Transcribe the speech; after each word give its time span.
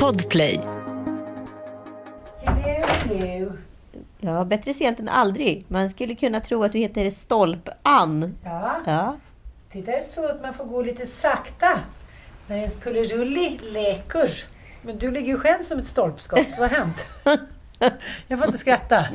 Podplay. 0.00 0.60
Hello, 2.44 2.86
hello. 3.08 3.52
Ja, 4.20 4.44
bättre 4.44 4.74
sent 4.74 5.00
än 5.00 5.08
aldrig. 5.08 5.64
Man 5.68 5.88
skulle 5.88 6.14
kunna 6.14 6.40
tro 6.40 6.64
att 6.64 6.72
du 6.72 6.78
heter 6.78 7.10
Stolp-Ann. 7.10 8.34
Ja, 8.44 8.80
Ja. 8.86 9.16
det 9.72 9.88
är 9.88 10.00
så 10.00 10.28
att 10.28 10.42
man 10.42 10.54
får 10.54 10.64
gå 10.64 10.82
lite 10.82 11.06
sakta 11.06 11.80
när 12.46 12.56
ens 12.56 12.76
pullerulli 12.76 13.58
läker. 13.62 14.30
Men 14.82 14.98
du 14.98 15.10
ligger 15.10 15.28
ju 15.28 15.38
själv 15.38 15.62
som 15.62 15.78
ett 15.78 15.86
stolpskott. 15.86 16.46
Vad 16.58 16.70
har 16.70 16.78
hänt? 16.78 17.06
Jag 18.28 18.38
får 18.38 18.46
inte 18.46 18.58
skratta. 18.58 19.06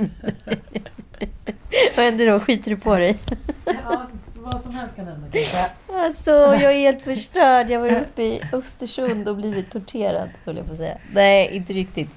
Vad 1.96 2.06
händer 2.06 2.28
då? 2.28 2.40
Skiter 2.40 2.72
du 2.72 2.78
på 2.78 2.96
dig? 2.98 3.18
Ja, 3.66 4.08
vad 4.52 4.62
som 4.62 4.76
helst 4.76 4.96
kan 4.96 5.08
hända 5.08 5.28
kanske. 5.32 5.58
Alltså, 5.94 6.32
jag 6.32 6.72
är 6.72 6.80
helt 6.80 7.02
förstörd. 7.02 7.70
Jag 7.70 7.80
var 7.80 8.02
uppe 8.02 8.24
i 8.24 8.42
Östersund 8.54 9.28
och 9.28 9.36
blivit 9.36 9.72
torterad, 9.72 10.30
höll 10.46 10.58
jag 10.58 10.66
på 10.66 10.72
att 10.72 10.78
säga. 10.78 10.98
Nej, 11.14 11.50
inte 11.52 11.74
riktigt. 11.74 12.10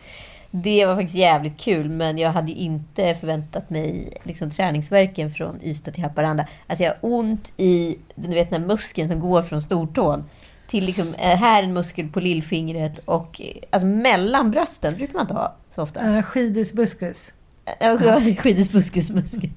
Det 0.51 0.87
var 0.87 0.95
faktiskt 0.95 1.17
jävligt 1.17 1.61
kul, 1.61 1.89
men 1.89 2.19
jag 2.19 2.31
hade 2.31 2.53
inte 2.53 3.15
förväntat 3.15 3.71
mig 3.71 4.13
liksom, 4.23 4.51
träningsverken 4.51 5.31
från 5.31 5.63
Ystad 5.63 5.91
till 5.95 6.03
Haparanda. 6.03 6.47
Alltså 6.67 6.85
jag 6.85 6.91
har 6.91 6.99
ont 7.01 7.53
i 7.57 7.99
du 8.15 8.29
vet, 8.29 8.51
den 8.51 8.67
muskeln 8.67 9.09
som 9.09 9.21
går 9.21 9.43
från 9.43 9.63
stortån 9.63 10.25
till 10.67 10.85
liksom, 10.85 11.15
eh, 11.15 11.37
här 11.37 11.63
en 11.63 11.73
muskel 11.73 12.09
på 12.09 12.21
lillfingret 12.21 12.99
och 12.99 13.41
eh, 13.41 13.57
alltså 13.71 13.87
mellan 13.87 14.51
brösten 14.51 14.95
brukar 14.97 15.15
man 15.15 15.23
inte 15.23 15.35
ha 15.35 15.55
så 15.71 15.83
ofta. 15.83 16.11
Uh, 16.11 16.23
skidus 16.23 16.73
buskus. 16.73 17.33
Ja, 17.81 18.21
skidespuskusmuskel. 18.39 19.51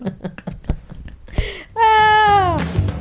ah! 0.00 0.10
Hej 1.76 2.95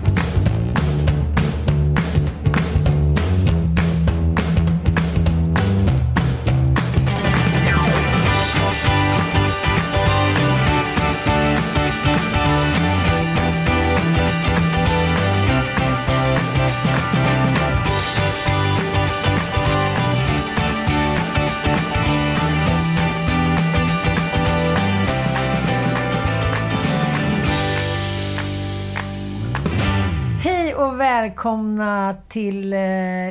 och 30.76 31.00
välkomna 31.00 32.16
till 32.28 32.74
eh, 32.74 32.80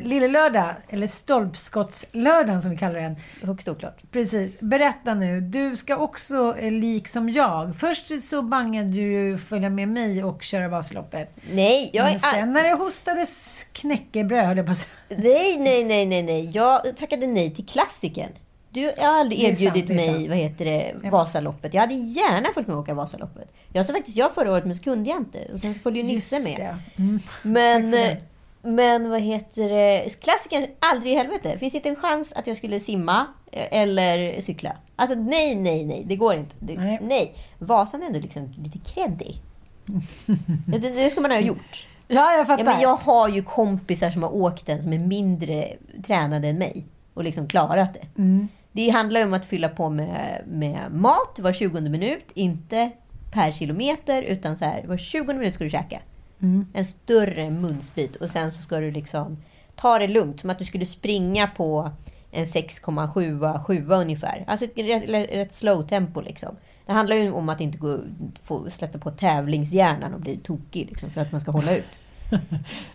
Lille 0.02 0.28
Lördag, 0.28 0.74
eller 0.88 1.06
Stolpskottslördagen 1.06 2.62
som 2.62 2.70
vi 2.70 2.76
kallar 2.76 3.00
den. 3.00 3.16
Högst 3.42 3.68
oklart. 3.68 4.02
Precis. 4.10 4.60
Berätta 4.60 5.14
nu. 5.14 5.40
Du 5.40 5.76
ska 5.76 5.96
också, 5.96 6.56
eh, 6.58 6.72
liksom 6.72 7.30
jag. 7.30 7.76
Först 7.78 8.22
så 8.22 8.42
bangade 8.42 8.88
du 8.88 9.12
ju 9.12 9.38
följa 9.38 9.70
med 9.70 9.88
mig 9.88 10.24
och 10.24 10.42
köra 10.42 10.68
Vasaloppet. 10.68 11.36
Nej, 11.52 11.90
jag 11.92 12.04
Men 12.04 12.14
är... 12.14 12.18
sen 12.18 12.52
när 12.52 12.62
det 12.62 12.74
hostades 12.74 13.64
knäckebröd, 13.72 14.46
höll 14.46 14.56
jag 14.56 14.66
på 14.66 14.72
att 14.72 14.78
säga. 14.78 14.90
Nej, 15.08 15.58
nej, 15.58 15.84
nej, 15.84 16.06
nej, 16.06 16.22
nej. 16.22 16.50
Jag 16.54 16.96
tackade 16.96 17.26
nej 17.26 17.54
till 17.54 17.66
klassikern. 17.66 18.30
Du, 18.74 18.92
har 18.98 19.20
aldrig 19.20 19.42
erbjudit 19.42 19.86
sant, 19.86 19.88
mig, 19.88 20.28
vad 20.28 20.38
heter 20.38 20.64
det, 20.64 21.10
Vasaloppet. 21.10 21.74
Jag 21.74 21.80
hade 21.80 21.94
gärna 21.94 22.52
följt 22.54 22.66
med 22.66 22.76
och 22.76 22.82
åka 22.82 22.94
Vasaloppet. 22.94 23.48
Jag 23.72 23.86
sa 23.86 23.92
faktiskt 23.92 24.16
ja 24.16 24.30
förra 24.34 24.52
året, 24.52 24.64
men 24.64 24.74
så 24.74 24.82
kunde 24.82 25.10
jag 25.10 25.18
inte. 25.18 25.48
Och 25.52 25.60
sen 25.60 25.74
så 25.74 25.80
följde 25.80 26.00
ju 26.00 26.06
Nisse 26.06 26.40
med. 26.40 26.76
Mm. 26.96 27.20
Men, 27.42 27.94
eh, 27.94 28.16
men 28.62 29.10
vad 29.10 29.20
heter 29.20 29.68
det? 29.68 30.20
Klassikern, 30.20 30.66
aldrig 30.78 31.12
i 31.12 31.16
helvete. 31.16 31.58
Finns 31.58 31.74
inte 31.74 31.88
en 31.88 31.96
chans 31.96 32.32
att 32.32 32.46
jag 32.46 32.56
skulle 32.56 32.80
simma 32.80 33.26
eh, 33.52 33.80
eller 33.80 34.40
cykla? 34.40 34.76
Alltså 34.96 35.16
nej, 35.16 35.54
nej, 35.54 35.84
nej. 35.84 36.02
Det 36.06 36.16
går 36.16 36.34
inte. 36.34 36.56
Det, 36.58 36.74
Nej. 36.74 36.98
nej. 37.02 37.34
Vasan 37.58 38.02
är 38.02 38.06
ändå 38.06 38.18
liksom 38.18 38.54
lite 38.58 38.78
kreddig. 38.78 39.40
det, 40.66 40.78
det 40.78 41.10
ska 41.10 41.20
man 41.20 41.30
ha 41.30 41.40
gjort. 41.40 41.86
Ja, 42.08 42.36
jag 42.36 42.46
fattar. 42.46 42.64
Ja, 42.64 42.70
men 42.70 42.80
jag 42.80 42.96
har 42.96 43.28
ju 43.28 43.42
kompisar 43.42 44.10
som 44.10 44.22
har 44.22 44.34
åkt 44.34 44.66
den 44.66 44.82
som 44.82 44.92
är 44.92 44.98
mindre 44.98 45.72
tränade 46.06 46.48
än 46.48 46.58
mig 46.58 46.86
och 47.14 47.24
liksom 47.24 47.48
klarat 47.48 47.94
det. 47.94 48.22
Mm. 48.22 48.48
Det 48.74 48.90
handlar 48.90 49.20
ju 49.20 49.26
om 49.26 49.34
att 49.34 49.46
fylla 49.46 49.68
på 49.68 49.90
med, 49.90 50.42
med 50.46 50.92
mat 50.92 51.38
var 51.38 51.52
20 51.52 51.80
minut, 51.80 52.32
inte 52.34 52.90
per 53.32 53.52
kilometer, 53.52 54.22
utan 54.22 54.56
så 54.56 54.64
här, 54.64 54.84
var 54.86 54.96
20 54.96 55.32
minut 55.32 55.54
ska 55.54 55.64
du 55.64 55.70
käka. 55.70 56.00
Mm. 56.42 56.66
En 56.74 56.84
större 56.84 57.50
munsbit 57.50 58.16
och 58.16 58.30
sen 58.30 58.52
så 58.52 58.62
ska 58.62 58.78
du 58.78 58.90
liksom 58.90 59.36
ta 59.74 59.98
det 59.98 60.08
lugnt, 60.08 60.40
som 60.40 60.50
att 60.50 60.58
du 60.58 60.64
skulle 60.64 60.86
springa 60.86 61.46
på 61.46 61.90
en 62.30 62.44
6,7 62.44 63.64
7 63.64 63.86
ungefär. 63.88 64.44
Alltså 64.46 64.64
ett 64.64 64.78
rätt, 64.78 65.30
rätt 65.32 65.52
slow 65.52 65.82
tempo 65.82 66.20
liksom. 66.20 66.56
Det 66.86 66.92
handlar 66.92 67.16
ju 67.16 67.32
om 67.32 67.48
att 67.48 67.60
inte 67.60 67.78
gå, 67.78 67.98
få 68.42 68.70
släppa 68.70 68.98
på 68.98 69.10
tävlingshjärnan 69.10 70.14
och 70.14 70.20
bli 70.20 70.36
tokig 70.36 70.86
liksom, 70.86 71.10
för 71.10 71.20
att 71.20 71.32
man 71.32 71.40
ska 71.40 71.50
hålla 71.50 71.76
ut. 71.76 72.00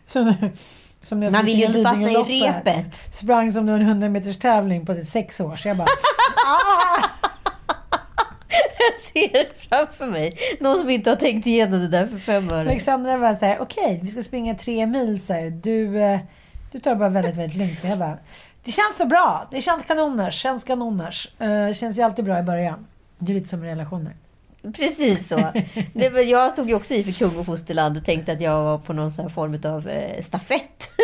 Man 1.32 1.46
vill 1.46 1.60
ju 1.60 1.66
inte 1.66 1.84
fastna 1.84 2.12
i 2.12 2.16
repet. 2.16 3.16
Sprang 3.16 3.52
som 3.52 3.66
det 3.66 3.72
var 3.72 3.80
en 3.80 3.86
100 3.86 4.10
meters 4.10 4.40
tävling 4.40 4.86
på 4.86 4.96
typ 4.96 5.08
sex 5.08 5.40
år. 5.40 5.56
Så 5.56 5.68
jag 5.68 5.78
bara... 5.78 5.88
Jag 8.80 9.00
ser 9.00 9.34
det 9.34 9.50
framför 9.70 10.06
mig. 10.06 10.38
Någon 10.60 10.80
som 10.80 10.90
inte 10.90 11.10
har 11.10 11.18
tänkt 11.18 11.48
igenom 11.48 11.80
det 11.80 11.88
där 11.88 12.08
för 12.08 12.18
fem 12.18 12.50
öre. 12.50 12.62
Alexandra 12.62 13.18
var 13.18 13.36
så 13.36 13.46
här, 13.46 13.62
okej, 13.62 14.00
vi 14.04 14.10
ska 14.10 14.24
springa 14.24 14.56
tre 14.56 14.86
mil. 14.86 15.26
Så 15.26 15.34
här. 15.34 15.50
Du, 15.50 16.02
eh, 16.02 16.20
du 16.72 16.80
tar 16.80 16.92
det 16.92 16.98
bara 16.98 17.10
väldigt, 17.10 17.38
väldigt 17.38 17.58
lugnt. 17.58 17.84
Jag 17.84 18.00
bara, 18.00 18.18
det 18.64 18.72
känns 18.72 18.98
så 18.98 19.06
bra. 19.06 19.48
Det 19.52 19.62
känns 19.62 19.86
kanoners. 19.86 20.34
Känns 20.34 20.64
kanoners. 20.64 21.28
Uh, 21.42 21.74
känns 21.74 21.98
ju 21.98 22.02
alltid 22.02 22.26
bra 22.26 22.40
i 22.40 22.44
början. 22.44 22.88
Det 23.20 23.32
är 23.32 23.34
lite 23.34 23.48
som 23.48 23.64
relationer. 23.64 24.14
Precis 24.76 25.28
så. 25.28 25.52
Men 25.94 26.30
jag 26.30 26.52
stod 26.52 26.70
ju 26.70 26.76
också 26.76 26.94
i 26.94 27.04
för 27.04 27.12
kung 27.12 27.40
och 27.40 27.46
fosterland 27.46 27.98
och 27.98 28.06
tänkte 28.06 28.32
att 28.32 28.42
jag 28.42 28.64
var 28.64 28.78
på 28.78 28.94
någon 28.94 29.12
sån 29.12 29.30
form 29.30 29.60
av 29.64 29.90
eh, 29.90 30.22
stafett. 30.22 30.90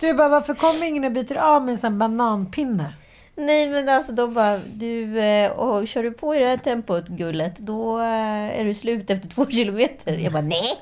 Du 0.00 0.14
bara, 0.14 0.28
varför 0.28 0.54
kommer 0.54 0.86
ingen 0.86 1.04
och 1.04 1.12
byter 1.12 1.36
av 1.36 1.62
med 1.62 1.72
en 1.72 1.78
sån 1.78 1.98
bananpinne? 1.98 2.92
Nej 3.34 3.68
men 3.68 3.88
alltså 3.88 4.12
de 4.12 4.34
bara, 4.34 4.58
du, 4.58 5.20
eh, 5.20 5.50
och 5.50 5.88
kör 5.88 6.02
du 6.02 6.10
på 6.10 6.34
i 6.34 6.38
det 6.38 6.46
här 6.46 6.56
tempot 6.56 7.08
gullet, 7.08 7.58
då 7.58 7.98
eh, 7.98 8.60
är 8.60 8.64
du 8.64 8.74
slut 8.74 9.10
efter 9.10 9.28
två 9.28 9.46
kilometer. 9.50 10.18
Jag 10.18 10.32
bara, 10.32 10.42
nej! 10.42 10.78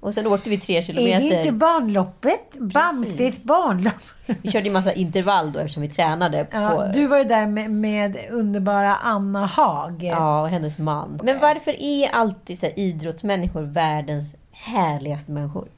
Och 0.00 0.14
sen 0.14 0.26
åkte 0.26 0.50
vi 0.50 0.58
tre 0.58 0.76
Är 0.78 0.82
det 0.82 1.02
inte 1.02 1.28
kilometer. 1.28 1.52
barnloppet? 1.52 2.56
Bamses 2.58 3.44
barnlopp. 3.44 3.94
Vi 4.26 4.50
körde 4.50 4.66
ju 4.66 4.72
massa 4.72 4.92
intervall 4.92 5.52
då 5.52 5.58
eftersom 5.58 5.82
vi 5.82 5.88
tränade. 5.88 6.46
Ja, 6.50 6.70
på, 6.70 6.98
du 6.98 7.06
var 7.06 7.18
ju 7.18 7.24
där 7.24 7.46
med, 7.46 7.70
med 7.70 8.16
underbara 8.30 8.94
Anna 8.94 9.46
Haag. 9.46 10.02
Ja, 10.02 10.42
och 10.42 10.48
hennes 10.48 10.78
man. 10.78 11.20
Men 11.22 11.38
varför 11.40 11.82
är 11.82 12.08
alltid 12.10 12.58
så 12.58 12.66
här, 12.66 12.78
idrottsmänniskor 12.78 13.62
världens 13.62 14.34
härligaste 14.50 15.32
människor? 15.32 15.68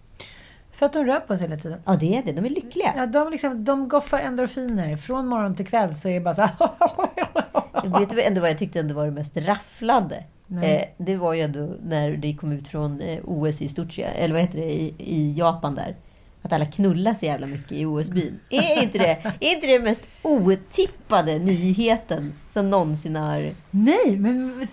För 0.72 0.86
att 0.86 0.92
de 0.92 1.04
rör 1.04 1.20
på 1.20 1.36
sig 1.36 1.48
hela 1.48 1.60
tiden. 1.60 1.80
Ja, 1.84 1.96
det 2.00 2.16
är 2.16 2.22
det. 2.22 2.32
De 2.32 2.44
är 2.44 2.50
lyckliga. 2.50 2.92
Ja, 2.96 3.06
de, 3.06 3.30
liksom, 3.30 3.64
de 3.64 3.88
goffar 3.88 4.20
endorfiner. 4.20 4.96
Från 4.96 5.26
morgon 5.26 5.54
till 5.54 5.66
kväll 5.66 5.94
så 5.94 6.08
är 6.08 6.14
det 6.14 6.20
bara 6.20 6.34
så 6.34 6.42
här... 6.42 6.52
Vet 7.98 8.10
du 8.10 8.22
ändå 8.22 8.40
vad 8.40 8.50
jag 8.50 8.58
tyckte 8.58 8.80
ändå 8.80 8.94
var 8.94 9.04
det 9.04 9.10
mest 9.10 9.36
rafflande? 9.36 10.24
Eh, 10.58 10.82
det 10.98 11.16
var 11.16 11.34
ju 11.34 11.40
ändå 11.40 11.76
när 11.82 12.10
det 12.10 12.34
kom 12.34 12.52
ut 12.52 12.68
från 12.68 13.00
eh, 13.00 13.18
OS 13.24 13.62
i 13.62 13.68
Sochi, 13.68 14.02
eller 14.02 14.34
vad 14.34 14.42
heter 14.42 14.58
det, 14.58 14.72
i, 14.72 14.94
i 14.98 15.34
Japan 15.36 15.74
där. 15.74 15.96
Att 16.42 16.52
alla 16.52 16.66
knullar 16.66 17.14
så 17.14 17.26
jävla 17.26 17.46
mycket 17.46 17.72
i 17.72 17.86
OS-byn. 17.86 18.40
Är 18.50 18.82
inte 18.82 18.98
det, 18.98 19.10
är 19.40 19.54
inte 19.54 19.66
det 19.66 19.72
den 19.72 19.82
mest 19.82 20.06
otippade 20.22 21.38
nyheten 21.38 22.32
som 22.48 22.70
någonsin 22.70 23.16
har... 23.16 23.50
Nej, 23.70 24.16
men 24.16 24.66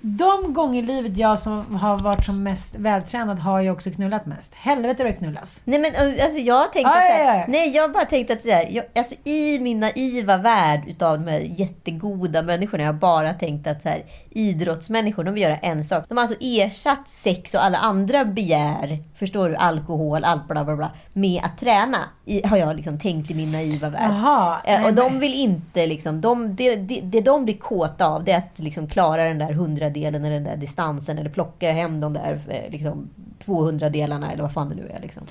de 0.00 0.52
gånger 0.54 0.82
i 0.82 0.86
livet 0.86 1.16
jag 1.16 1.38
som 1.38 1.76
har 1.76 1.98
varit 1.98 2.24
som 2.24 2.42
mest 2.42 2.74
vältränad 2.74 3.38
har 3.38 3.60
ju 3.60 3.70
också 3.70 3.90
knullat 3.90 4.26
mest. 4.26 4.54
Helvete 4.54 5.02
vad 5.04 5.12
det 5.12 5.16
knullas. 5.16 5.60
Nej 5.64 5.78
men 5.78 5.90
alltså 6.22 6.38
jag 6.38 6.54
har 6.54 6.66
tänkt 6.66 6.86
Ja, 6.86 6.90
att 6.90 7.06
så 7.06 7.24
här, 7.24 7.38
ja. 7.38 7.44
Nej 7.48 7.76
jag 7.76 7.92
bara 7.92 8.04
tänkt 8.04 8.30
att 8.30 8.42
så 8.42 8.50
här, 8.50 8.68
jag, 8.70 8.84
alltså 8.94 9.14
i 9.24 9.58
min 9.60 9.80
naiva 9.80 10.36
värld 10.36 10.82
utav 10.86 11.18
de 11.18 11.30
här 11.30 11.40
jättegoda 11.40 12.42
människorna. 12.42 12.82
Jag 12.82 12.92
har 12.92 12.98
bara 12.98 13.32
tänkt 13.32 13.66
att 13.66 13.82
så 13.82 13.88
här, 13.88 14.02
idrottsmänniskor, 14.30 15.24
de 15.24 15.34
vill 15.34 15.42
göra 15.42 15.56
en 15.56 15.84
sak. 15.84 16.04
De 16.08 16.16
har 16.16 16.24
alltså 16.24 16.38
ersatt 16.40 17.08
sex 17.08 17.54
och 17.54 17.64
alla 17.64 17.78
andra 17.78 18.24
begär, 18.24 18.98
förstår 19.18 19.48
du, 19.48 19.56
alkohol, 19.56 20.24
allt 20.24 20.48
bla 20.48 20.64
bla 20.64 20.76
bla, 20.76 20.90
med 21.12 21.42
att 21.44 21.58
träna. 21.58 21.98
I, 22.24 22.46
har 22.46 22.56
jag 22.56 22.76
liksom 22.76 22.98
tänkt 22.98 23.30
i 23.30 23.34
min 23.34 23.52
naiva 23.52 23.88
värld. 23.88 24.10
Jaha, 24.10 24.56
Eh, 24.64 24.80
nej, 24.80 24.88
och 24.88 24.94
de 24.94 25.18
vill 25.18 25.34
inte 25.34 25.86
liksom, 25.86 26.20
de, 26.20 26.56
det, 26.56 26.76
det, 26.76 27.00
det 27.00 27.20
de 27.20 27.44
blir 27.44 27.56
kåta 27.56 28.06
av 28.06 28.24
det 28.24 28.32
är 28.32 28.38
att 28.38 28.58
liksom 28.58 28.88
klara 28.88 29.24
den 29.24 29.38
där 29.38 29.52
hundradelen 29.66 30.24
eller 30.24 30.34
den 30.34 30.44
där 30.44 30.56
distansen 30.56 31.18
eller 31.18 31.30
plocka 31.30 31.72
hem 31.72 32.00
de 32.00 32.12
där 32.12 32.40
eh, 32.48 32.70
liksom, 32.70 33.10
200 33.44 33.88
delarna 33.88 34.32
eller 34.32 34.42
vad 34.42 34.52
fan 34.52 34.68
det 34.68 34.74
nu 34.74 34.88
är. 34.88 35.00
Liksom. 35.00 35.22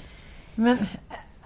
Men 0.56 0.78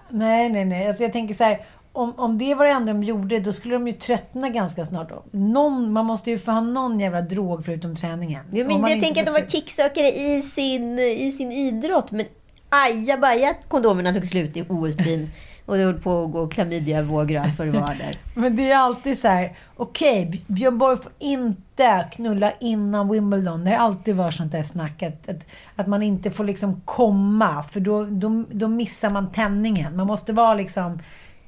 nej, 0.10 0.50
nej, 0.50 0.66
nej. 0.66 0.88
Alltså 0.88 1.04
jag 1.04 1.14
tänker 1.14 1.34
så 1.34 1.44
här. 1.44 1.60
Om, 1.92 2.14
om 2.18 2.38
det 2.38 2.56
var 2.56 2.66
det 2.66 2.72
enda 2.72 2.94
de 2.94 3.04
gjorde, 3.04 3.40
då 3.40 3.54
skulle 3.54 3.74
de 3.74 3.88
ju 3.88 3.94
tröttna 3.94 4.50
ganska 4.50 4.86
snart. 4.86 5.10
Då. 5.10 5.24
Någon, 5.32 5.92
man 5.92 6.06
måste 6.06 6.32
ju 6.32 6.38
få 6.38 6.52
ha 6.52 6.62
någon 6.62 7.00
jävla 7.00 7.22
drog 7.22 7.66
förutom 7.66 7.96
träningen. 7.96 8.42
Jo, 8.52 8.66
men 8.66 8.92
jag 8.92 9.02
tänker 9.02 9.22
att 9.22 9.26
de 9.26 9.32
var 9.32 9.48
kicksökare 9.48 10.08
i 10.08 10.42
sin, 10.42 11.00
i 11.00 11.32
sin 11.32 11.52
idrott. 11.52 12.12
Men 12.12 12.26
ajabaja 12.70 13.50
att 13.50 13.70
kondomerna 13.70 14.14
tog 14.14 14.26
slut 14.26 14.58
i 14.58 14.62
OS-byn. 14.70 15.30
Och 15.70 15.78
det 15.78 15.84
höll 15.84 16.00
på 16.00 16.24
att 16.24 16.32
gå 16.32 16.48
klamydiavågor 16.48 17.44
för 17.44 17.68
att 17.68 17.74
vara 17.74 17.86
där. 17.86 18.16
Men 18.34 18.56
det 18.56 18.72
är 18.72 18.78
alltid 18.78 19.20
så 19.20 19.28
här. 19.28 19.58
Okej, 19.76 20.44
Björn 20.48 20.78
Borg 20.78 20.98
får 20.98 21.12
inte 21.20 22.08
knulla 22.12 22.52
innan 22.60 23.10
Wimbledon. 23.10 23.66
Det 23.66 23.72
har 23.72 23.78
alltid 23.78 24.16
varit 24.16 24.34
sånt 24.34 24.52
där 24.52 24.64
snack. 24.64 25.04
Att, 25.04 25.30
att, 25.30 25.46
att 25.76 25.88
man 25.88 26.04
inte 26.04 26.32
får 26.32 26.44
liksom 26.44 26.82
komma. 26.86 27.64
För 27.64 27.80
då, 27.80 28.06
då, 28.06 28.44
då 28.52 28.68
missar 28.68 29.10
man 29.10 29.32
tändningen. 29.32 29.96
Man 29.96 30.08
måste 30.08 30.34
vara 30.34 30.54
liksom... 30.54 31.00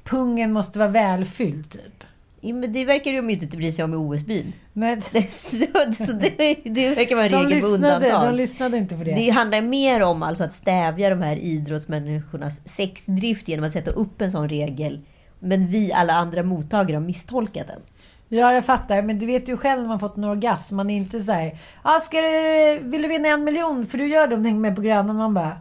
Pungen 0.04 0.52
måste 0.52 0.78
vara 0.78 0.88
välfylld, 0.88 1.70
typ. 1.70 2.04
Det 2.42 2.84
verkar 2.84 3.12
de 3.12 3.30
ju 3.30 3.34
inte 3.34 3.56
bry 3.56 3.72
sig 3.72 3.84
om 3.84 3.94
i 3.94 3.96
OS-byn. 3.96 4.52
Så, 5.30 6.04
så 6.04 6.12
det, 6.12 6.56
det 6.64 6.94
verkar 6.94 7.16
vara 7.16 7.26
en 7.26 7.32
regel 7.32 7.44
med 7.44 7.50
lyssnade, 7.50 7.94
undantag. 7.94 8.30
de 8.30 8.36
lyssnade 8.36 8.76
inte 8.76 8.96
på 8.96 9.04
det. 9.04 9.14
Det 9.14 9.30
handlar 9.30 9.62
mer 9.62 10.02
om 10.02 10.22
alltså 10.22 10.44
att 10.44 10.52
stävja 10.52 11.10
de 11.10 11.22
här 11.22 11.36
idrottsmänniskornas 11.36 12.68
sexdrift 12.68 13.48
genom 13.48 13.64
att 13.64 13.72
sätta 13.72 13.90
upp 13.90 14.20
en 14.20 14.32
sån 14.32 14.48
regel. 14.48 15.00
Men 15.40 15.66
vi 15.66 15.92
alla 15.92 16.12
andra 16.12 16.42
mottagare 16.42 16.96
har 16.96 17.04
misstolkat 17.04 17.66
den. 17.66 17.80
Ja, 18.28 18.52
jag 18.52 18.64
fattar. 18.64 19.02
Men 19.02 19.18
du 19.18 19.26
vet 19.26 19.48
ju 19.48 19.56
själv 19.56 19.80
när 19.80 19.88
man 19.88 20.00
fått 20.00 20.16
en 20.16 20.24
orgasm. 20.24 20.76
Man 20.76 20.90
är 20.90 20.96
inte 20.96 21.20
så 21.20 21.32
här. 21.32 21.58
Ah, 21.82 22.00
ska 22.00 22.16
du, 22.16 22.78
vill 22.82 23.02
du 23.02 23.08
vinna 23.08 23.28
en 23.28 23.44
miljon? 23.44 23.86
För 23.86 23.98
du 23.98 24.08
gör 24.08 24.26
det 24.26 24.34
om 24.34 24.42
du 24.42 24.48
hänger 24.48 24.60
med 24.60 24.76
på 24.76 24.82
Grönan. 24.82 25.16
Man 25.16 25.34
bara. 25.34 25.60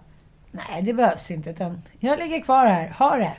Nej, 0.52 0.82
det 0.82 0.94
behövs 0.94 1.32
inte. 1.32 1.50
Utan 1.50 1.82
jag 2.00 2.20
ligger 2.20 2.42
kvar 2.42 2.66
här. 2.66 2.90
Ha 3.00 3.16
det. 3.16 3.34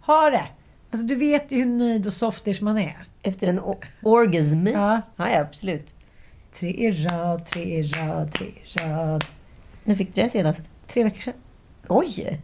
Ha 0.00 0.30
det. 0.30 0.46
Alltså, 0.90 1.06
du 1.06 1.14
vet 1.14 1.52
ju 1.52 1.56
hur 1.56 1.66
nöjd 1.66 2.06
och 2.06 2.12
softish 2.12 2.62
man 2.62 2.78
är. 2.78 2.96
Efter 3.22 3.46
en 3.46 3.60
orgasm. 4.02 4.66
Ja. 4.66 5.00
ja, 5.16 5.40
absolut. 5.40 5.94
Tre 6.52 6.68
i 6.68 6.92
rad, 6.92 7.46
tre 7.46 7.62
i 7.62 7.82
rad, 7.82 8.32
tre 8.32 8.46
i 8.46 8.78
rad. 8.78 9.24
När 9.84 9.94
fick 9.94 10.14
du 10.14 10.22
det 10.22 10.28
senast? 10.28 10.62
Tre 10.86 11.04
veckor 11.04 11.20
sedan. 11.20 11.34
Oj! 11.88 12.40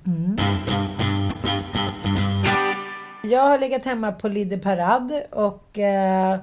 Jag 3.23 3.43
har 3.43 3.59
legat 3.59 3.85
hemma 3.85 4.13
på 4.13 4.29
Lidde 4.29 4.59
Parad 4.59 5.23
och, 5.31 5.79
eh, 5.79 6.39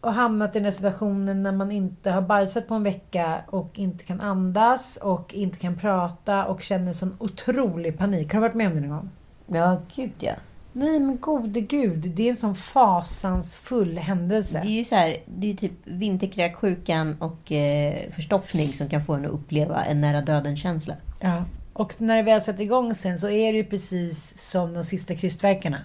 och 0.00 0.12
hamnat 0.14 0.56
i 0.56 0.58
den 0.58 0.64
här 0.64 0.72
situationen 0.72 1.42
när 1.42 1.52
man 1.52 1.70
inte 1.70 2.10
har 2.10 2.22
bajsat 2.22 2.68
på 2.68 2.74
en 2.74 2.82
vecka 2.82 3.40
och 3.46 3.78
inte 3.78 4.04
kan 4.04 4.20
andas 4.20 4.96
och 4.96 5.34
inte 5.34 5.58
kan 5.58 5.76
prata 5.76 6.46
och 6.46 6.62
känner 6.62 6.92
sån 6.92 7.16
otrolig 7.18 7.98
panik. 7.98 8.32
Har 8.32 8.40
du 8.40 8.48
varit 8.48 8.54
med 8.54 8.66
om 8.66 8.74
det 8.74 8.80
någon 8.80 8.90
gång? 8.90 9.10
Ja, 9.46 9.80
gud 9.94 10.12
ja. 10.18 10.32
Nej 10.72 11.00
men 11.00 11.18
gode 11.20 11.60
gud, 11.60 11.98
det 11.98 12.22
är 12.22 12.30
en 12.30 12.36
sån 12.36 12.54
fasansfull 12.54 13.98
händelse. 13.98 14.60
Det 14.62 14.68
är 14.68 14.78
ju 14.78 14.84
så 14.84 14.94
här, 14.94 15.16
det 15.26 15.46
är 15.46 15.50
ju 15.50 15.56
typ 15.56 15.72
vinterkräksjukan 15.84 17.16
och 17.20 17.52
eh, 17.52 18.10
förstoppning 18.10 18.68
som 18.68 18.88
kan 18.88 19.04
få 19.04 19.14
en 19.14 19.26
att 19.26 19.32
uppleva 19.32 19.84
en 19.84 20.00
nära 20.00 20.20
döden-känsla. 20.20 20.94
Ja. 21.20 21.44
Och 21.72 22.00
när 22.00 22.16
det 22.16 22.22
väl 22.22 22.42
sätter 22.42 22.62
igång 22.62 22.94
sen 22.94 23.18
så 23.18 23.28
är 23.28 23.52
det 23.52 23.58
ju 23.58 23.64
precis 23.64 24.38
som 24.50 24.74
de 24.74 24.84
sista 24.84 25.14
krystverkarna. 25.14 25.78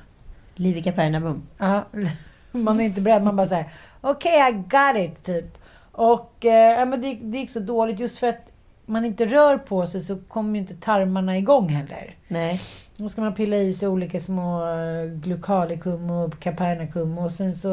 Liv 0.56 0.78
i 0.78 0.84
Kapernaum. 0.84 1.44
Ja, 1.58 1.86
man 2.52 2.80
är 2.80 2.84
inte 2.84 3.02
beredd. 3.02 3.24
Man 3.24 3.36
bara 3.36 3.48
säger 3.48 3.66
okej, 4.02 4.50
I 4.50 4.54
got 4.54 5.12
it, 5.12 5.24
typ. 5.24 5.58
Och 5.92 6.46
eh, 6.46 6.88
men 6.88 7.02
det, 7.02 7.20
det 7.22 7.38
gick 7.38 7.50
så 7.50 7.60
dåligt 7.60 8.00
just 8.00 8.18
för 8.18 8.28
att 8.28 8.52
man 8.86 9.06
inte 9.06 9.26
rör 9.26 9.58
på 9.58 9.88
sig 9.88 10.02
så 10.02 10.18
kommer 10.28 10.54
ju 10.54 10.58
inte 10.58 10.76
tarmarna 10.76 11.38
igång 11.38 11.70
heller. 11.70 12.16
Nej. 12.28 12.62
Då 12.98 13.10
ska 13.10 13.22
man 13.22 13.34
pilla 13.34 13.58
i 13.58 13.74
sig 13.74 13.88
olika 13.88 14.20
små 14.20 14.68
eh, 14.70 15.06
glucalikum 15.06 16.10
och 16.10 16.40
capernakum 16.40 17.18
och 17.18 17.32
sen 17.32 17.56
så 17.56 17.70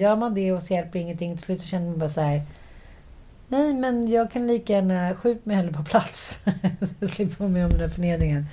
gör 0.00 0.16
man 0.16 0.34
det 0.34 0.52
och 0.52 0.62
så 0.62 0.74
hjälper 0.74 0.98
ingenting. 0.98 1.36
Till 1.36 1.44
slut 1.44 1.60
så 1.60 1.66
känner 1.66 1.86
man 1.86 1.98
bara 1.98 2.08
så 2.08 2.20
här. 2.20 2.42
Nej, 3.48 3.74
men 3.74 4.08
jag 4.08 4.30
kan 4.30 4.46
lika 4.46 4.72
gärna 4.72 5.14
skjuta 5.14 5.40
mig 5.44 5.56
hellre 5.56 5.72
på 5.72 5.84
plats. 5.84 6.40
så 6.80 6.94
jag 7.00 7.08
slipper 7.08 7.38
vara 7.38 7.48
med 7.48 7.64
om 7.64 7.70
den 7.70 7.80
här 7.80 7.88
förnedringen. 7.88 8.46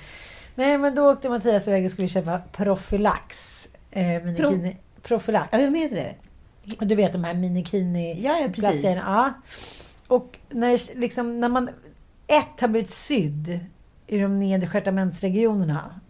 Nej, 0.54 0.78
men 0.78 0.94
då 0.94 1.10
åkte 1.12 1.28
Mattias 1.28 1.68
iväg 1.68 1.84
och 1.84 1.90
skulle 1.90 2.08
köpa 2.08 2.40
Profylax. 2.52 3.68
Eh, 3.90 4.22
minikini. 4.24 4.76
Profylax. 5.02 5.48
Ja, 5.52 5.58
vem 5.58 5.74
heter 5.74 5.96
det? 5.96 6.14
Du 6.86 6.94
vet 6.94 7.12
de 7.12 7.24
här 7.24 7.34
minikini 7.34 8.22
Ja, 8.22 8.38
ja, 8.38 8.48
precis. 8.48 8.84
Ja. 8.84 9.32
Och 10.06 10.38
när, 10.48 10.98
liksom, 10.98 11.40
när 11.40 11.48
man 11.48 11.70
ett 12.26 12.60
har 12.60 12.68
blivit 12.68 12.90
sydd 12.90 13.60
i 14.06 14.18
de 14.18 14.38
nedre 14.38 14.68
stjärtamentsregionerna. 14.68 16.00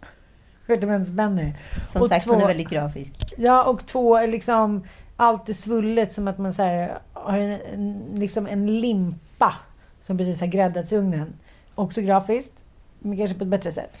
Stjärtamentsbänner. 0.67 1.55
Som 1.89 2.01
Och 2.01 2.07
sagt, 2.07 2.25
två- 2.25 2.33
hon 2.33 2.41
är 2.41 2.47
väldigt 2.47 2.69
grafisk. 2.69 3.13
Ja, 3.37 3.63
och 3.63 3.85
två 3.85 4.17
är 4.17 4.27
liksom 4.27 4.83
allt 5.17 5.49
är 5.49 5.53
svullet 5.53 6.11
som 6.13 6.27
att 6.27 6.37
man 6.37 6.53
så 6.53 6.61
här, 6.63 6.99
har 7.13 7.37
en, 7.37 7.59
en, 7.73 8.05
liksom 8.15 8.47
en 8.47 8.79
limpa 8.79 9.53
som 10.01 10.17
precis 10.17 10.39
har 10.39 10.47
gräddats 10.47 10.93
i 10.93 10.95
ugnen. 10.95 11.33
Också 11.75 12.01
grafiskt, 12.01 12.63
men 12.99 13.17
kanske 13.17 13.37
på 13.37 13.43
ett 13.43 13.49
bättre 13.49 13.71
sätt. 13.71 13.97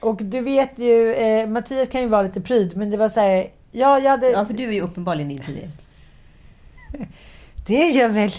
Och 0.00 0.22
du 0.22 0.40
vet 0.40 0.78
ju, 0.78 1.14
eh, 1.14 1.46
Mattias 1.48 1.88
kan 1.88 2.00
ju 2.00 2.08
vara 2.08 2.22
lite 2.22 2.40
pryd, 2.40 2.76
men 2.76 2.90
det 2.90 2.96
var 2.96 3.08
så 3.08 3.20
här, 3.20 3.48
ja, 3.72 3.98
jag 3.98 4.10
hade... 4.10 4.30
Ja, 4.30 4.44
för 4.44 4.54
du 4.54 4.68
är 4.68 4.72
ju 4.72 4.80
uppenbarligen 4.80 5.30
inte 5.30 5.52
det. 5.52 5.68
Det 7.66 7.86
gör 7.86 8.08
väl... 8.08 8.30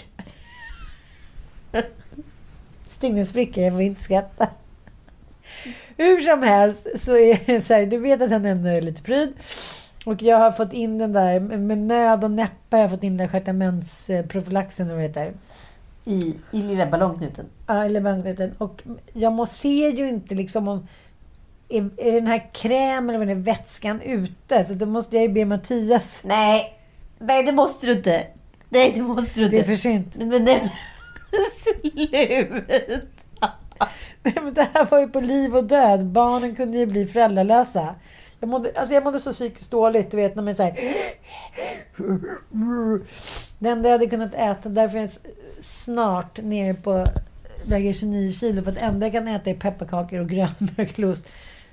Stingesbricka, 3.02 3.60
jag 3.60 3.72
vill 3.72 3.86
inte 3.86 4.02
skratta. 4.02 4.48
Hur 5.96 6.20
som 6.20 6.42
helst 6.42 6.86
så 6.96 7.16
är 7.16 7.40
det 7.46 7.60
så 7.60 7.74
här, 7.74 7.86
du 7.86 7.98
vet 7.98 8.22
att 8.22 8.30
han 8.30 8.46
ändå 8.46 8.68
är 8.68 8.80
lite 8.80 9.02
pryd. 9.02 9.32
Och 10.06 10.22
jag 10.22 10.38
har 10.38 10.52
fått 10.52 10.72
in 10.72 10.98
den 10.98 11.12
där, 11.12 11.40
med 11.40 11.78
nöd 11.78 12.24
och 12.24 12.30
näppe 12.30 12.76
har 12.76 12.78
jag 12.78 12.90
fått 12.90 13.02
in 13.02 13.16
den 13.16 13.26
där 13.26 13.32
stjärtamentsprofylaxen, 13.32 14.86
eller 14.86 14.94
vad 14.94 15.02
det 15.02 15.08
heter. 15.20 15.32
I, 16.04 16.36
I 16.50 16.62
lilla 16.62 16.86
ballongknuten. 16.86 17.46
Ja, 17.66 17.84
eller 17.84 18.00
banknöten. 18.00 18.54
Och 18.58 18.82
jag 19.12 19.32
må 19.32 19.46
se 19.46 19.90
ju 19.90 20.08
inte 20.08 20.34
liksom 20.34 20.68
om... 20.68 20.88
Är, 21.68 21.90
är 21.96 22.12
den 22.12 22.26
här 22.26 22.50
krämen 22.52 23.08
eller 23.08 23.18
vad 23.18 23.28
det 23.28 23.32
är, 23.32 23.56
vätskan 23.56 24.00
ute? 24.00 24.64
Så 24.64 24.74
då 24.74 24.86
måste 24.86 25.16
jag 25.16 25.22
ju 25.22 25.28
be 25.28 25.44
Mattias. 25.44 26.22
Nej, 26.24 26.74
nej 27.18 27.42
det 27.42 27.52
måste 27.52 27.86
du 27.86 27.92
inte. 27.92 28.26
Nej, 28.68 28.92
det 28.94 29.02
måste 29.02 29.40
du 29.40 29.44
inte. 29.44 29.56
Det 29.56 29.62
är 29.62 29.66
för 29.66 29.74
sent. 29.74 30.16
Men 30.16 30.44
nej, 30.44 30.72
Sluta! 31.52 33.02
Nej, 34.22 34.34
men 34.42 34.54
det 34.54 34.68
här 34.74 34.84
var 34.84 34.98
ju 35.00 35.08
på 35.08 35.20
liv 35.20 35.56
och 35.56 35.64
död. 35.64 36.06
Barnen 36.06 36.56
kunde 36.56 36.78
ju 36.78 36.86
bli 36.86 37.06
föräldralösa. 37.06 37.94
Jag 38.40 38.48
mådde, 38.48 38.72
alltså 38.76 38.94
jag 38.94 39.04
mådde 39.04 39.20
så 39.20 39.32
psykiskt 39.32 39.70
dåligt, 39.70 40.10
du 40.10 40.16
vet 40.16 40.36
när 40.36 40.42
man 40.42 40.54
säger 40.54 40.94
Det 43.58 43.68
enda 43.68 43.88
jag 43.88 43.94
hade 43.94 44.06
kunnat 44.06 44.34
äta, 44.34 44.68
därför 44.68 44.98
är 44.98 45.02
jag 45.02 45.10
snart 45.60 46.42
nere 46.42 46.74
på 46.74 47.06
väger 47.66 47.92
29 47.92 48.32
kilo 48.32 48.62
för 48.62 48.70
att 48.70 48.78
det 48.78 48.84
enda 48.84 49.06
jag 49.06 49.12
kan 49.12 49.28
äta 49.28 49.50
är 49.50 49.54
pepparkakor 49.54 50.20
och 50.20 50.28
grönmjölkost. 50.28 51.28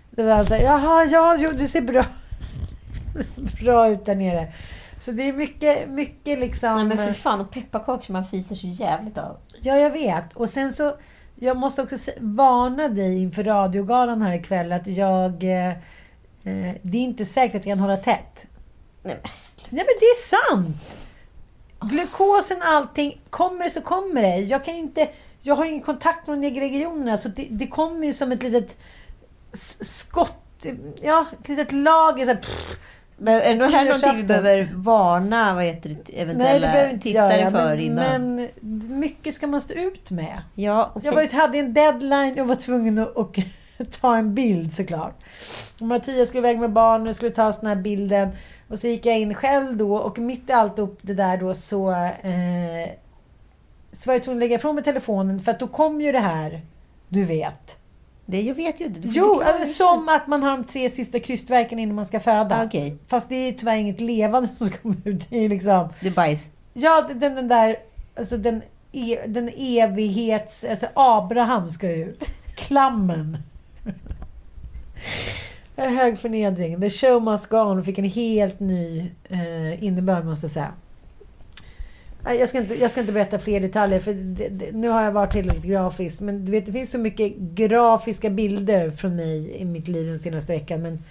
Det 0.10 0.24
var 0.24 0.44
så 0.44 0.54
här, 0.54 0.62
jaha, 0.62 1.06
ja, 1.06 1.38
jo, 1.40 1.52
det 1.52 1.68
ser 1.68 1.82
bra, 1.82 2.06
bra 3.62 3.90
ut 3.90 4.06
där 4.06 4.16
nere. 4.16 4.48
Så 5.00 5.12
det 5.12 5.24
är 5.24 5.34
mycket, 5.34 5.90
mycket 5.90 6.40
liksom... 6.40 6.76
Nej, 6.76 6.86
men 6.86 6.98
för 6.98 7.14
fan, 7.14 7.42
och 7.42 7.52
pepparkakor 7.52 8.06
som 8.06 8.14
man 8.14 8.26
fiser 8.26 8.56
så 8.56 8.68
jävligt 8.68 9.18
av. 9.18 9.38
Ja, 9.62 9.78
jag 9.78 9.90
vet. 9.90 10.34
Och 10.34 10.50
sen 10.50 10.74
så, 10.74 10.96
jag 11.36 11.58
måste 11.58 11.82
också 11.82 12.12
varna 12.20 12.88
dig 12.88 13.22
inför 13.22 13.44
radiogalan 13.44 14.22
här 14.22 14.34
ikväll 14.34 14.72
att 14.72 14.88
jag... 14.88 15.44
Eh, 15.44 15.70
eh, 15.70 16.76
det 16.82 16.98
är 16.98 17.02
inte 17.02 17.26
säkert 17.26 17.56
att 17.56 17.66
jag 17.66 17.78
kan 17.78 17.80
hålla 17.80 17.98
tätt. 17.98 18.46
Nej, 19.04 19.20
men 19.24 19.32
sluta. 19.32 19.70
Nej, 19.76 19.86
men 19.88 19.96
det 20.00 20.06
är 20.06 20.22
sant! 20.28 21.10
Glukosen, 21.82 22.62
allting. 22.62 23.22
Kommer 23.30 23.64
det 23.64 23.70
så 23.70 23.82
kommer 23.82 24.22
det. 24.22 24.38
Jag 24.38 24.66
kan 24.66 24.76
inte... 24.76 25.10
Jag 25.42 25.56
har 25.56 25.66
ingen 25.66 25.82
kontakt 25.82 26.28
med 26.28 26.38
de 26.38 26.42
nedre 26.42 26.62
regionerna, 26.62 27.18
så 27.18 27.30
det, 27.30 27.48
det 27.50 27.68
kommer 27.68 28.06
ju 28.06 28.14
som 28.14 28.32
ett 28.32 28.44
litet 28.44 28.78
skott. 29.82 30.66
Ja, 31.02 31.26
ett 31.42 31.48
litet 31.48 31.72
lager. 31.72 32.26
Så 32.26 32.32
här, 32.32 32.42
pff. 32.42 32.80
Men 33.22 33.42
är 33.42 33.56
det 33.56 33.68
här 33.68 33.86
någonting 33.86 34.16
vi 34.16 34.24
behöver 34.24 34.70
varna 34.76 35.56
vad 35.56 35.64
heter 35.64 35.90
det, 35.90 35.96
Nej, 35.96 36.04
det 36.06 36.22
eventuella 36.22 36.68
behöver 36.68 36.92
inte 36.92 37.04
tittare 37.04 37.40
göra, 37.40 37.52
för 37.52 37.76
men, 37.76 37.80
innan? 37.80 38.36
men 38.36 39.00
mycket 39.00 39.36
ska 39.36 39.48
man 39.48 39.62
stå 39.62 39.74
ut 39.74 40.12
med. 40.12 40.42
ja, 40.56 40.94
Jag 41.04 41.14
var, 41.14 41.34
hade 41.34 41.58
en 41.58 41.74
deadline 41.74 42.40
och 42.40 42.48
var 42.48 42.56
tvungen 42.56 43.00
att 43.00 43.16
och, 43.16 43.40
ta 44.02 44.18
en 44.18 44.36
bild 44.36 44.74
såklart. 44.74 45.20
Och 45.80 45.88
Mattias 45.88 46.30
skulle 46.30 46.48
iväg 46.48 46.60
med 46.60 46.72
barnen 46.72 47.08
och 47.08 47.16
skulle 47.16 47.32
ta 47.32 47.52
den 47.52 47.68
här 47.68 47.76
bilden. 47.76 48.30
Och 48.68 48.80
så 48.80 48.88
gick 48.88 49.06
jag 49.06 49.20
in 49.20 49.34
själv 49.34 49.78
då 49.78 49.98
och 49.98 50.20
mitt 50.20 50.50
i 50.50 50.54
allt 50.54 50.80
upp 50.80 51.00
det 51.02 51.14
där 51.14 51.38
då 51.38 51.54
så, 51.54 51.92
eh, 51.92 52.90
så 53.92 54.10
var 54.10 54.16
jag 54.16 54.24
tvungen 54.24 54.38
att 54.38 54.44
lägga 54.44 54.56
ifrån 54.56 54.76
mig 54.76 54.84
telefonen 54.84 55.40
för 55.40 55.52
att 55.52 55.60
då 55.60 55.68
kom 55.68 56.02
ju 56.02 56.12
det 56.12 56.20
här, 56.20 56.62
du 57.08 57.24
vet. 57.24 57.80
Det, 58.30 58.42
jag 58.42 58.56
vet 58.56 58.82
ju 58.82 58.86
inte. 58.86 59.02
Jo, 59.04 59.42
som 59.66 60.10
att 60.10 60.28
man 60.28 60.44
har 60.44 60.58
de 60.58 60.64
tre 60.64 60.90
sista 60.90 61.20
krystverken 61.20 61.80
innan 61.80 61.96
man 61.96 62.06
ska 62.06 62.20
föda. 62.20 62.62
Ah, 62.62 62.66
Okej, 62.66 62.98
Fast 63.08 63.30
det 63.30 63.36
är 63.36 63.46
ju 63.46 63.52
tyvärr 63.52 63.76
inget 63.78 64.02
levande 64.02 64.50
som 64.58 64.70
kommer 64.70 64.98
ut. 65.04 65.30
Det 65.30 65.46
är 65.46 65.50
liksom... 65.50 65.90
det 66.02 66.08
är 66.08 66.12
bajs. 66.12 66.50
Ja, 66.74 67.10
den, 67.16 67.36
den 67.36 67.48
där, 67.48 67.76
alltså 68.18 68.38
den, 68.38 68.62
e, 68.92 69.20
den 69.28 69.50
evighets... 69.58 70.64
Alltså 70.64 70.88
Abraham 70.94 71.70
ska 71.70 71.92
ut. 71.92 72.26
Klammen. 72.56 73.38
En 75.76 75.94
Hög 75.98 76.20
förnedring. 76.20 76.82
The 76.82 76.90
show 76.90 77.24
must 77.24 77.50
go 77.50 77.58
on 77.58 77.84
fick 77.84 77.98
en 77.98 78.06
helt 78.06 78.60
ny 78.60 79.12
eh, 79.30 79.84
innebörd 79.84 80.26
måste 80.26 80.46
jag 80.46 80.52
säga. 80.52 80.74
Jag 82.34 82.50
ska, 82.50 82.58
inte, 82.58 82.76
jag 82.76 82.92
ska 82.92 83.00
inte 83.00 83.14
berätta 83.14 83.40
fler 83.40 83.60
detaljer 83.60 84.00
för 84.00 84.14
det, 84.14 84.50
det, 84.50 84.72
nu 84.72 84.90
har 84.90 85.04
jag 85.04 85.12
varit 85.12 85.32
tillräckligt 85.32 85.64
grafisk. 85.64 86.20
Men 86.20 86.46
du 86.46 86.52
vet, 86.52 86.66
det 86.66 86.72
finns 86.72 86.92
så 86.92 86.98
mycket 86.98 87.36
grafiska 87.38 88.30
bilder 88.30 88.92
från 88.92 89.16
mig 89.16 89.56
i 89.62 89.66
mitt 89.66 89.88
liv 89.88 90.08
den 90.08 90.20
senaste 90.20 90.54
veckan. 90.54 90.82
Men 90.82 91.04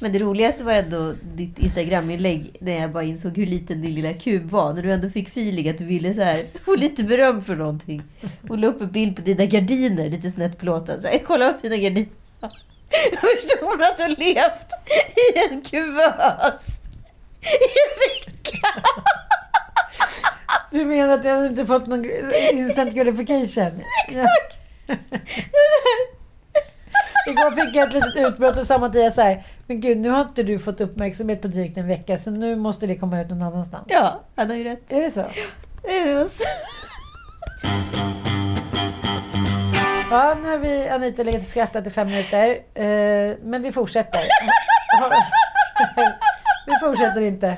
Men 0.00 0.12
det 0.12 0.18
roligaste 0.18 0.64
var 0.64 0.72
ändå 0.72 1.14
ditt 1.34 1.58
Instagram-inlägg 1.58 2.56
när 2.60 2.80
jag 2.80 2.92
bara 2.92 3.04
insåg 3.04 3.36
hur 3.36 3.46
liten 3.46 3.82
din 3.82 3.94
lilla 3.94 4.12
kub 4.12 4.50
var. 4.50 4.72
När 4.72 4.82
du 4.82 4.92
ändå 4.92 5.10
fick 5.10 5.28
feeling 5.28 5.68
att 5.68 5.78
du 5.78 5.84
ville 5.84 6.14
så 6.14 6.22
här, 6.22 6.46
få 6.64 6.76
lite 6.76 7.04
beröm 7.04 7.42
för 7.42 7.56
någonting. 7.56 8.02
Och 8.48 8.58
la 8.58 8.66
upp 8.66 8.80
en 8.80 8.90
bild 8.90 9.16
på 9.16 9.22
dina 9.22 9.44
gardiner, 9.44 10.08
lite 10.10 10.30
snett 10.30 10.58
plåtad. 10.58 11.00
Så 11.00 11.08
här, 11.08 11.18
kolla 11.24 11.50
upp 11.50 11.62
dina 11.62 11.76
gardiner. 11.76 12.08
Förstår 13.20 13.70
hon 13.70 13.82
att 13.82 13.96
du 13.96 14.02
har 14.02 14.16
levt 14.18 14.70
i 15.16 15.54
en 15.54 15.62
kuvös 15.62 16.80
i 17.42 17.68
en 17.82 17.92
vecka? 18.00 18.82
Du 20.70 20.84
menar 20.84 21.14
att 21.14 21.24
jag 21.24 21.46
inte 21.46 21.66
fått 21.66 21.86
någon 21.86 22.06
instant 22.52 22.94
gratification? 22.94 23.80
Exakt! 24.08 24.56
Igår 27.28 27.50
fick 27.50 27.76
jag 27.76 27.88
ett 27.88 27.94
litet 27.94 28.16
utbrott 28.16 28.56
och 28.56 28.66
sa 28.66 28.78
Mattias 28.78 29.14
så 29.14 29.20
här, 29.20 29.44
men 29.66 29.80
gud 29.80 29.98
nu 29.98 30.08
har 30.08 30.20
inte 30.20 30.42
du 30.42 30.58
fått 30.58 30.80
uppmärksamhet 30.80 31.42
på 31.42 31.48
drygt 31.48 31.78
en 31.78 31.88
vecka 31.88 32.18
så 32.18 32.30
nu 32.30 32.56
måste 32.56 32.86
det 32.86 32.96
komma 32.96 33.20
ut 33.20 33.30
någon 33.30 33.42
annanstans. 33.42 33.84
Ja, 33.88 34.20
han 34.36 34.50
har 34.50 34.56
ju 34.56 34.64
rätt. 34.64 34.92
Är 34.92 35.00
det 35.00 35.10
så? 35.10 35.24
Ja, 40.10 40.36
nu 40.42 40.48
har 40.48 40.58
vi 40.58 40.88
Anita 40.88 41.22
legat 41.22 41.40
och 41.40 41.46
skrattat 41.46 41.86
i 41.86 41.90
fem 41.90 42.08
minuter. 42.08 42.48
Eh, 42.74 43.36
men 43.42 43.62
vi 43.62 43.72
fortsätter. 43.72 44.20
vi 46.66 46.72
fortsätter 46.80 47.20
inte. 47.20 47.56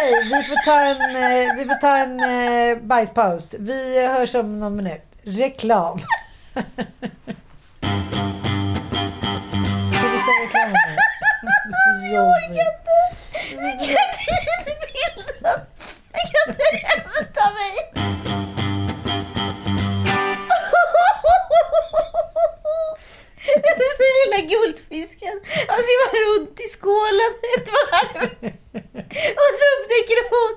Okej, 0.00 0.24
vi 0.24 0.42
får 0.42 0.56
ta 0.64 0.80
en, 0.80 1.16
eh, 1.16 1.54
vi 1.56 1.64
får 1.64 1.74
ta 1.74 1.96
en 1.96 2.20
eh, 2.20 2.76
bajspaus. 2.78 3.54
Vi 3.58 4.06
hörs 4.06 4.34
om 4.34 4.60
någon 4.60 4.76
minut. 4.76 5.02
Reklam. 5.22 5.98
Ska 5.98 6.06
vi 9.92 10.18
köra 10.24 10.40
reklam 10.44 10.72
nu? 10.72 10.78
Jag 12.12 12.28
orkar 12.28 12.50
inte. 12.50 12.96
Gardinbilden! 13.50 15.60
Jag 16.12 16.22
kan 16.32 16.44
inte 16.48 16.64
hämta 16.86 17.44
mig! 17.50 17.72
Den 23.54 23.74
lilla 24.24 24.40
guldfisken. 24.48 25.40
Han 25.68 25.78
simmar 25.88 26.12
runt 26.26 26.60
i 26.60 26.68
skålen 26.72 27.32
ett 27.56 27.68
varv. 27.68 28.30
Och 29.10 29.52
så 29.60 29.66
upptäcker 29.76 30.18
hon... 30.30 30.54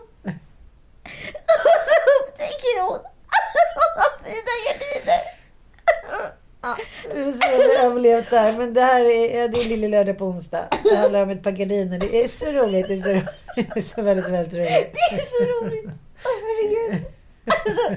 Och 1.66 1.80
så 1.90 1.98
upptäcker 2.20 2.82
hon 2.82 3.00
alla 3.86 4.06
fina 4.24 4.54
gardiner. 4.66 5.22
Ja, 6.62 6.78
vi 7.16 7.24
får 7.24 7.32
se 7.32 7.54
om 7.54 7.60
vi 7.60 7.76
överlevt 7.76 8.30
det 8.30 8.38
här. 8.40 8.58
Men 8.58 8.74
det 8.74 8.82
här 8.82 9.02
är, 9.02 9.40
ja, 9.42 9.48
det 9.48 9.62
är 9.62 9.66
Lille 9.66 9.88
Lördag 9.88 10.18
på 10.18 10.26
onsdag. 10.26 10.68
Det 10.84 10.96
handlar 10.96 11.24
om 11.24 11.30
ett 11.30 11.44
par 11.44 11.52
gardiner. 11.52 12.00
Det 12.00 12.24
är 12.24 12.28
så 12.28 12.46
roligt. 12.46 12.88
Det 12.88 12.94
är 12.94 13.02
så, 13.02 13.10
roligt. 13.10 13.30
Det 13.56 13.80
är 13.80 13.82
så 13.82 14.02
väldigt, 14.02 14.28
väldigt 14.28 14.54
roligt. 14.54 14.94
Det 15.10 15.16
är 15.16 15.26
så 15.26 15.44
roligt. 15.46 15.90
Åh 16.26 16.32
herregud. 16.42 17.06
Alltså, 17.46 17.96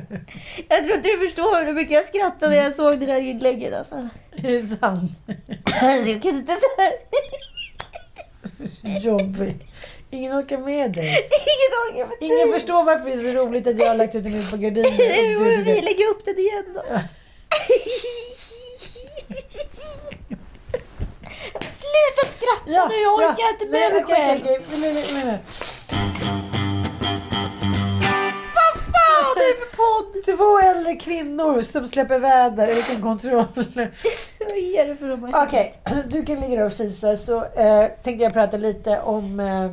jag 0.69 0.85
tror 0.85 0.97
inte 0.97 1.09
du 1.09 1.19
förstår 1.19 1.65
hur 1.65 1.73
mycket 1.73 1.93
jag 1.95 2.05
skrattade 2.05 2.57
när 2.57 2.63
jag 2.63 2.75
såg 2.75 3.01
det 3.01 3.07
där 3.07 3.21
inlägget. 3.21 3.75
Alltså. 3.75 4.09
Är 4.33 4.53
det 4.53 4.63
sant? 4.63 5.11
Alltså, 5.81 6.11
jag 6.11 6.23
kan 6.23 6.37
inte 6.37 6.53
så 6.53 6.83
här. 6.83 6.93
Jobbigt. 9.01 9.63
Ingen 10.11 10.33
orkar 10.39 10.59
med 10.59 10.93
dig. 10.93 11.07
Ingen 11.53 11.73
orkar 11.87 12.09
med 12.09 12.17
Ingen 12.21 12.51
dig. 12.51 12.53
förstår 12.53 12.83
varför 12.83 13.05
det 13.11 13.13
är 13.13 13.33
så 13.35 13.41
roligt 13.41 13.67
att 13.67 13.79
jag 13.81 13.87
har 13.89 13.95
lagt 13.95 14.15
ut 14.15 14.27
en 14.27 14.33
bild 14.33 14.51
på 14.51 14.57
gardiner. 14.57 14.99
Nej, 14.99 15.37
men 15.37 15.65
Vi 15.65 15.81
lägger 15.81 16.07
upp 16.09 16.25
den 16.25 16.39
igen 16.39 16.65
då. 16.75 16.83
Sluta 21.61 22.31
skratta 22.31 22.89
nu, 22.89 22.95
jag 22.97 23.15
orkar 23.15 23.51
inte 23.53 23.67
med 23.67 23.93
mig 23.93 24.05
själv. 24.05 24.41
okej, 24.43 24.59
okej. 24.61 25.39
Vad 28.55 28.83
fan 28.83 29.37
är 29.37 29.53
det 29.53 29.59
för 29.59 29.77
podd? 29.77 30.37
Två 30.37 30.59
äldre 30.59 30.97
kvinnor 30.97 31.63
som 31.63 31.87
släpper 31.87 32.19
väder 32.19 32.69
utan 32.69 33.03
kontroll. 33.03 33.47
Vad 34.39 34.59
är 34.59 34.87
det 34.87 34.97
för 34.97 35.43
Okej, 35.45 35.73
du 36.09 36.25
kan 36.27 36.41
ligga 36.41 36.57
där 36.57 36.67
och 36.67 36.73
fisa 36.73 37.17
så 37.17 37.45
eh, 37.45 37.87
tänkte 38.03 38.25
jag 38.25 38.33
prata 38.33 38.57
lite 38.57 39.01
om 39.01 39.41
eh, 39.41 39.71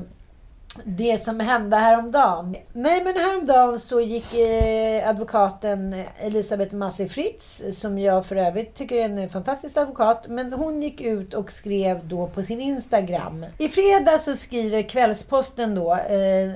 det 0.83 1.17
som 1.17 1.39
hände 1.39 1.77
häromdagen. 1.77 2.55
Nej 2.73 3.03
men 3.03 3.15
häromdagen 3.15 3.79
så 3.79 4.01
gick 4.01 4.33
eh, 4.33 5.09
advokaten 5.09 6.03
Elisabeth 6.19 6.75
Massi 6.75 7.09
Fritz, 7.09 7.63
som 7.71 7.99
jag 7.99 8.25
för 8.25 8.35
övrigt 8.35 8.75
tycker 8.75 8.95
är 8.95 9.03
en 9.05 9.29
fantastisk 9.29 9.77
advokat, 9.77 10.25
men 10.27 10.53
hon 10.53 10.83
gick 10.83 11.01
ut 11.01 11.33
och 11.33 11.51
skrev 11.51 12.07
då 12.07 12.27
på 12.27 12.43
sin 12.43 12.61
Instagram. 12.61 13.45
I 13.57 13.69
fredag 13.69 14.19
så 14.19 14.35
skriver 14.35 14.81
Kvällsposten 14.81 15.75
då 15.75 15.93
eh, 15.93 16.51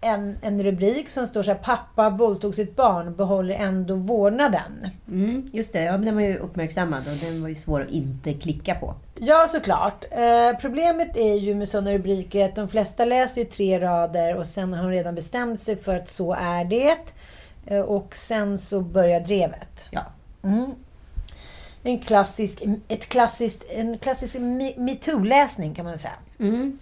en, 0.00 0.38
en 0.42 0.62
rubrik 0.62 1.08
som 1.08 1.26
står 1.26 1.42
så 1.42 1.50
här 1.50 1.58
Pappa 1.58 2.10
våldtog 2.10 2.54
sitt 2.54 2.76
barn, 2.76 3.14
behåller 3.14 3.54
ändå 3.54 3.94
vårdnaden. 3.94 4.88
Mm, 5.08 5.50
just 5.52 5.72
det, 5.72 5.82
ja, 5.82 5.98
den 5.98 6.14
var 6.14 6.22
ju 6.22 6.36
uppmärksammad 6.36 7.02
och 7.06 7.16
den 7.30 7.42
var 7.42 7.48
ju 7.48 7.54
svår 7.54 7.82
att 7.82 7.90
inte 7.90 8.32
klicka 8.32 8.74
på. 8.74 8.94
Ja, 9.18 9.48
såklart. 9.50 10.04
Eh, 10.10 10.60
problemet 10.60 11.16
är 11.16 11.34
ju 11.34 11.54
med 11.54 11.68
sådana 11.68 11.92
rubriker 11.92 12.44
att 12.44 12.56
de 12.56 12.68
flesta 12.68 13.04
läser 13.04 13.40
ju 13.40 13.46
tre 13.46 13.80
rader 13.80 14.36
och 14.36 14.46
sen 14.46 14.72
har 14.72 14.82
de 14.82 14.90
redan 14.90 15.14
bestämt 15.14 15.60
sig 15.60 15.76
för 15.76 15.96
att 15.96 16.08
så 16.08 16.32
är 16.32 16.64
det. 16.64 16.96
Eh, 17.66 17.80
och 17.80 18.16
sen 18.16 18.58
så 18.58 18.80
börjar 18.80 19.20
drevet. 19.20 19.88
Ja. 19.90 20.02
Mm. 20.42 20.70
En 21.82 21.98
klassisk, 21.98 22.62
ett 22.88 23.08
klassiskt, 23.08 23.64
en 23.70 23.98
klassisk 23.98 24.34
me- 24.34 24.78
metoo-läsning 24.78 25.74
kan 25.74 25.84
man 25.84 25.98
säga. 25.98 26.14
Mm. 26.38 26.78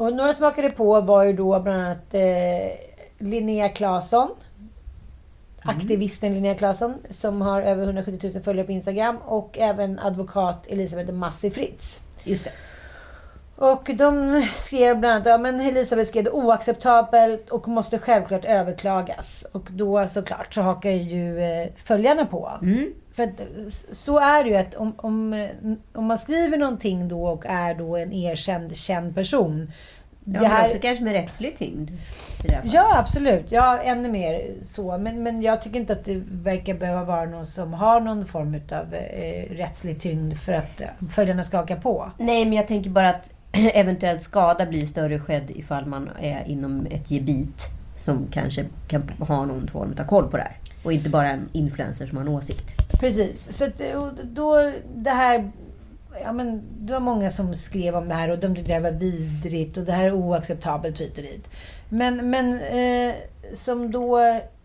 Och 0.00 0.12
några 0.12 0.32
hakade 0.32 0.70
på 0.70 1.00
var 1.00 1.22
ju 1.24 1.32
då 1.32 1.60
bland 1.60 1.82
annat 1.82 2.14
eh, 2.14 2.22
Linnea 3.18 3.68
Claesson. 3.68 4.30
Aktivisten 5.62 6.34
Linnea 6.34 6.54
Claesson 6.54 6.94
som 7.10 7.40
har 7.40 7.62
över 7.62 7.82
170 7.82 8.30
000 8.34 8.42
följare 8.42 8.66
på 8.66 8.72
Instagram 8.72 9.16
och 9.16 9.58
även 9.58 9.98
advokat 9.98 10.66
Elisabeth 10.66 11.12
Massi 11.12 11.50
Fritz. 11.50 12.02
Just 12.24 12.44
det. 12.44 12.52
Och 13.60 13.90
de 13.94 14.42
skrev 14.52 14.98
bland 14.98 15.14
annat, 15.14 15.26
ja 15.26 15.38
men 15.38 15.60
Elisabeth 15.60 16.08
skrev 16.08 16.24
det 16.24 16.30
oacceptabelt 16.30 17.50
och 17.50 17.68
måste 17.68 17.98
självklart 17.98 18.44
överklagas. 18.44 19.46
Och 19.52 19.68
då 19.70 20.08
såklart 20.08 20.54
så 20.54 20.60
hakar 20.60 20.90
ju 20.90 21.42
eh, 21.42 21.68
följarna 21.76 22.26
på. 22.26 22.50
För 23.12 23.22
att, 23.22 23.40
så 23.92 24.18
är 24.18 24.44
det 24.44 24.50
ju 24.50 24.56
att 24.56 24.74
om, 24.74 24.94
om, 24.96 25.32
eh, 25.32 25.48
om 25.92 26.04
man 26.04 26.18
skriver 26.18 26.58
någonting 26.58 27.08
då 27.08 27.26
och 27.26 27.46
är 27.46 27.74
då 27.74 27.96
en 27.96 28.12
erkänd, 28.12 28.76
känd 28.76 29.14
person. 29.14 29.72
Ja, 30.24 30.40
men 30.40 30.66
också 30.66 30.78
kanske 30.82 31.04
med 31.04 31.12
rättslig 31.12 31.56
tyngd. 31.56 31.90
det 32.42 32.52
här. 32.52 32.62
Ja, 32.64 32.98
absolut. 32.98 33.46
Ja, 33.48 33.78
ännu 33.78 34.08
mer 34.08 34.54
så. 34.62 34.98
Men, 34.98 35.22
men 35.22 35.42
jag 35.42 35.62
tycker 35.62 35.80
inte 35.80 35.92
att 35.92 36.04
det 36.04 36.22
verkar 36.30 36.74
behöva 36.74 37.04
vara 37.04 37.24
någon 37.24 37.46
som 37.46 37.72
har 37.72 38.00
någon 38.00 38.26
form 38.26 38.54
av 38.54 38.94
eh, 38.94 39.54
rättslig 39.54 40.00
tyngd 40.00 40.34
för 40.38 40.52
att 40.52 40.80
eh, 40.80 40.86
följarna 41.10 41.44
ska 41.44 41.56
haka 41.56 41.76
på. 41.76 42.10
Nej, 42.18 42.44
men 42.44 42.52
jag 42.52 42.68
tänker 42.68 42.90
bara 42.90 43.10
att 43.10 43.32
eventuellt 43.74 44.22
skada 44.22 44.66
blir 44.66 44.86
större 44.86 45.18
skedd 45.18 45.50
ifall 45.50 45.86
man 45.86 46.10
är 46.20 46.48
inom 46.48 46.86
ett 46.86 47.10
gebit 47.10 47.68
som 47.96 48.26
kanske 48.30 48.64
kan 48.88 49.08
ha 49.08 49.44
någon 49.44 49.68
form 49.68 49.94
av 49.98 50.04
koll 50.04 50.30
på 50.30 50.36
det 50.36 50.42
här. 50.42 50.56
Och 50.84 50.92
inte 50.92 51.10
bara 51.10 51.28
en 51.30 51.48
influencer 51.52 52.06
som 52.06 52.16
har 52.16 52.24
en 52.24 52.28
åsikt. 52.28 52.76
Precis. 53.00 53.56
Så 53.56 53.64
att, 53.64 53.80
då, 54.22 54.72
det 54.94 55.10
här... 55.10 55.52
Ja, 56.22 56.32
men 56.32 56.62
det 56.80 56.92
var 56.92 57.00
många 57.00 57.30
som 57.30 57.54
skrev 57.54 57.96
om 57.96 58.08
det 58.08 58.14
här 58.14 58.30
och 58.30 58.38
de 58.38 58.54
tyckte 58.56 58.74
det 58.74 58.80
var 58.80 58.90
vidrigt 58.90 59.76
och 59.76 59.84
det 59.84 59.92
här 59.92 60.04
är 60.04 60.12
oacceptabelt 60.12 61.00
hit 61.00 61.18
och 61.18 61.24
dit. 61.24 61.48
Men, 61.88 62.30
men 62.30 62.60
eh, 62.60 63.14
som 63.54 63.90
då 63.90 64.18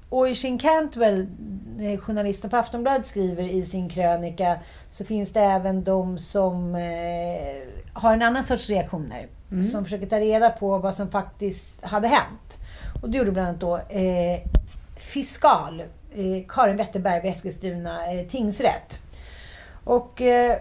Oisin 0.10 0.58
Cantwell, 0.58 1.28
eh, 1.80 2.00
journalisten 2.00 2.50
på 2.50 2.58
Aftonbladet, 2.58 3.06
skriver 3.06 3.44
i 3.44 3.66
sin 3.66 3.90
krönika 3.90 4.60
så 4.92 5.06
finns 5.06 5.30
det 5.30 5.42
även 5.42 5.84
de 5.84 6.18
som 6.18 6.76
eh, 6.76 7.68
har 7.94 8.14
en 8.14 8.22
annan 8.22 8.44
sorts 8.44 8.70
reaktioner. 8.70 9.28
Som 9.72 9.84
försöker 9.84 10.06
ta 10.06 10.20
reda 10.20 10.50
på 10.50 10.78
vad 10.78 10.96
som 10.96 11.12
faktiskt 11.12 11.86
hade 11.86 12.08
hänt. 12.08 12.58
Och 13.02 13.10
det 13.10 13.18
gjorde 13.18 13.32
bland 13.32 13.48
annat 13.48 13.62
då 13.62 13.78
eh, 13.78 14.42
fiskal 14.96 15.82
eh, 16.16 16.44
Karin 16.48 16.78
Wetterberg 16.78 17.22
vid 17.22 17.32
Eskilstuna 17.32 18.14
eh, 18.14 18.28
tingsrätt. 18.28 19.00
Och 19.84 20.22
eh, 20.22 20.58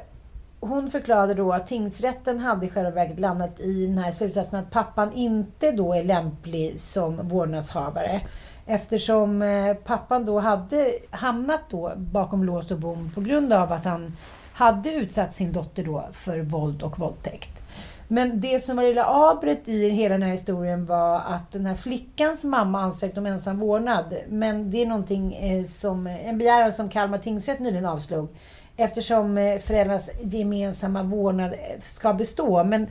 hon 0.60 0.90
förklarade 0.90 1.34
då 1.34 1.52
att 1.52 1.66
tingsrätten 1.66 2.40
hade 2.40 2.66
i 2.66 2.70
själva 2.70 2.90
verket 2.90 3.20
landat 3.20 3.60
i 3.60 3.86
den 3.86 3.98
här 3.98 4.12
slutsatsen 4.12 4.60
att 4.60 4.70
pappan 4.70 5.12
inte 5.12 5.72
då 5.72 5.94
är 5.94 6.04
lämplig 6.04 6.80
som 6.80 7.28
vårdnadshavare. 7.28 8.20
Eftersom 8.66 9.42
eh, 9.42 9.74
pappan 9.74 10.26
då 10.26 10.40
hade 10.40 10.94
hamnat 11.10 11.60
då 11.70 11.92
bakom 11.96 12.44
lås 12.44 12.70
och 12.70 12.78
bom 12.78 13.10
på 13.14 13.20
grund 13.20 13.52
av 13.52 13.72
att 13.72 13.84
han 13.84 14.16
hade 14.52 14.92
utsatt 14.92 15.34
sin 15.34 15.52
dotter 15.52 15.84
då 15.84 16.08
för 16.12 16.40
våld 16.40 16.82
och 16.82 16.98
våldtäkt. 16.98 17.62
Men 18.08 18.40
det 18.40 18.64
som 18.64 18.76
var 18.76 18.84
lilla 18.84 19.06
abret 19.06 19.68
i 19.68 19.90
hela 19.90 20.14
den 20.14 20.22
här 20.22 20.30
historien 20.30 20.86
var 20.86 21.20
att 21.20 21.52
den 21.52 21.66
här 21.66 21.74
flickans 21.74 22.44
mamma 22.44 22.80
ansökte 22.80 23.20
om 23.20 23.26
ensam 23.26 23.58
vårdnad. 23.58 24.14
Men 24.28 24.70
det 24.70 24.82
är 24.82 24.86
någonting 24.86 25.34
eh, 25.34 25.64
som, 25.64 26.06
eh, 26.06 26.28
en 26.28 26.38
begäran 26.38 26.72
som 26.72 26.88
Kalmar 26.88 27.18
tingsrätt 27.18 27.60
nyligen 27.60 27.86
avslog. 27.86 28.28
Eftersom 28.76 29.58
föräldrarnas 29.62 30.10
gemensamma 30.22 31.02
vårdnad 31.02 31.54
ska 31.84 32.14
bestå. 32.14 32.64
Men 32.64 32.86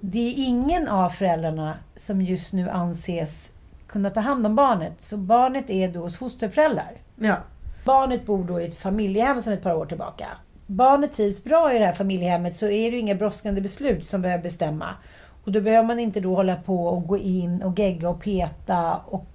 det 0.00 0.18
är 0.18 0.34
ingen 0.36 0.88
av 0.88 1.08
föräldrarna 1.08 1.74
som 1.94 2.22
just 2.22 2.52
nu 2.52 2.70
anses 2.70 3.50
kunna 3.88 4.10
ta 4.10 4.20
hand 4.20 4.46
om 4.46 4.54
barnet. 4.54 5.02
Så 5.02 5.16
barnet 5.16 5.70
är 5.70 5.88
då 5.88 6.00
hos 6.00 6.18
fosterföräldrar. 6.18 6.92
Ja. 7.16 7.36
Barnet 7.84 8.26
bor 8.26 8.44
då 8.44 8.60
i 8.60 8.66
ett 8.66 8.80
familjehem 8.80 9.42
sedan 9.42 9.52
ett 9.52 9.62
par 9.62 9.74
år 9.74 9.86
tillbaka. 9.86 10.26
Barnet 10.66 11.12
trivs 11.12 11.44
bra 11.44 11.74
i 11.74 11.78
det 11.78 11.84
här 11.84 11.92
familjehemmet 11.92 12.56
så 12.56 12.66
är 12.66 12.90
det 12.90 12.96
ju 12.96 12.98
inga 12.98 13.14
brådskande 13.14 13.60
beslut 13.60 14.06
som 14.06 14.22
behöver 14.22 14.42
bestämma. 14.42 14.86
Och 15.44 15.52
då 15.52 15.60
behöver 15.60 15.86
man 15.86 15.98
inte 15.98 16.20
då 16.20 16.34
hålla 16.34 16.56
på 16.56 16.86
och 16.86 17.06
gå 17.06 17.18
in 17.18 17.62
och 17.62 17.78
gegga 17.78 18.08
och 18.08 18.22
peta 18.22 18.96
och 18.96 19.26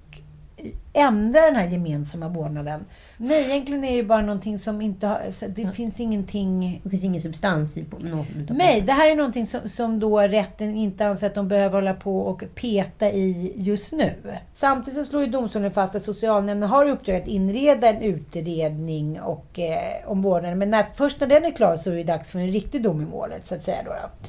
ändra 0.94 1.42
den 1.42 1.56
här 1.56 1.68
gemensamma 1.68 2.28
vårdnaden. 2.28 2.86
Nej, 3.18 3.52
egentligen 3.52 3.84
är 3.84 3.88
det 3.90 3.96
ju 3.96 4.04
bara 4.04 4.22
någonting 4.22 4.58
som 4.58 4.82
inte 4.82 5.08
har... 5.08 5.48
Det 5.48 5.72
finns 5.72 6.00
ingenting... 6.00 6.82
Det 6.84 6.90
finns 6.90 7.04
ingen 7.04 7.22
substans 7.22 7.78
i 7.78 7.86
något 8.00 8.28
Nej, 8.50 8.82
det 8.82 8.92
här 8.92 9.12
är 9.12 9.16
någonting 9.16 9.48
som, 9.48 9.70
som 9.70 10.00
då 10.00 10.20
rätten 10.20 10.76
inte 10.76 11.06
anser 11.06 11.28
att 11.28 11.36
de 11.36 11.48
behöver 11.48 11.76
hålla 11.76 11.94
på 11.94 12.20
och 12.20 12.44
peta 12.56 13.10
i 13.10 13.54
just 13.56 13.92
nu. 13.92 14.14
Samtidigt 14.54 15.00
så 15.00 15.06
slår 15.06 15.24
ju 15.24 15.28
domstolen 15.28 15.72
fast 15.72 15.96
att 15.96 16.04
socialnämnden 16.04 16.70
har 16.70 16.90
uppdrag 16.90 17.16
att 17.16 17.28
inreda 17.28 17.90
en 17.90 18.02
utredning 18.02 19.22
och, 19.22 19.60
eh, 19.60 20.10
om 20.12 20.22
vårdnaden. 20.22 20.60
Men 20.60 20.70
när, 20.70 20.86
först 20.96 21.20
när 21.20 21.28
den 21.28 21.46
är 21.46 21.52
klar 21.52 21.76
så 21.76 21.92
är 21.92 21.96
det 21.96 22.04
dags 22.04 22.32
för 22.32 22.40
en 22.40 22.54
riktig 22.54 22.84
dom 22.84 23.02
i 23.02 23.06
målet, 23.06 23.46
så 23.46 23.56
att 23.56 23.64
säga. 23.64 23.84
Då, 23.86 23.92
då. 23.92 24.28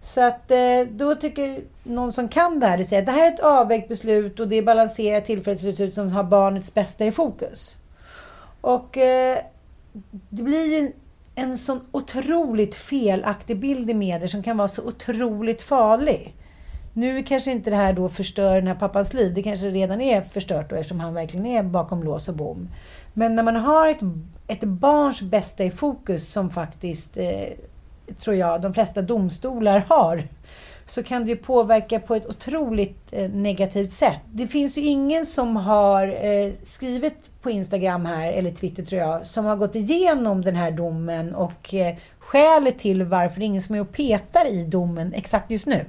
Så 0.00 0.20
att 0.20 0.50
eh, 0.50 0.58
då 0.90 1.14
tycker 1.14 1.60
någon 1.82 2.12
som 2.12 2.28
kan 2.28 2.60
det 2.60 2.66
här, 2.66 2.78
det 2.78 2.84
säger 2.84 3.02
att 3.02 3.06
det 3.06 3.12
här 3.12 3.30
är 3.30 3.34
ett 3.34 3.40
avvägt 3.40 3.88
beslut 3.88 4.40
och 4.40 4.48
det 4.48 4.56
är 4.56 4.62
balanserat 4.62 5.24
tillfälligt 5.24 5.94
som 5.94 6.12
har 6.12 6.24
barnets 6.24 6.74
bästa 6.74 7.04
i 7.04 7.12
fokus. 7.12 7.76
Och 8.64 8.98
eh, 8.98 9.38
det 10.28 10.42
blir 10.42 10.64
ju 10.64 10.92
en 11.34 11.58
sån 11.58 11.80
otroligt 11.92 12.74
felaktig 12.74 13.60
bild 13.60 13.90
i 13.90 13.94
medier 13.94 14.28
som 14.28 14.42
kan 14.42 14.56
vara 14.56 14.68
så 14.68 14.82
otroligt 14.82 15.62
farlig. 15.62 16.34
Nu 16.92 17.22
kanske 17.22 17.52
inte 17.52 17.70
det 17.70 17.76
här 17.76 17.92
då 17.92 18.08
förstör 18.08 18.54
den 18.54 18.66
här 18.66 18.74
pappans 18.74 19.14
liv. 19.14 19.34
Det 19.34 19.42
kanske 19.42 19.66
redan 19.66 20.00
är 20.00 20.22
förstört 20.22 20.70
då 20.70 20.76
eftersom 20.76 21.00
han 21.00 21.14
verkligen 21.14 21.46
är 21.46 21.62
bakom 21.62 22.02
lås 22.02 22.28
och 22.28 22.36
bom. 22.36 22.68
Men 23.12 23.34
när 23.34 23.42
man 23.42 23.56
har 23.56 23.88
ett, 23.88 24.00
ett 24.46 24.64
barns 24.64 25.22
bästa 25.22 25.64
i 25.64 25.70
fokus 25.70 26.28
som 26.28 26.50
faktiskt, 26.50 27.16
eh, 27.16 27.48
tror 28.18 28.36
jag, 28.36 28.62
de 28.62 28.74
flesta 28.74 29.02
domstolar 29.02 29.86
har 29.88 30.28
så 30.86 31.02
kan 31.02 31.24
det 31.24 31.30
ju 31.30 31.36
påverka 31.36 32.00
på 32.00 32.14
ett 32.14 32.26
otroligt 32.26 33.12
eh, 33.12 33.30
negativt 33.30 33.90
sätt. 33.90 34.20
Det 34.32 34.46
finns 34.46 34.78
ju 34.78 34.82
ingen 34.82 35.26
som 35.26 35.56
har 35.56 36.06
eh, 36.06 36.52
skrivit 36.62 37.30
på 37.42 37.50
Instagram 37.50 38.06
här, 38.06 38.32
eller 38.32 38.50
Twitter 38.50 38.82
tror 38.82 39.00
jag, 39.00 39.26
som 39.26 39.44
har 39.44 39.56
gått 39.56 39.74
igenom 39.74 40.42
den 40.42 40.56
här 40.56 40.70
domen 40.70 41.34
och 41.34 41.74
eh, 41.74 41.94
skälet 42.18 42.78
till 42.78 43.02
varför 43.02 43.40
det 43.40 43.44
är 43.44 43.46
ingen 43.46 43.62
som 43.62 43.74
är 43.74 43.80
och 43.80 43.92
petar 43.92 44.52
i 44.52 44.64
domen 44.64 45.12
exakt 45.12 45.50
just 45.50 45.66
nu. 45.66 45.84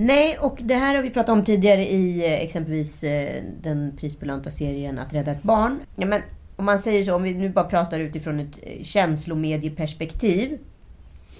Nej, 0.00 0.38
och 0.38 0.58
det 0.62 0.74
här 0.74 0.94
har 0.94 1.02
vi 1.02 1.10
pratat 1.10 1.32
om 1.32 1.44
tidigare 1.44 1.88
i 1.88 2.26
eh, 2.26 2.42
exempelvis 2.42 3.04
eh, 3.04 3.42
den 3.62 3.96
prisbelönta 3.96 4.50
serien 4.50 4.98
Att 4.98 5.14
rädda 5.14 5.32
ett 5.32 5.42
barn. 5.42 5.80
Ja, 5.96 6.06
men 6.06 6.22
om 6.56 6.64
man 6.64 6.78
säger 6.78 7.04
så, 7.04 7.14
om 7.14 7.22
vi 7.22 7.34
nu 7.34 7.48
bara 7.48 7.64
pratar 7.64 8.00
utifrån 8.00 8.40
ett 8.40 8.58
eh, 8.62 8.82
känslomedieperspektiv 8.82 10.58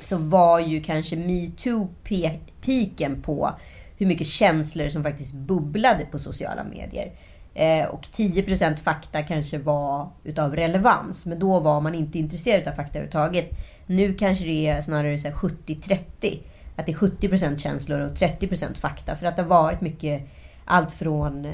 så 0.03 0.17
var 0.17 0.61
ju 0.61 0.83
kanske 0.83 1.17
metoo-piken 1.17 3.23
på 3.23 3.51
hur 3.97 4.07
mycket 4.07 4.27
känslor 4.27 4.89
som 4.89 5.03
faktiskt 5.03 5.33
bubblade 5.33 6.05
på 6.05 6.19
sociala 6.19 6.65
medier. 6.65 7.13
Eh, 7.55 7.87
och 7.87 8.07
10% 8.13 8.77
fakta 8.77 9.23
kanske 9.23 9.59
var 9.59 10.09
utav 10.25 10.57
relevans, 10.57 11.27
men 11.27 11.39
då 11.39 11.61
var 11.61 11.81
man 11.81 11.95
inte 11.95 12.19
intresserad 12.19 12.69
av 12.69 12.73
fakta 12.73 12.99
överhuvudtaget. 12.99 13.51
Nu 13.87 14.15
kanske 14.15 14.45
det 14.45 14.67
är 14.67 14.81
snarare 14.81 15.17
70-30. 15.17 16.39
Att 16.77 16.87
det 16.87 16.93
är 16.93 16.97
70% 16.97 17.59
känslor 17.59 18.01
och 18.01 18.13
30% 18.13 18.75
fakta. 18.75 19.17
För 19.17 19.27
att 19.27 19.37
det 19.37 19.43
har 19.43 19.49
varit 19.49 19.81
mycket 19.81 20.23
allt 20.65 20.93
från 20.93 21.45
eh, 21.45 21.53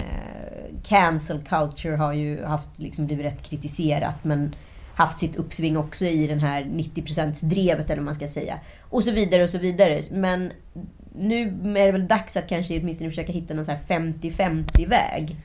cancel 0.83 1.42
culture 1.42 1.96
har 1.96 2.12
ju 2.12 2.44
haft, 2.44 2.78
liksom 2.78 3.07
blivit 3.07 3.26
rätt 3.26 3.42
kritiserat 3.42 4.24
men 4.24 4.54
haft 4.94 5.18
sitt 5.18 5.37
uppsving 5.37 5.76
också 5.76 6.04
i 6.04 6.26
den 6.26 6.40
här 6.40 6.64
90%-drevet 6.64 7.85
eller 7.85 7.96
vad 7.96 8.04
man 8.04 8.14
ska 8.14 8.28
säga. 8.28 8.61
Och 8.80 9.04
så 9.04 9.11
vidare 9.11 9.42
och 9.42 9.50
så 9.50 9.59
vidare. 9.59 10.00
Men 10.11 10.52
nu 11.14 11.42
är 11.78 11.87
det 11.87 11.92
väl 11.92 12.09
dags 12.09 12.37
att 12.37 12.48
kanske 12.48 12.80
åtminstone 12.80 13.11
försöka 13.11 13.33
hitta 13.33 13.54
någon 13.54 13.64
så 13.64 13.70
här 13.70 13.80
50-50 13.88 14.88
väg. 14.88 15.37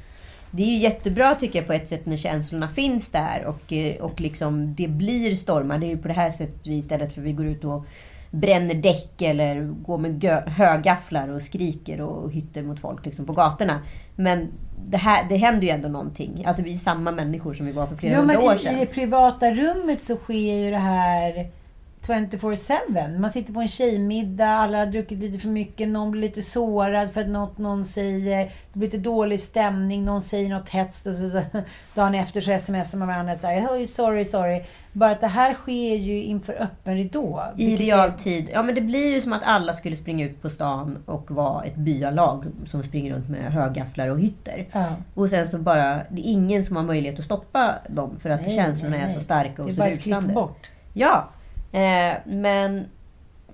Det 0.51 0.63
är 0.63 0.67
ju 0.67 0.77
jättebra 0.77 1.35
tycker 1.35 1.59
jag 1.59 1.67
på 1.67 1.73
ett 1.73 1.87
sätt 1.87 2.05
när 2.05 2.17
känslorna 2.17 2.69
finns 2.69 3.09
där 3.09 3.45
och, 3.45 3.73
eh, 3.73 3.95
och 3.95 4.21
liksom 4.21 4.75
det 4.75 4.87
blir 4.87 5.35
stormar. 5.35 5.77
Det 5.77 5.85
är 5.85 5.89
ju 5.89 5.97
på 5.97 6.07
det 6.07 6.13
här 6.13 6.29
sättet 6.29 6.67
vi 6.67 6.77
istället 6.77 7.13
för 7.13 7.21
att 7.21 7.27
vi 7.27 7.33
går 7.33 7.45
ut 7.45 7.63
och 7.63 7.85
bränner 8.31 8.75
däck 8.75 9.21
eller 9.21 9.61
går 9.61 9.97
med 9.97 10.23
högafflar 10.47 11.27
och 11.27 11.43
skriker 11.43 12.01
och 12.01 12.31
hytter 12.31 12.63
mot 12.63 12.79
folk 12.79 13.05
liksom 13.05 13.25
på 13.25 13.33
gatorna. 13.33 13.81
Men 14.15 14.47
det, 14.85 14.97
här, 14.97 15.25
det 15.29 15.37
händer 15.37 15.67
ju 15.67 15.69
ändå 15.69 15.89
någonting. 15.89 16.43
Alltså 16.45 16.63
vi 16.63 16.73
är 16.73 16.77
samma 16.77 17.11
människor 17.11 17.53
som 17.53 17.65
vi 17.65 17.71
var 17.71 17.87
för 17.87 17.95
flera 17.95 18.13
Ja, 18.13 18.19
hundra 18.19 18.39
år 18.39 18.53
i, 18.53 18.55
i 18.55 18.59
sedan. 18.59 18.75
det 18.79 18.85
privata 18.85 19.51
rummet 19.51 20.01
så 20.01 20.15
sker 20.15 20.63
ju 20.65 20.71
det 20.71 20.77
här 20.77 21.49
24-7. 22.07 23.19
Man 23.19 23.31
sitter 23.31 23.53
på 23.53 23.61
en 23.61 23.67
tjejmiddag, 23.67 24.47
alla 24.47 24.77
har 24.77 24.85
druckit 24.85 25.19
lite 25.19 25.39
för 25.39 25.49
mycket, 25.49 25.87
någon 25.87 26.11
blir 26.11 26.21
lite 26.21 26.41
sårad 26.41 27.11
för 27.11 27.21
att 27.21 27.27
något 27.27 27.57
någon 27.57 27.85
säger. 27.85 28.45
Det 28.45 28.79
blir 28.79 28.87
lite 28.87 28.97
dålig 28.97 29.39
stämning, 29.39 30.05
någon 30.05 30.21
säger 30.21 30.49
något 30.49 30.69
hetskt 30.69 31.05
och 31.07 31.15
så, 31.15 31.29
så 31.29 31.41
dagen 31.95 32.15
efter 32.15 32.41
så 32.41 32.57
smsar 32.59 32.97
man 32.97 33.07
varandra 33.07 33.33
och 33.33 33.39
säger 33.39 33.67
oh, 33.67 33.85
sorry, 33.85 34.25
sorry. 34.25 34.63
Bara 34.93 35.11
att 35.11 35.21
det 35.21 35.27
här 35.27 35.53
sker 35.53 35.95
ju 35.95 36.23
inför 36.23 36.53
öppen 36.61 36.95
ridå. 36.95 37.43
I 37.57 37.73
är- 37.73 37.77
realtid. 37.77 38.49
Ja 38.53 38.63
men 38.63 38.75
det 38.75 38.81
blir 38.81 39.13
ju 39.13 39.21
som 39.21 39.33
att 39.33 39.43
alla 39.43 39.73
skulle 39.73 39.95
springa 39.95 40.25
ut 40.25 40.41
på 40.41 40.49
stan 40.49 41.03
och 41.05 41.31
vara 41.31 41.63
ett 41.63 41.75
byalag 41.75 42.45
som 42.65 42.83
springer 42.83 43.13
runt 43.15 43.29
med 43.29 43.53
högafflar 43.53 44.07
och 44.07 44.19
hytter. 44.19 44.67
Ja. 44.71 44.85
Och 45.13 45.29
sen 45.29 45.47
så 45.47 45.57
bara, 45.57 45.93
det 46.09 46.21
är 46.27 46.31
ingen 46.31 46.65
som 46.65 46.75
har 46.75 46.83
möjlighet 46.83 47.19
att 47.19 47.25
stoppa 47.25 47.75
dem 47.89 48.19
för 48.19 48.29
att 48.29 48.41
Nej, 48.41 48.55
känslorna 48.55 48.89
nej, 48.95 48.99
är 48.99 49.05
nej. 49.05 49.15
så 49.15 49.21
starka 49.21 49.61
och 49.61 49.67
Det 49.67 49.71
är 49.71 49.75
så 49.75 49.79
bara 49.79 49.89
ett 49.89 50.05
rusande. 50.07 50.33
bort. 50.33 50.69
Ja, 50.93 51.29
eh, 51.71 52.17
men 52.25 52.85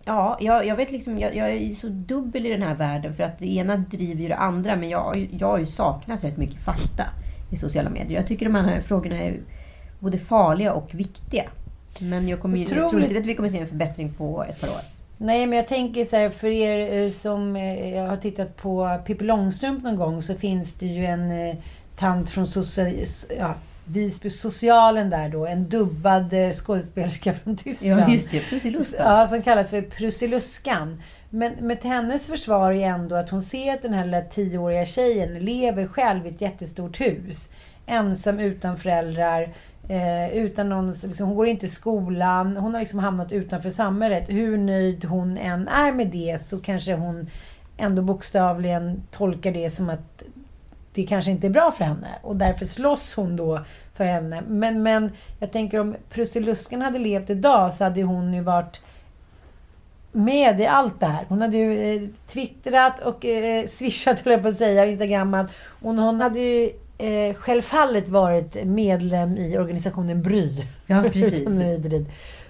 ja, 0.05 0.37
jag, 0.41 0.65
jag 0.65 0.75
vet 0.75 0.91
liksom, 0.91 1.19
jag, 1.19 1.35
jag 1.35 1.49
är 1.53 1.69
så 1.73 1.87
dubbel 1.87 2.45
i 2.45 2.49
den 2.49 2.61
här 2.61 2.75
världen. 2.75 3.13
För 3.13 3.23
att 3.23 3.39
det 3.39 3.47
ena 3.55 3.77
driver 3.77 4.21
ju 4.21 4.27
det 4.27 4.35
andra. 4.35 4.75
Men 4.75 4.89
jag, 4.89 5.29
jag 5.39 5.47
har 5.47 5.57
ju 5.57 5.65
saknat 5.65 6.23
rätt 6.23 6.37
mycket 6.37 6.61
fakta 6.61 7.03
i 7.51 7.57
sociala 7.57 7.89
medier. 7.89 8.17
Jag 8.19 8.27
tycker 8.27 8.45
de 8.45 8.55
här 8.55 8.81
frågorna 8.81 9.15
är 9.21 9.39
både 9.99 10.17
farliga 10.17 10.73
och 10.73 10.89
viktiga. 10.95 11.43
Men 11.99 12.27
jag, 12.27 12.39
kommer, 12.41 12.57
ju- 12.57 12.63
jag 12.63 12.69
tror 12.71 12.85
Otroligt. 12.85 13.07
inte 13.11 13.19
att 13.21 13.25
vi 13.25 13.35
kommer 13.35 13.49
se 13.49 13.59
en 13.59 13.67
förbättring 13.67 14.13
på 14.13 14.43
ett 14.49 14.61
par 14.61 14.67
år. 14.67 14.81
Nej, 15.17 15.45
men 15.47 15.57
jag 15.57 15.67
tänker 15.67 16.05
så 16.05 16.15
här, 16.15 16.29
för 16.29 16.47
er 16.47 17.05
eh, 17.05 17.11
som 17.11 17.55
eh, 17.55 18.05
har 18.05 18.17
tittat 18.17 18.57
på 18.57 18.99
Pippi 19.05 19.25
Långstrump 19.25 19.83
någon 19.83 19.95
gång 19.95 20.21
så 20.21 20.35
finns 20.35 20.73
det 20.73 20.85
ju 20.85 21.05
en 21.05 21.31
eh, 21.49 21.55
tant 21.97 22.29
från 22.29 22.45
socia- 22.47 23.25
ja, 23.39 23.53
Visby 23.85 24.29
socialen 24.29 25.09
där 25.09 25.29
då, 25.29 25.45
en 25.45 25.69
dubbad 25.69 26.33
eh, 26.33 26.51
skådespelerska 26.51 27.33
från 27.33 27.55
Tyskland. 27.55 28.01
Ja, 28.01 28.09
just 28.09 28.31
det. 28.31 28.39
Prussiluskan. 28.39 29.05
Ja, 29.05 29.27
som 29.27 29.41
kallas 29.41 29.69
för 29.69 29.81
Prussiluskan. 29.81 31.01
Men, 31.29 31.77
till 31.77 31.89
hennes 31.89 32.27
försvar 32.27 32.71
är 32.71 32.87
ändå 32.87 33.15
att 33.15 33.29
hon 33.29 33.41
ser 33.41 33.73
att 33.73 33.81
den 33.81 33.93
här 33.93 34.05
lilla 34.05 34.21
tioåriga 34.21 34.85
tjejen 34.85 35.33
lever 35.33 35.87
själv 35.87 36.25
i 36.25 36.29
ett 36.29 36.41
jättestort 36.41 37.01
hus. 37.01 37.49
Ensam, 37.85 38.39
utan 38.39 38.77
föräldrar. 38.77 39.53
Eh, 39.89 40.37
utan 40.37 40.69
någon, 40.69 40.91
liksom, 40.91 41.27
hon 41.27 41.35
går 41.35 41.47
inte 41.47 41.65
i 41.65 41.69
skolan. 41.69 42.57
Hon 42.57 42.73
har 42.73 42.79
liksom 42.79 42.99
hamnat 42.99 43.31
utanför 43.31 43.69
samhället. 43.69 44.29
Hur 44.29 44.57
nöjd 44.57 45.05
hon 45.05 45.37
än 45.37 45.67
är 45.67 45.91
med 45.91 46.07
det 46.07 46.41
så 46.41 46.59
kanske 46.59 46.93
hon 46.93 47.29
ändå 47.77 48.01
bokstavligen 48.01 49.03
tolkar 49.11 49.51
det 49.51 49.69
som 49.69 49.89
att 49.89 50.14
det 50.95 51.03
kanske 51.03 51.31
inte 51.31 51.47
är 51.47 51.51
bra 51.51 51.71
för 51.71 51.83
henne. 51.83 52.07
Och 52.21 52.35
därför 52.35 52.65
slåss 52.65 53.15
hon 53.15 53.35
då 53.35 53.59
för 53.93 54.03
henne. 54.03 54.43
Men, 54.47 54.83
men 54.83 55.11
jag 55.39 55.51
tänker 55.51 55.79
om 55.79 55.95
Prussiluskan 56.09 56.81
hade 56.81 56.99
levt 56.99 57.29
idag 57.29 57.73
så 57.73 57.83
hade 57.83 58.03
hon 58.03 58.33
ju 58.33 58.41
varit 58.41 58.81
med 60.11 60.61
i 60.61 60.65
allt 60.65 60.99
det 60.99 61.05
här. 61.05 61.25
Hon 61.29 61.41
hade 61.41 61.57
ju 61.57 61.95
eh, 61.95 62.09
twittrat 62.27 62.99
och 62.99 63.25
eh, 63.25 63.65
swishat, 63.67 64.19
höll 64.19 64.33
jag 64.33 64.41
på 64.41 64.47
att 64.47 64.57
säga, 64.57 64.83
och 64.83 64.89
instagrammat. 64.89 65.51
Hon, 65.81 65.99
hon 65.99 66.21
hade 66.21 66.39
ju 66.39 66.71
eh, 66.97 67.35
självfallet 67.35 68.09
varit 68.09 68.65
medlem 68.65 69.37
i 69.37 69.57
organisationen 69.57 70.21
Bry. 70.21 70.65
Ja, 70.85 71.03
precis. 71.13 71.49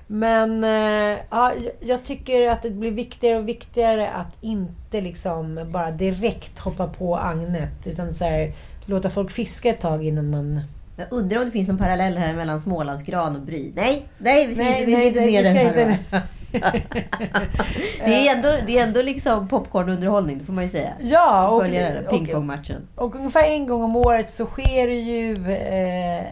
Men 0.08 0.64
eh, 0.64 1.20
ja, 1.30 1.52
jag- 1.80 2.04
tycker 2.04 2.50
att 2.50 2.62
det 2.62 2.70
blir 2.70 2.92
viktigare 2.92 3.38
och 3.38 3.48
viktigare 3.48 4.10
att 4.10 4.38
inte 4.42 5.02
liksom 5.02 5.60
bara 5.72 5.92
direkt 5.92 6.60
hoppa 6.60 6.88
på 6.88 7.18
agnet. 7.18 7.88
Utan 7.88 8.14
så 8.14 8.24
här, 8.24 8.54
låta 8.86 9.10
folk 9.10 9.32
fiska 9.32 9.70
ett 9.70 9.80
tag 9.82 10.06
innan 10.06 10.30
man... 10.30 10.62
Jag 10.98 11.08
undrar 11.12 11.40
om 11.40 11.46
det 11.46 11.52
finns 11.52 11.68
någon 11.68 11.78
parallell 11.78 12.18
här 12.18 12.34
mellan 12.34 12.60
Smålandsgran 12.60 13.36
och 13.36 13.42
Bry. 13.42 13.72
Nej, 13.76 14.06
nej, 14.18 14.48
vi 14.48 14.56
ska 14.56 14.64
Nej, 14.64 14.74
inte, 14.74 14.86
vi 14.86 14.92
ska 14.94 15.00
nej, 15.00 15.08
inte 15.08 15.20
nej, 15.20 15.32
ner 15.32 15.74
den 15.74 15.90
här. 16.12 16.22
Det 18.06 18.28
är 18.28 18.36
ändå, 18.36 18.50
det 18.68 18.80
är 18.80 18.84
ändå 18.84 19.02
liksom 19.02 19.48
popcornunderhållning, 19.48 20.38
det 20.38 20.46
får 20.46 20.54
man 20.54 20.64
ju 20.64 20.70
säga. 20.70 20.90
Ja, 21.02 21.48
och, 21.50 21.62
Följa 21.62 21.88
här 21.88 22.04
och, 22.04 22.10
pingpongmatchen. 22.10 22.88
och 22.96 23.16
ungefär 23.16 23.44
en 23.44 23.68
gång 23.68 23.84
om 23.84 23.96
året 23.96 24.30
så 24.30 24.46
sker 24.46 24.88
det 24.88 24.94
ju, 24.96 25.34
eh, 25.52 26.26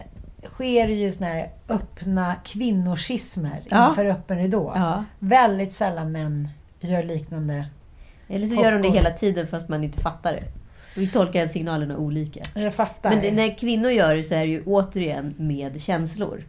sker 0.54 0.88
ju 0.88 1.10
såna 1.10 1.26
här 1.26 1.50
öppna 1.68 2.34
kvinnoschismer 2.44 3.62
Ja. 3.70 3.88
inför 3.88 4.06
öppen 4.06 4.38
ridå. 4.38 4.72
Ja. 4.76 5.04
Väldigt 5.18 5.72
sällan 5.72 6.12
män 6.12 6.48
gör 6.80 7.02
liknande. 7.02 7.66
Eller 8.28 8.46
så 8.46 8.54
gör 8.54 8.72
de 8.72 8.82
det 8.82 8.90
hela 8.90 9.10
tiden 9.10 9.46
fast 9.46 9.68
man 9.68 9.84
inte 9.84 10.00
fattar 10.00 10.32
det. 10.32 10.42
Vi 10.96 11.08
tolkar 11.08 11.46
signalerna 11.46 11.96
olika. 11.96 12.40
Jag 12.54 12.74
fattar. 12.74 13.10
Men 13.10 13.34
när 13.36 13.58
kvinnor 13.58 13.90
gör 13.90 14.16
det 14.16 14.24
så 14.24 14.34
är 14.34 14.40
det 14.40 14.52
ju 14.52 14.62
återigen 14.66 15.34
med 15.38 15.82
känslor. 15.82 16.44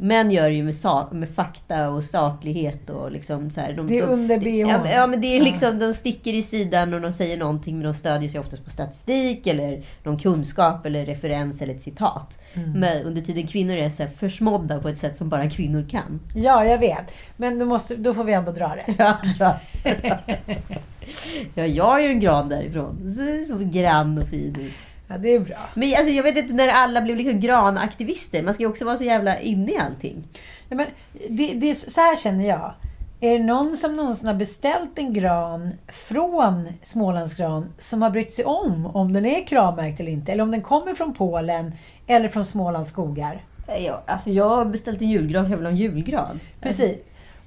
Män 0.00 0.30
gör 0.30 0.48
det 0.48 0.54
ju 0.54 0.64
med, 0.64 0.76
sak, 0.76 1.12
med 1.12 1.28
fakta 1.28 1.90
och 1.90 2.04
saklighet 2.04 2.90
och 2.90 3.12
liksom 3.12 3.50
så 3.50 3.60
här, 3.60 3.72
de, 3.72 3.86
Det 3.86 3.98
är 3.98 4.06
de, 4.06 4.12
under 4.12 4.38
bh. 4.38 4.90
ja, 4.92 5.06
men 5.06 5.20
det 5.20 5.26
är 5.26 5.40
liksom, 5.40 5.78
de 5.78 5.94
sticker 5.94 6.32
i 6.32 6.42
sidan 6.42 6.94
och 6.94 7.00
de 7.00 7.12
säger 7.12 7.36
någonting 7.36 7.76
men 7.76 7.84
de 7.84 7.94
stödjer 7.94 8.28
sig 8.28 8.40
oftast 8.40 8.64
på 8.64 8.70
statistik 8.70 9.46
eller 9.46 9.82
någon 10.02 10.18
kunskap 10.18 10.86
eller 10.86 11.06
referens 11.06 11.62
eller 11.62 11.74
ett 11.74 11.80
citat. 11.80 12.38
Mm. 12.54 12.72
Men 12.72 13.02
under 13.02 13.22
tiden 13.22 13.46
kvinnor 13.46 13.76
är 13.76 13.90
så 13.90 14.02
här 14.02 14.10
försmådda 14.10 14.80
på 14.80 14.88
ett 14.88 14.98
sätt 14.98 15.16
som 15.16 15.28
bara 15.28 15.50
kvinnor 15.50 15.86
kan. 15.90 16.20
Ja, 16.34 16.64
jag 16.64 16.78
vet. 16.78 17.12
Men 17.36 17.58
då, 17.58 17.66
måste, 17.66 17.96
då 17.96 18.14
får 18.14 18.24
vi 18.24 18.32
ändå 18.32 18.52
dra 18.52 18.68
det. 18.68 18.94
Ja, 18.98 19.16
bra. 19.38 19.60
ja, 21.54 21.66
jag 21.66 22.00
är 22.00 22.04
ju 22.04 22.10
en 22.10 22.20
gran 22.20 22.48
därifrån. 22.48 23.10
Så, 23.10 23.54
så 23.54 23.64
grann 23.64 24.18
och 24.18 24.28
fin 24.28 24.56
ut. 24.60 24.72
Ja, 25.08 25.18
det 25.18 25.34
är 25.34 25.40
bra. 25.40 25.56
Men 25.74 25.88
alltså, 25.88 26.12
jag 26.12 26.22
vet 26.22 26.36
inte 26.36 26.54
när 26.54 26.68
alla 26.68 27.00
blev 27.00 27.16
liksom 27.16 27.40
granaktivister. 27.40 28.42
Man 28.42 28.54
ska 28.54 28.62
ju 28.62 28.68
också 28.68 28.84
vara 28.84 28.96
så 28.96 29.04
jävla 29.04 29.38
inne 29.38 29.72
i 29.72 29.76
allting. 29.76 30.28
Ja, 30.68 30.76
men 30.76 30.86
det, 31.28 31.54
det, 31.54 31.74
så 31.74 32.00
här 32.00 32.16
känner 32.16 32.48
jag. 32.48 32.74
Är 33.20 33.38
det 33.38 33.44
någon 33.44 33.76
som 33.76 33.96
någonsin 33.96 34.26
har 34.26 34.34
beställt 34.34 34.98
en 34.98 35.12
gran 35.12 35.70
från 35.88 36.68
Smålandsgran 36.82 37.72
som 37.78 38.02
har 38.02 38.10
brytt 38.10 38.32
sig 38.32 38.44
om 38.44 38.86
om 38.86 39.12
den 39.12 39.26
är 39.26 39.46
kravmärkt 39.46 40.00
eller 40.00 40.12
inte? 40.12 40.32
Eller 40.32 40.42
om 40.42 40.50
den 40.50 40.60
kommer 40.60 40.94
från 40.94 41.14
Polen 41.14 41.72
eller 42.06 42.28
från 42.28 42.44
Smålands 42.44 42.90
skogar? 42.90 43.44
Ja, 43.86 44.02
alltså, 44.06 44.30
jag 44.30 44.48
har 44.48 44.64
beställt 44.64 45.02
en 45.02 45.08
julgran 45.08 45.44
för 45.44 45.50
jag 45.50 45.56
vill 45.56 45.66
ha 45.66 45.72
en 45.72 45.76
julgran. 45.76 46.40
Precis. 46.60 46.98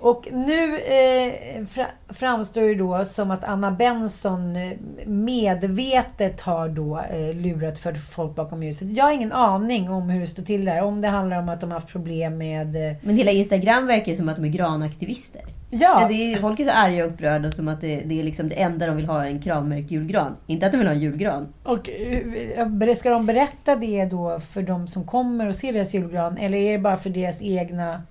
Och 0.04 0.28
nu 0.32 0.78
eh, 0.78 1.66
fra, 1.66 1.86
framstår 2.10 2.62
det 2.62 2.76
då 2.76 3.06
som 3.06 3.32
att 3.32 3.44
Anna 3.44 3.72
Benson 3.72 4.56
eh, 4.56 4.72
medvetet 5.06 6.42
har 6.42 6.70
då 6.70 6.98
eh, 6.98 7.36
lurat 7.36 7.80
för 7.80 7.94
folk 7.94 8.36
bakom 8.36 8.64
ljuset. 8.64 8.88
Jag 8.92 9.06
har 9.06 9.12
ingen 9.12 9.32
aning 9.32 9.90
om 9.90 10.10
hur 10.10 10.22
det 10.22 10.28
står 10.28 10.44
till 10.44 10.66
där. 10.66 10.84
Om 10.84 11.02
det 11.02 11.08
handlar 11.08 11.40
om 11.40 11.50
att 11.50 11.62
de 11.62 11.72
har 11.72 11.80
haft 11.80 11.92
problem 11.92 12.38
med... 12.38 12.76
Eh, 12.76 12.98
Men 13.02 13.18
hela 13.18 13.32
Instagram 13.32 13.88
verkar 13.88 14.12
ju 14.12 14.18
som 14.18 14.30
att 14.30 14.36
de 14.36 14.46
är 14.46 14.50
granaktivister. 14.50 15.42
ja, 15.70 16.06
Det 16.10 16.34
är, 16.34 16.38
folk 16.38 16.60
är 16.60 16.64
så 16.64 16.72
arga 16.72 17.06
och 17.06 17.12
upprörda 17.12 17.52
som 17.52 17.68
att 17.68 17.82
det, 17.82 18.02
det 18.06 18.20
är 18.20 18.24
liksom 18.24 18.50
det 18.50 18.62
enda 18.62 18.88
de 18.88 18.96
vill 18.96 19.06
ha 19.06 19.26
är 19.26 19.30
en 19.30 19.42
kravmärkt 19.42 19.92
julgran. 19.92 20.36
Inte 20.48 20.66
att 20.66 20.72
de 20.72 20.78
vill 20.78 20.88
ha 20.88 20.94
en 20.94 21.02
julgran. 21.02 21.48
och 21.64 21.90
eh, 21.90 22.96
ska 22.96 23.10
de 23.10 23.26
berätta 23.26 23.76
det 23.76 24.06
då 24.06 24.40
för 24.40 24.62
de 24.62 24.88
som 24.88 25.04
kommer 25.04 25.48
och 25.48 25.56
ser 25.56 25.74
deras 25.74 25.94
julgran? 25.94 26.38
Eller 26.38 26.58
är 26.58 26.72
det 26.72 26.80
bara 26.80 26.98
för 26.98 27.10
deras 27.10 27.42
egna... 27.42 28.02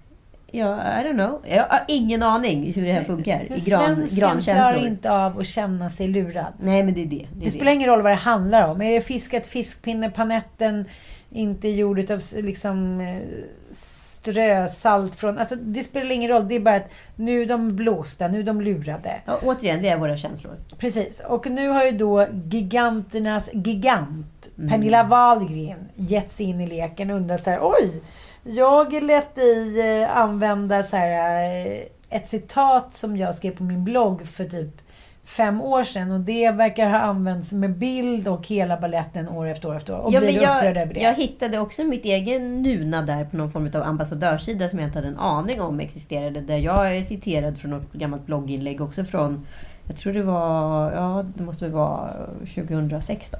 Ja, 0.52 1.00
I 1.00 1.04
don't 1.04 1.12
know. 1.12 1.40
Jag 1.48 1.64
har 1.64 1.84
ingen 1.88 2.22
aning 2.22 2.72
hur 2.72 2.86
det 2.86 2.92
här 2.92 3.04
funkar 3.04 3.46
Men 3.48 3.58
i 3.58 3.60
gran, 3.60 3.96
svensken 3.96 4.40
klarar 4.54 4.86
inte 4.86 5.10
av 5.10 5.38
att 5.38 5.46
känna 5.46 5.90
sig 5.90 6.08
lurad. 6.08 6.52
Nej, 6.60 6.84
men 6.84 6.94
det 6.94 7.02
är 7.02 7.06
det. 7.06 7.26
Det, 7.32 7.42
är 7.42 7.44
Det 7.44 7.50
spelar 7.50 7.72
ingen 7.72 7.88
roll 7.88 8.02
vad 8.02 8.12
det 8.12 8.16
handlar 8.16 8.68
om. 8.68 8.82
Är 8.82 8.90
det 8.90 9.00
fiskat 9.00 9.46
fiskpinne, 9.46 10.10
panetten, 10.10 10.84
inte 11.30 11.68
gjord 11.68 11.98
utav 11.98 12.20
liksom 12.36 13.00
eh, 13.00 13.18
strösalt 14.20 15.14
från... 15.14 15.38
Alltså 15.38 15.56
det 15.56 15.82
spelar 15.82 16.10
ingen 16.10 16.30
roll. 16.30 16.48
Det 16.48 16.54
är 16.54 16.60
bara 16.60 16.76
att 16.76 16.90
nu 17.16 17.42
är 17.42 17.46
de 17.46 17.76
blåsta, 17.76 18.28
nu 18.28 18.38
är 18.38 18.42
de 18.42 18.60
lurade. 18.60 19.20
Ja, 19.24 19.38
återigen, 19.42 19.82
det 19.82 19.88
är 19.88 19.96
våra 19.96 20.16
känslor. 20.16 20.56
Precis. 20.78 21.22
Och 21.28 21.50
nu 21.50 21.68
har 21.68 21.84
ju 21.84 21.90
då 21.90 22.26
giganternas 22.50 23.50
gigant, 23.52 24.48
Pernilla 24.68 25.04
Wahlgren, 25.04 25.88
gett 25.94 26.30
sig 26.30 26.46
in 26.46 26.60
i 26.60 26.66
leken 26.66 27.10
och 27.10 27.16
undrat 27.16 27.44
så 27.44 27.50
här, 27.50 27.58
oj! 27.62 28.02
Jag 28.42 29.02
lät 29.02 29.34
dig 29.34 30.00
eh, 30.02 30.16
använda 30.16 30.82
så 30.82 30.96
här, 30.96 31.44
eh, 31.44 31.82
ett 32.10 32.28
citat 32.28 32.94
som 32.94 33.16
jag 33.16 33.34
skrev 33.34 33.56
på 33.56 33.62
min 33.62 33.84
blogg 33.84 34.26
för 34.26 34.44
typ 34.44 34.80
fem 35.24 35.60
år 35.60 35.82
sedan 35.82 36.10
och 36.10 36.20
det 36.20 36.50
verkar 36.50 36.90
ha 36.90 36.98
använts 36.98 37.52
med 37.52 37.78
bild 37.78 38.28
och 38.28 38.46
hela 38.46 38.76
balletten 38.76 39.28
år 39.28 39.46
efter 39.46 39.68
år 39.68 39.76
efter 39.76 39.92
år. 39.92 39.98
Och 39.98 40.12
Ja, 40.12 40.20
men 40.20 40.34
jag, 40.34 40.96
jag 40.96 41.14
hittade 41.14 41.58
också 41.58 41.84
mitt 41.84 42.04
egen 42.04 42.62
Nuna 42.62 43.02
där 43.02 43.24
på 43.24 43.36
någon 43.36 43.50
form 43.52 43.70
av 43.74 43.82
ambassadörssida 43.82 44.68
som 44.68 44.78
jag 44.78 44.88
inte 44.88 44.98
hade 44.98 45.08
en 45.08 45.18
aning 45.18 45.60
om 45.60 45.80
existerade. 45.80 46.40
Där 46.40 46.58
jag 46.58 46.96
är 46.96 47.02
citerad 47.02 47.58
från 47.58 47.70
något 47.70 47.92
gammalt 47.92 48.26
blogginlägg 48.26 48.80
också 48.80 49.04
från, 49.04 49.46
jag 49.84 49.96
tror 49.96 50.12
det 50.12 50.22
var, 50.22 50.92
ja 50.92 51.24
det 51.36 51.42
måste 51.42 51.64
väl 51.64 51.72
vara 51.72 52.08
2006 52.54 53.30
då. 53.30 53.38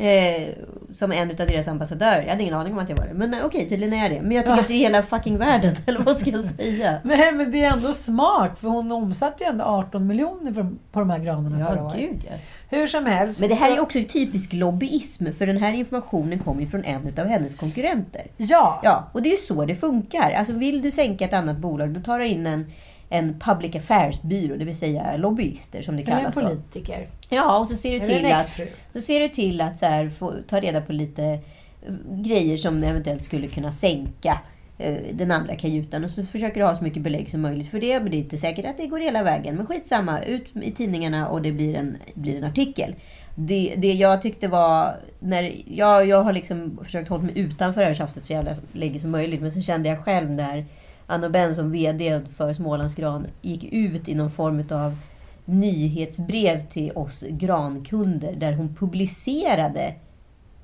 Eh, 0.00 0.48
som 0.96 1.12
en 1.12 1.30
av 1.30 1.36
deras 1.36 1.68
ambassadörer. 1.68 2.22
Jag 2.22 2.28
hade 2.28 2.42
ingen 2.42 2.54
aning 2.54 2.72
om 2.72 2.78
att 2.78 2.88
jag 2.88 2.96
var 2.96 3.06
det. 3.06 3.14
Men 3.14 3.34
eh, 3.34 3.44
okej, 3.44 3.68
tydligen 3.68 3.94
är 3.94 4.02
jag 4.02 4.10
det. 4.10 4.20
Men 4.22 4.32
jag 4.32 4.44
tycker 4.44 4.56
Ja. 4.56 4.60
att 4.62 4.68
det 4.68 4.74
är 4.74 4.78
hela 4.78 5.02
fucking 5.02 5.38
världen. 5.38 5.76
Eller 5.86 6.00
vad 6.00 6.16
ska 6.16 6.30
jag 6.30 6.44
säga? 6.44 6.98
Nej 7.04 7.32
men 7.32 7.50
det 7.50 7.64
är 7.64 7.72
ändå 7.72 7.92
smart 7.92 8.58
för 8.58 8.68
hon 8.68 8.92
omsatte 8.92 9.44
ju 9.44 9.50
ändå 9.50 9.64
18 9.64 10.06
miljoner 10.06 10.52
på 10.92 10.98
de 11.00 11.10
här 11.10 11.18
granarna 11.18 11.66
förra 11.66 11.76
Ja, 11.76 11.84
året. 11.84 11.96
gud 11.96 12.24
ja. 12.30 12.36
Hur 12.70 12.86
som 12.86 13.06
helst. 13.06 13.40
Men 13.40 13.48
det 13.48 13.54
här 13.54 13.68
så- 13.68 13.76
är 13.76 13.80
också 13.80 13.98
typisk 14.08 14.52
lobbyism. 14.52 15.26
För 15.38 15.46
den 15.46 15.56
här 15.56 15.72
informationen 15.72 16.38
kommer 16.38 16.60
ju 16.60 16.66
från 16.68 16.84
en 16.84 17.12
av 17.18 17.26
hennes 17.26 17.54
konkurrenter. 17.54 18.22
Ja, 18.36 18.80
Ja, 18.84 19.08
och 19.12 19.22
det 19.22 19.28
är 19.28 19.32
ju 19.32 19.36
så 19.42 19.64
det 19.64 19.74
funkar. 19.74 20.30
Alltså 20.30 20.52
vill 20.52 20.82
du 20.82 20.90
sänka 20.90 21.24
ett 21.24 21.32
annat 21.34 21.56
bolag, 21.58 21.88
då 21.90 22.00
tar 22.00 22.18
du 22.18 22.26
in 22.26 22.46
en, 22.46 22.66
en 23.08 23.38
public 23.38 23.74
affairs-byrå, 23.76 24.56
det 24.56 24.64
vill 24.64 24.76
säga 24.76 25.16
lobbyister 25.16 25.82
som 25.82 25.96
det 25.96 26.02
eller 26.02 26.12
en 26.12 26.18
kallas. 26.18 26.34
Då. 26.34 26.40
politiker. 26.40 27.08
Ja, 27.28 27.58
och 27.58 27.68
så 27.68 27.76
ser 27.76 27.90
du 27.90 27.96
Eller 27.96 28.18
till 28.18 28.32
att, 28.32 28.60
så 28.92 29.00
ser 29.00 29.20
du 29.20 29.28
till 29.28 29.60
att 29.60 29.78
så 29.78 29.86
här, 29.86 30.10
få, 30.10 30.34
ta 30.48 30.60
reda 30.60 30.80
på 30.80 30.92
lite 30.92 31.24
eh, 31.24 31.94
grejer 32.10 32.56
som 32.56 32.82
eventuellt 32.82 33.22
skulle 33.22 33.46
kunna 33.46 33.72
sänka 33.72 34.40
eh, 34.78 34.96
den 35.12 35.30
andra 35.30 35.56
kajutan. 35.56 36.04
Och 36.04 36.10
så 36.10 36.24
försöker 36.24 36.60
du 36.60 36.66
ha 36.66 36.76
så 36.76 36.84
mycket 36.84 37.02
belägg 37.02 37.30
som 37.30 37.40
möjligt 37.40 37.68
för 37.68 37.80
det. 37.80 38.00
Men 38.00 38.10
det 38.10 38.16
är 38.16 38.18
inte 38.18 38.38
säkert 38.38 38.66
att 38.66 38.76
det 38.76 38.86
går 38.86 38.98
hela 38.98 39.22
vägen. 39.22 39.56
Men 39.56 39.66
skitsamma, 39.66 40.22
ut 40.22 40.56
i 40.62 40.72
tidningarna 40.72 41.28
och 41.28 41.42
det 41.42 41.52
blir 41.52 41.74
en, 41.74 41.96
blir 42.14 42.36
en 42.36 42.44
artikel. 42.44 42.94
Det, 43.34 43.74
det 43.76 43.92
jag 43.92 44.22
tyckte 44.22 44.48
var... 44.48 44.96
När 45.20 45.62
jag, 45.66 46.06
jag 46.06 46.22
har 46.22 46.32
liksom 46.32 46.78
försökt 46.84 47.08
hålla 47.08 47.22
mig 47.22 47.38
utanför 47.38 47.80
det 47.80 47.86
här 47.86 47.94
tjafset 47.94 48.24
så 48.24 48.32
jävla 48.32 48.50
länge 48.72 49.00
som 49.00 49.10
möjligt. 49.10 49.40
Men 49.40 49.52
sen 49.52 49.62
kände 49.62 49.88
jag 49.88 50.04
själv 50.04 50.30
när 50.30 50.66
Anna 51.10 51.28
Benson, 51.28 51.72
VD 51.72 52.20
för 52.36 52.54
Smålands 52.54 52.94
Gran 52.94 53.26
gick 53.42 53.64
ut 53.64 54.08
i 54.08 54.14
någon 54.14 54.30
form 54.30 54.62
av 54.70 54.96
nyhetsbrev 55.44 56.68
till 56.68 56.92
oss 56.92 57.24
grankunder 57.28 58.32
där 58.32 58.52
hon 58.52 58.74
publicerade 58.74 59.94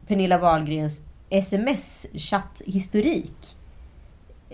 Pernilla 0.07 0.39
Wahlgrens 0.39 1.01
sms-chatthistorik 1.31 3.57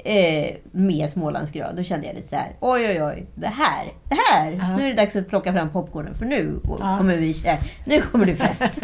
eh, 0.04 0.56
med 0.72 1.10
Smålandsgrön. 1.10 1.76
Då 1.76 1.82
kände 1.82 2.06
jag 2.06 2.14
lite 2.16 2.28
så 2.28 2.36
här, 2.36 2.56
oj 2.60 2.86
oj 2.86 3.02
oj, 3.02 3.26
det 3.34 3.46
här, 3.46 3.92
det 4.08 4.16
här, 4.32 4.52
Ja. 4.52 4.76
nu 4.76 4.82
är 4.84 4.88
det 4.88 4.94
dags 4.94 5.16
att 5.16 5.28
plocka 5.28 5.52
fram 5.52 5.70
popcornen 5.72 6.14
för 6.14 6.24
nu 6.24 6.60
Ja. 6.78 6.96
kommer 6.98 7.16
vi, 7.16 7.30
äh, 7.48 7.58
nu 7.84 8.00
kommer 8.00 8.26
det 8.26 8.36
fest. 8.36 8.62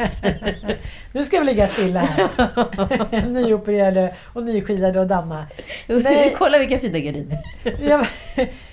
Nu 1.13 1.25
ska 1.25 1.39
vi 1.41 1.45
ligga 1.47 1.67
stilla 1.67 2.01
här. 2.01 2.29
Nyopererade 3.31 4.15
och 4.33 4.43
nyskiade 4.43 5.01
och 5.01 5.07
damma. 5.07 5.47
Nej. 5.87 6.35
Kolla 6.39 6.59
vilka 6.59 6.79
fina 6.79 6.99
gardiner. 6.99 7.39
Ja, 7.81 8.07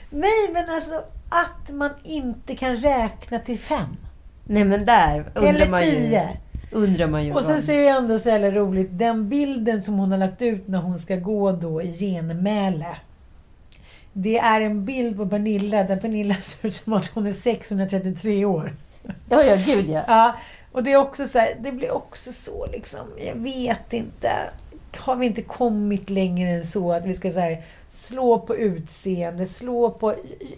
nej, 0.10 0.50
men 0.54 0.70
alltså 0.70 1.04
att 1.30 1.70
man 1.74 1.90
inte 2.04 2.56
kan 2.56 2.78
räkna 2.78 3.40
till 3.40 3.60
fem. 3.60 3.98
Nej 4.46 4.64
men 4.64 4.86
där 4.86 5.26
undrar 5.36 5.50
Eller 5.54 5.70
man 5.70 5.86
ju. 5.86 5.92
tio. 5.92 6.30
Undrar 6.74 7.08
man 7.08 7.26
ju. 7.26 7.34
Och 7.34 7.42
sen 7.42 7.62
så 7.62 7.72
är 7.72 7.78
det 7.78 7.88
ändå 7.88 8.20
så 8.20 8.30
jävla 8.30 8.52
roligt, 8.52 8.88
den 8.92 9.30
bilden 9.30 9.82
som 9.82 9.94
hon 9.94 10.12
har 10.12 10.18
lagt 10.18 10.42
ut 10.42 10.68
när 10.68 10.80
hon 10.80 11.00
ska 11.00 11.16
gå 11.16 11.52
då 11.52 11.82
i 11.82 11.94
genmäle. 11.94 12.98
Det 14.14 14.38
är 14.38 14.62
en 14.62 14.86
bild 14.86 15.18
på 15.18 15.28
Pernilla 15.28 15.84
där 15.84 15.98
Pernilla 15.98 16.36
ser 16.42 16.68
ut 16.68 16.76
som 16.76 16.94
att 16.94 17.08
hon 17.08 17.28
är 17.28 17.32
633 17.32 18.46
år. 18.46 18.76
Ja, 19.30 19.44
ja, 19.44 19.58
gud 19.66 19.90
ja. 19.90 20.04
Ja, 20.08 20.36
och 20.72 20.84
det 20.84 20.92
är 20.92 20.98
också 20.98 21.28
så 21.28 21.40
här, 21.40 21.58
det 21.60 21.72
blir 21.72 21.92
också 21.92 22.34
så 22.34 22.66
liksom, 22.72 23.08
jag 23.26 23.36
vet 23.36 23.94
inte. 23.94 24.30
Har 24.98 25.16
vi 25.16 25.26
inte 25.26 25.42
kommit 25.42 26.10
längre 26.10 26.50
än 26.50 26.66
så 26.66 26.94
att 26.94 27.06
vi 27.06 27.14
ska 27.14 27.32
så 27.32 27.40
här, 27.40 27.64
slå 27.90 28.40
på 28.40 28.56
utseende, 28.56 29.48
slå 29.48 29.92
på... 29.92 30.16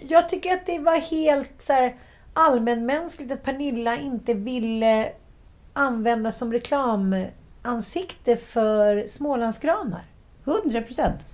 Jag 0.08 0.30
tycker 0.30 0.54
att 0.54 0.66
det 0.66 0.80
var 0.80 0.98
helt 0.98 1.62
så 1.62 1.74
här, 1.74 1.96
allmänmänskligt 2.34 3.32
att 3.32 3.44
Pernilla 3.44 3.98
inte 3.98 4.34
ville 4.34 5.10
använda 5.76 6.32
som 6.32 6.54
reklamansikte 6.54 8.38
för 8.38 9.08
Smålandsgranar. 9.08 10.04
100 10.46 10.82
procent. 10.82 11.26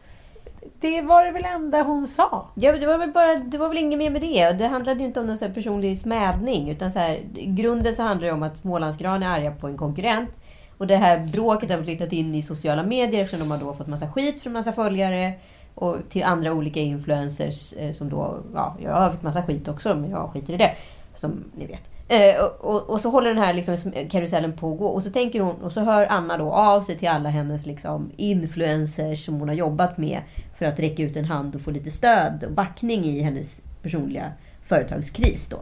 Det 0.80 1.02
var 1.02 1.26
det 1.26 1.32
väl 1.32 1.46
enda 1.56 1.84
hon 1.84 2.08
sa. 2.08 2.48
Ja, 2.56 2.72
det 2.72 2.86
var 2.86 2.98
väl 2.98 3.12
bara, 3.12 3.36
det 3.36 3.58
var 3.58 3.70
väl 3.70 3.78
inget 3.78 4.00
mer 4.00 4.10
med 4.10 4.22
det. 4.22 4.52
Det 4.52 4.68
handlade 4.68 5.00
ju 5.00 5.06
inte 5.06 5.20
om 5.20 5.26
någon 5.26 5.38
så 5.38 5.50
personlig 5.50 5.98
smädning. 5.98 6.70
Utan 6.70 6.92
så 6.92 7.00
här, 7.00 7.20
i 7.36 7.46
grunden 7.46 7.96
så 7.96 8.04
handlar 8.04 8.28
det 8.28 8.34
om 8.34 8.44
att 8.44 8.58
Smålandsgran 8.58 9.24
är 9.24 9.28
arga 9.28 9.52
på 9.52 9.68
en 9.68 9.78
konkurrent. 9.78 10.30
Och 10.78 10.88
det 10.88 10.96
här 10.96 11.20
bråket 11.20 11.72
har 11.72 11.84
flyttat 11.84 12.14
in 12.14 12.36
i 12.36 12.42
sociala 12.42 12.84
medier 12.84 13.22
eftersom 13.22 13.50
de 13.50 13.52
har 13.52 13.66
då 13.66 13.74
fått 13.74 13.88
massa 13.88 14.12
skit 14.12 14.42
från 14.42 14.54
massa 14.54 14.74
följare. 14.74 15.34
Och 15.76 15.98
till 16.10 16.24
andra 16.24 16.54
olika 16.54 16.80
influencers 16.80 17.74
eh, 17.74 17.92
som 17.92 18.10
då, 18.10 18.38
ja, 18.54 18.78
jag 18.84 18.92
har 18.94 19.12
fått 19.12 19.24
massa 19.24 19.44
skit 19.44 19.68
också, 19.68 19.96
men 19.96 20.10
jag 20.10 20.30
skiter 20.30 20.54
i 20.54 20.58
det. 20.58 20.76
Som 21.16 21.44
ni 21.58 21.66
vet. 21.66 21.90
Eh, 22.12 22.44
och, 22.60 22.90
och, 22.90 23.02
så 23.02 23.10
håller 23.10 23.30
den 23.30 23.44
här 23.44 23.54
liksom 23.54 23.94
karusellen 24.10 24.54
på 24.54 24.72
att 24.72 24.80
gå. 24.80 24.86
Och 24.86 25.04
så 25.04 25.10
tänker 25.10 25.40
hon, 25.40 25.56
och 25.56 25.74
så 25.74 25.82
hör 25.82 26.08
Anna 26.10 26.38
då 26.38 26.52
av 26.52 26.82
sig 26.82 26.98
till 26.98 27.08
alla 27.08 27.30
hennes 27.30 27.66
liksom 27.66 28.12
influencers 28.18 29.26
som 29.26 29.40
hon 29.40 29.48
har 29.48 29.56
jobbat 29.56 29.98
med. 29.98 30.22
För 30.58 30.66
att 30.66 30.80
räcka 30.80 31.04
ut 31.04 31.18
en 31.18 31.26
hand 31.26 31.56
och 31.56 31.62
få 31.62 31.72
lite 31.72 31.92
stöd 31.92 32.44
och 32.44 32.52
backning 32.52 33.04
i 33.04 33.22
hennes 33.22 33.62
personliga 33.82 34.32
företagskris 34.66 35.48
då. 35.48 35.58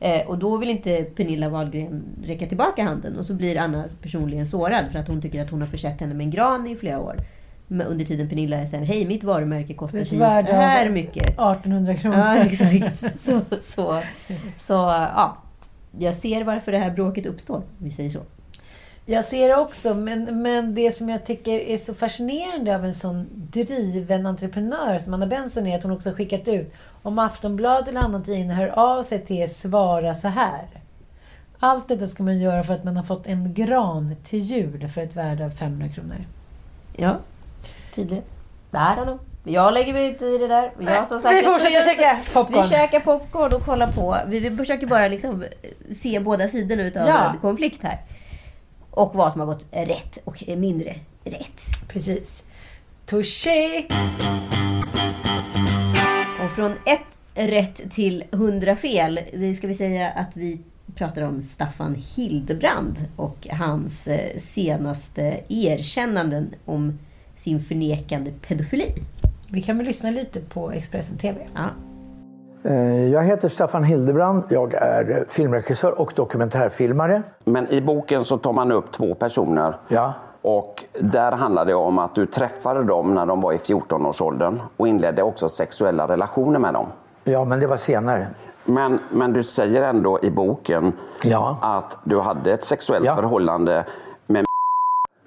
Eh, 0.00 0.26
och 0.26 0.38
då 0.38 0.56
vill 0.56 0.70
inte 0.70 1.02
Pernilla 1.02 1.48
Wahlgren 1.48 2.04
räcka 2.24 2.46
tillbaka 2.46 2.84
handen. 2.84 3.18
Och 3.18 3.26
så 3.26 3.34
blir 3.34 3.58
Anna 3.58 3.84
personligen 4.02 4.46
sårad 4.46 4.84
för 4.92 4.98
att 4.98 5.08
hon 5.08 5.22
tycker 5.22 5.42
att 5.42 5.50
hon 5.50 5.60
har 5.60 5.68
försett 5.68 6.00
henne 6.00 6.14
med 6.14 6.24
en 6.24 6.30
gran 6.30 6.66
i 6.66 6.76
flera 6.76 7.00
år. 7.00 7.16
Men 7.66 7.86
under 7.86 8.04
tiden 8.04 8.28
Pernilla 8.28 8.66
säger 8.66 8.84
hej 8.84 9.06
mitt 9.06 9.24
varumärke 9.24 9.74
kostar 9.74 10.04
så 10.04 10.24
här 10.24 10.88
mycket. 10.88 11.26
1800 11.28 11.94
kronor. 11.94 12.18
Ja, 12.18 12.36
exakt. 12.36 13.18
Så, 13.24 13.40
så, 13.60 14.02
så 14.58 14.72
ja. 15.16 15.36
Jag 15.90 16.14
ser 16.14 16.44
varför 16.44 16.72
det 16.72 16.78
här 16.78 16.90
bråket 16.90 17.26
uppstår, 17.26 17.62
vi 17.78 17.90
säger 17.90 18.10
så. 18.10 18.20
Jag 19.10 19.24
ser 19.24 19.48
det 19.48 19.56
också, 19.56 19.94
men, 19.94 20.42
men 20.42 20.74
det 20.74 20.92
som 20.92 21.08
jag 21.08 21.26
tycker 21.26 21.60
är 21.60 21.76
så 21.76 21.94
fascinerande 21.94 22.74
av 22.74 22.84
en 22.84 22.94
sån 22.94 23.26
driven 23.32 24.26
entreprenör 24.26 24.98
som 24.98 25.14
Anna 25.14 25.26
Benson 25.26 25.66
är, 25.66 25.76
att 25.76 25.82
hon 25.82 25.92
också 25.92 26.08
har 26.08 26.14
skickat 26.14 26.48
ut 26.48 26.72
om 27.02 27.18
Aftonbladet 27.18 27.88
eller 27.88 28.00
annan 28.00 28.22
tidning 28.22 28.50
hör 28.50 28.68
av 28.68 29.02
sig 29.02 29.24
till 29.24 29.36
er, 29.36 29.46
svara 29.46 30.14
så 30.14 30.28
här. 30.28 30.66
Allt 31.58 31.88
detta 31.88 32.08
ska 32.08 32.22
man 32.22 32.38
göra 32.38 32.64
för 32.64 32.74
att 32.74 32.84
man 32.84 32.96
har 32.96 33.04
fått 33.04 33.26
en 33.26 33.54
gran 33.54 34.16
till 34.24 34.38
jul 34.38 34.88
för 34.88 35.00
ett 35.00 35.16
värde 35.16 35.44
av 35.44 35.50
500 35.50 35.88
kronor. 35.88 36.24
Ja, 36.96 37.16
tydligen. 37.94 38.24
Där 38.70 38.96
har 38.96 39.06
de. 39.06 39.18
Jag 39.48 39.74
lägger 39.74 39.92
mig 39.92 40.06
inte 40.08 40.24
i 40.24 40.38
det 40.38 40.48
där. 40.48 40.72
Jag, 40.78 41.06
som 41.06 41.20
sagt, 41.20 41.34
Vi 41.38 41.42
fortsätter 41.42 41.82
käka 41.82 42.20
popcorn. 42.34 42.62
Vi 42.62 42.68
käkar 42.68 43.00
popcorn 43.00 43.52
och 43.52 43.64
kollar 43.64 43.92
på. 43.92 44.16
Vi, 44.26 44.56
försöker 44.56 44.86
bara 44.86 45.08
liksom 45.08 45.44
se 45.92 46.20
båda 46.20 46.48
sidorna 46.48 46.82
utav 46.82 47.08
Ja. 47.08 47.34
konflikt 47.40 47.82
här. 47.82 47.98
Och 48.90 49.14
vad 49.14 49.32
som 49.32 49.40
har 49.40 49.46
gått 49.46 49.66
rätt 49.72 50.18
och 50.24 50.42
mindre 50.56 50.94
rätt. 51.24 51.62
Precis. 51.88 52.44
Touché! 53.06 53.84
Och 56.44 56.50
från 56.50 56.72
ett 56.72 57.18
rätt 57.34 57.90
till 57.90 58.24
hundra 58.32 58.76
fel, 58.76 59.20
det 59.32 59.54
ska 59.54 59.66
vi 59.66 59.74
säga 59.74 60.10
att 60.10 60.36
vi 60.36 60.60
pratar 60.94 61.22
om 61.22 61.42
Staffan 61.42 61.94
Hildebrand 62.16 63.08
och 63.16 63.46
hans 63.50 64.08
eh, 64.08 64.38
senaste 64.38 65.40
erkännanden 65.48 66.54
om 66.64 66.98
sin 67.36 67.60
förnekande 67.60 68.30
pedofili. 68.48 68.94
Vi 69.52 69.62
kan 69.62 69.76
väl 69.76 69.86
lyssna 69.86 70.10
lite 70.10 70.40
på 70.40 70.70
Expressen 70.70 71.16
TV. 71.18 71.38
Ja. 71.54 71.62
Eh, 72.70 73.06
Jag 73.12 73.22
heter 73.24 73.48
Staffan 73.48 73.84
Hildebrand. 73.84 74.42
Jag 74.48 74.74
är 74.74 75.10
eh, 75.10 75.16
filmregissör 75.28 76.00
och 76.00 76.12
dokumentärfilmare. 76.16 77.22
Men 77.44 77.68
i 77.68 77.80
boken 77.80 78.24
så 78.24 78.38
tar 78.38 78.52
man 78.52 78.72
upp 78.72 78.90
två 78.92 79.14
personer. 79.14 79.76
Ja. 79.88 80.12
Och 80.42 80.84
där 81.00 81.32
handlar 81.32 81.64
det 81.64 81.74
om 81.74 81.98
att 81.98 82.14
du 82.14 82.26
träffade 82.26 82.84
dem 82.84 83.14
när 83.14 83.26
de 83.26 83.40
var 83.40 83.52
i 83.52 83.56
14-årsåldern 83.56 84.60
och 84.76 84.88
inledde 84.88 85.22
också 85.22 85.48
sexuella 85.48 86.08
relationer 86.08 86.58
med 86.58 86.74
dem. 86.74 86.86
Ja, 87.24 87.44
men 87.44 87.60
det 87.60 87.66
var 87.66 87.76
senare. 87.76 88.26
Men, 88.64 88.98
men 89.10 89.32
du 89.32 89.42
säger 89.42 89.82
ändå 89.82 90.18
i 90.22 90.30
boken 90.30 90.92
Ja. 91.24 91.58
att 91.62 91.98
du 92.04 92.20
hade 92.20 92.52
ett 92.52 92.64
sexuellt 92.64 93.06
Ja. 93.06 93.14
förhållande 93.16 93.84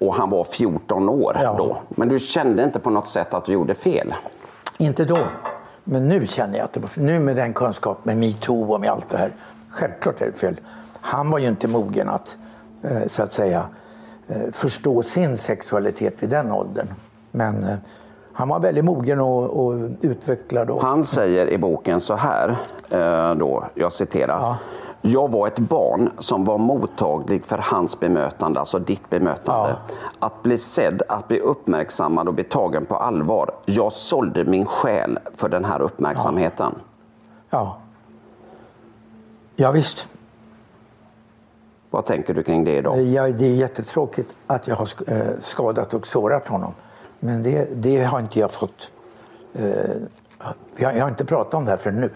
och 0.06 0.14
han 0.14 0.30
var 0.30 0.44
14 0.44 1.08
år 1.08 1.36
Ja. 1.42 1.54
då. 1.58 1.76
Men 1.88 2.08
du 2.08 2.18
kände 2.18 2.64
inte 2.64 2.78
på 2.78 2.90
något 2.90 3.08
sätt 3.08 3.34
att 3.34 3.44
du 3.44 3.52
gjorde 3.52 3.74
fel? 3.74 4.14
Inte 4.78 5.04
då. 5.04 5.18
Men 5.84 6.08
nu 6.08 6.26
känner 6.26 6.58
jag 6.58 6.64
att 6.64 6.72
det 6.72 6.80
var, 6.80 6.90
nu 7.02 7.18
med 7.18 7.36
den 7.36 7.52
kunskap 7.52 8.04
med 8.04 8.16
metoo 8.16 8.72
och 8.72 8.80
med 8.80 8.90
allt 8.90 9.08
det 9.10 9.16
här. 9.18 9.32
Självklart 9.70 10.20
är 10.20 10.26
det 10.26 10.32
fel. 10.32 10.60
Han 11.00 11.30
var 11.30 11.38
ju 11.38 11.48
inte 11.48 11.68
mogen 11.68 12.08
att, 12.08 12.36
eh, 12.82 13.08
så 13.08 13.22
att 13.22 13.32
säga, 13.34 13.62
eh, 14.28 14.36
förstå 14.52 15.02
sin 15.02 15.38
sexualitet 15.38 16.14
vid 16.22 16.30
den 16.30 16.52
åldern. 16.52 16.86
Men 17.30 17.64
eh, 17.64 17.74
han 18.32 18.48
var 18.48 18.60
väldigt 18.60 18.84
mogen 18.84 19.20
och, 19.20 19.66
och 19.66 19.88
utvecklad. 20.00 20.70
Och, 20.70 20.82
Han 20.82 21.04
säger 21.04 21.50
i 21.50 21.58
boken 21.58 22.00
så 22.00 22.14
här, 22.14 22.56
då, 23.34 23.64
jag 23.74 23.92
citerar. 23.92 24.38
Ja. 24.40 24.56
Jag 25.04 25.30
var 25.30 25.46
ett 25.46 25.58
barn 25.58 26.10
som 26.18 26.44
var 26.44 26.58
mottaglig 26.58 27.44
för 27.44 27.58
hans 27.58 28.00
bemötande, 28.00 28.60
alltså 28.60 28.78
ditt 28.78 29.10
bemötande. 29.10 29.76
Att 30.18 30.42
bli 30.42 30.58
sedd, 30.58 31.02
att 31.08 31.28
bli 31.28 31.40
uppmärksammad 31.40 32.28
och 32.28 32.34
bli 32.34 32.44
tagen 32.44 32.86
på 32.86 32.96
allvar. 32.96 33.50
Jag 33.64 33.92
sålde 33.92 34.44
min 34.44 34.66
själ 34.66 35.18
för 35.34 35.48
den 35.48 35.64
här 35.64 35.82
uppmärksamheten. 35.82 36.74
ja. 37.50 37.78
ja, 39.56 39.70
visst. 39.70 40.06
Vad 41.90 42.06
tänker 42.06 42.34
du 42.34 42.42
kring 42.42 42.64
det 42.64 42.76
idag? 42.76 43.02
Ja, 43.02 43.28
det 43.28 43.46
är 43.46 43.54
jättetråkigt 43.54 44.34
att 44.46 44.66
jag 44.66 44.76
har 44.76 44.88
eh, 45.06 45.26
skadat 45.42 45.94
och 45.94 46.06
sårat 46.06 46.48
honom. 46.48 46.74
Men 47.20 47.42
det, 47.42 47.68
det 47.74 48.04
har 48.04 48.20
inte 48.20 48.38
jag 48.38 48.50
fått... 48.50 48.90
Eh, 49.54 49.64
jag, 50.76 50.96
jag 50.96 51.02
har 51.02 51.08
inte 51.08 51.24
pratat 51.24 51.54
om 51.54 51.64
det 51.64 51.70
här 51.70 51.78
förrän 51.78 52.00
nu. 52.00 52.10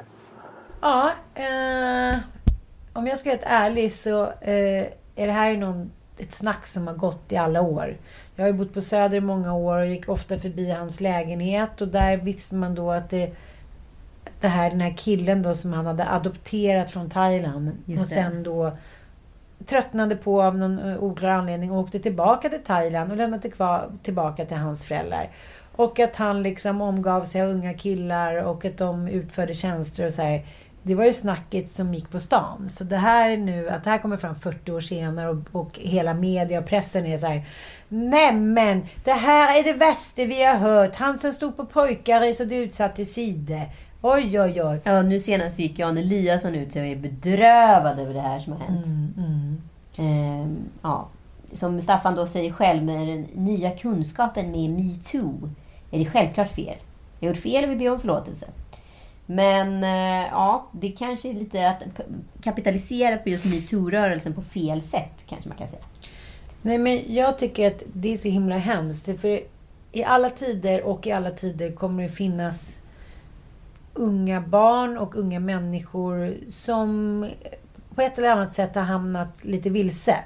Ja, 0.81 1.11
eh, 1.35 2.18
om 2.97 3.07
jag 3.07 3.19
ska 3.19 3.29
vara 3.29 3.39
helt 3.39 3.51
ärlig 3.51 3.95
så 3.95 4.23
eh, 4.25 4.87
är 5.17 5.27
det 5.27 5.33
här 5.33 5.57
någon, 5.57 5.91
ett 6.19 6.35
snack 6.35 6.67
som 6.67 6.87
har 6.87 6.95
gått 6.95 7.33
i 7.33 7.37
alla 7.37 7.61
år. 7.61 7.97
Jag 8.37 8.45
har 8.45 8.49
ju 8.49 8.53
bott 8.53 8.75
på 8.75 8.81
Söder 8.81 9.17
i 9.17 9.21
många 9.21 9.55
år 9.55 9.79
och 9.79 9.87
gick 9.87 10.09
ofta 10.09 10.39
förbi 10.39 10.71
hans 10.71 11.01
lägenhet 11.01 11.81
och 11.81 11.89
där 11.89 12.17
visste 12.17 12.55
man 12.55 12.75
då 12.75 12.93
att 12.93 13.11
det, 13.11 13.33
det 14.41 14.49
här, 14.49 14.71
den 14.71 14.81
här 14.81 14.95
killen 14.97 15.43
då 15.43 15.55
som 15.55 15.73
han 15.73 15.87
hade 15.87 16.11
adopterat 16.11 16.91
från 16.91 17.11
Thailand 17.11 17.71
Just 17.85 18.03
och 18.03 18.09
det. 18.09 18.15
sen 18.15 18.43
då 18.43 18.77
tröttnade 19.67 20.17
på 20.17 20.43
av 20.43 20.59
någon 20.59 20.79
eh, 20.79 21.03
oklar 21.03 21.31
anledning 21.31 21.73
och 21.73 21.79
åkte 21.79 21.99
tillbaka 21.99 22.49
till 22.49 22.63
Thailand 22.65 23.11
och 23.11 23.17
lämnade 23.17 23.51
tillbaka 24.03 24.45
till 24.45 24.57
hans 24.57 24.85
föräldrar. 24.85 25.31
Och 25.77 26.01
att 26.01 26.17
han 26.17 26.43
liksom 26.43 26.81
omgav 26.81 27.25
sig 27.25 27.43
av 27.43 27.49
unga 27.49 27.75
killar 27.75 28.45
och 28.45 28.65
att 28.65 28.79
de 28.79 29.09
utförde 29.09 29.55
tjänster 29.55 30.07
och 30.07 30.13
så 30.13 30.23
här. 30.23 30.45
Det 30.87 30.94
var 30.94 31.05
ju 31.05 31.12
snacket 31.12 31.70
som 31.70 31.94
gick 31.94 32.11
på 32.11 32.20
stan. 32.20 32.68
Så 32.68 32.85
det 32.85 32.96
här 32.96 33.31
är 33.31 33.37
nu, 33.37 33.68
att 33.68 33.85
det 33.85 33.90
här 33.90 33.99
kommer 33.99 34.16
fram 34.16 34.35
40 34.35 34.72
år 34.72 34.81
senare 34.81 35.29
och, 35.29 35.37
och 35.53 35.79
hela 35.79 36.14
media 36.14 36.59
och 36.59 36.66
pressen 36.66 37.07
är 37.07 37.18
så 37.18 37.27
här. 37.27 37.44
Nämen, 37.88 38.83
det 39.05 39.12
här 39.12 39.59
är 39.59 39.64
det 39.64 39.72
värsta 39.72 40.25
vi 40.25 40.44
har 40.44 40.55
hört. 40.55 40.94
Han 40.94 41.18
som 41.18 41.33
stod 41.33 41.57
på 41.57 41.66
pojkar 41.66 42.33
så 42.33 42.42
utsatt 42.42 42.96
till 42.96 43.12
sida. 43.12 43.61
Oj, 44.03 44.40
oj, 44.40 44.62
oj. 44.62 44.81
Ja, 44.85 45.03
nu 45.03 45.20
senast 45.20 45.59
gick 45.59 45.79
Jan 45.79 45.99
Eliasson 45.99 46.55
ut 46.55 46.77
och 46.77 46.83
är 46.83 46.96
bedrövad 46.96 47.99
över 47.99 48.14
det 48.14 48.20
här 48.20 48.40
som 48.40 48.53
har 48.53 48.61
hänt. 48.61 48.87
Mm, 48.87 49.62
Ehm, 49.96 50.57
ja. 50.83 51.09
Som 51.53 51.81
Staffan 51.81 52.14
då 52.14 52.27
säger 52.27 52.53
själv, 52.53 52.83
med 52.83 53.09
den 53.09 53.22
nya 53.44 53.70
kunskapen 53.70 54.51
med 54.51 54.70
metoo 54.70 55.51
är 55.90 55.99
det 55.99 56.05
självklart 56.05 56.49
fel. 56.49 56.77
Jag 57.20 57.29
har 57.29 57.35
gjort 57.35 57.42
fel 57.42 57.64
och 57.64 57.70
vill 57.70 57.79
be 57.79 57.90
om 57.90 58.01
förlåtelse. 58.01 58.46
Men 59.27 59.85
eh, 59.85 60.29
ja, 60.31 60.67
det 60.73 60.89
kanske 60.89 61.31
är 61.31 61.35
lite 61.35 61.69
att 61.69 61.83
kapitalisera 62.43 63.17
på 63.17 63.29
just 63.29 63.45
metoo-rörelsen 63.45 64.35
på 64.35 64.43
fel 64.43 64.83
sätt, 64.83 65.25
kanske 65.27 65.49
man 65.49 65.59
kan 65.59 65.69
säga. 65.69 65.83
Nej, 66.62 66.79
men 66.79 67.15
jag 67.15 67.39
tycker 67.39 67.67
att 67.67 67.83
det 67.93 68.12
är 68.12 68.17
så 68.17 68.29
himla 68.29 68.59
hemskt. 68.59 69.21
För 69.21 69.41
i 69.93 70.05
alla 70.05 70.31
tider 70.31 70.83
och 70.83 71.07
i 71.07 71.12
alla 71.12 71.31
tider 71.31 71.73
kommer 71.73 72.03
det 72.03 72.09
finnas 72.09 72.81
unga 73.95 74.41
barn 74.41 74.99
och 74.99 75.17
unga 75.17 75.41
människor 75.41 76.37
som 76.49 77.27
på 77.95 78.03
ett 78.03 78.19
eller 78.19 78.31
annat 78.31 78.53
sätt 78.53 78.75
har 78.75 78.83
hamnat 78.83 79.45
lite 79.45 79.71
vilse. 79.71 80.17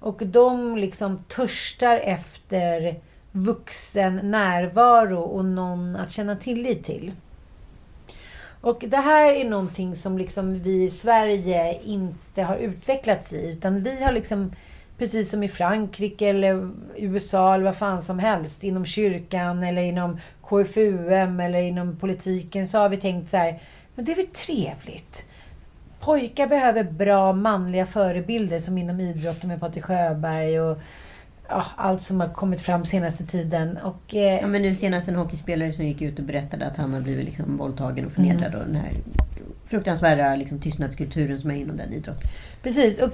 Och 0.00 0.26
de 0.26 0.76
liksom 0.76 1.18
törstar 1.28 1.96
efter 1.96 3.00
vuxen 3.32 4.20
närvaro 4.22 5.20
och 5.20 5.44
någon 5.44 5.96
att 5.96 6.10
känna 6.10 6.36
tillit 6.36 6.84
till. 6.84 7.12
Och 8.60 8.84
det 8.88 8.96
här 8.96 9.34
är 9.34 9.44
någonting 9.44 9.96
som 9.96 10.18
liksom 10.18 10.62
vi 10.62 10.84
i 10.84 10.90
Sverige 10.90 11.78
inte 11.84 12.42
har 12.42 12.56
utvecklats 12.56 13.32
i. 13.32 13.50
Utan 13.50 13.82
vi 13.82 14.02
har 14.02 14.12
liksom, 14.12 14.52
precis 14.98 15.30
som 15.30 15.42
i 15.42 15.48
Frankrike 15.48 16.28
eller 16.28 16.70
USA 16.96 17.54
eller 17.54 17.64
vad 17.64 17.76
fan 17.76 18.02
som 18.02 18.18
helst, 18.18 18.64
inom 18.64 18.84
kyrkan 18.84 19.62
eller 19.62 19.82
inom 19.82 20.20
KFUM 20.42 21.40
eller 21.40 21.62
inom 21.62 21.96
politiken, 21.96 22.68
så 22.68 22.78
har 22.78 22.88
vi 22.88 22.96
tänkt 22.96 23.30
så 23.30 23.36
här, 23.36 23.62
men 23.94 24.04
det 24.04 24.12
är 24.12 24.16
väl 24.16 24.26
trevligt. 24.26 25.24
Pojkar 26.00 26.46
behöver 26.46 26.84
bra 26.84 27.32
manliga 27.32 27.86
förebilder 27.86 28.60
som 28.60 28.78
inom 28.78 29.00
idrotten 29.00 29.48
med 29.48 29.60
Patrik 29.60 29.84
Sjöberg 29.84 30.60
och 30.60 30.78
ja, 31.48 31.66
allt 31.76 32.02
som 32.02 32.20
har 32.20 32.28
kommit 32.28 32.60
fram 32.60 32.84
senaste 32.84 33.26
tiden. 33.26 33.76
Och, 33.84 34.14
eh, 34.14 34.40
Ja, 34.40 34.46
men 34.46 34.62
nu 34.62 34.74
senast 34.74 35.08
en 35.08 35.14
hockeyspelare 35.16 35.72
som 35.72 35.84
gick 35.84 36.02
ut 36.02 36.18
och 36.18 36.24
berättade 36.24 36.66
att 36.66 36.76
han 36.76 36.94
har 36.94 37.00
blivit 37.00 37.24
liksom 37.24 37.56
våldtagen 37.56 38.06
och 38.06 38.12
förnedrad 38.12 38.46
Mm. 38.54 38.60
och 38.60 38.66
den 38.66 38.76
här 38.76 38.92
fruktansvärda 39.64 40.36
liksom, 40.36 40.58
tystnadskulturen 40.60 41.38
som 41.40 41.50
är 41.50 41.54
inom 41.54 41.76
den 41.76 41.92
idrotten. 41.92 42.30
Precis. 42.62 42.98
Och, 43.02 43.10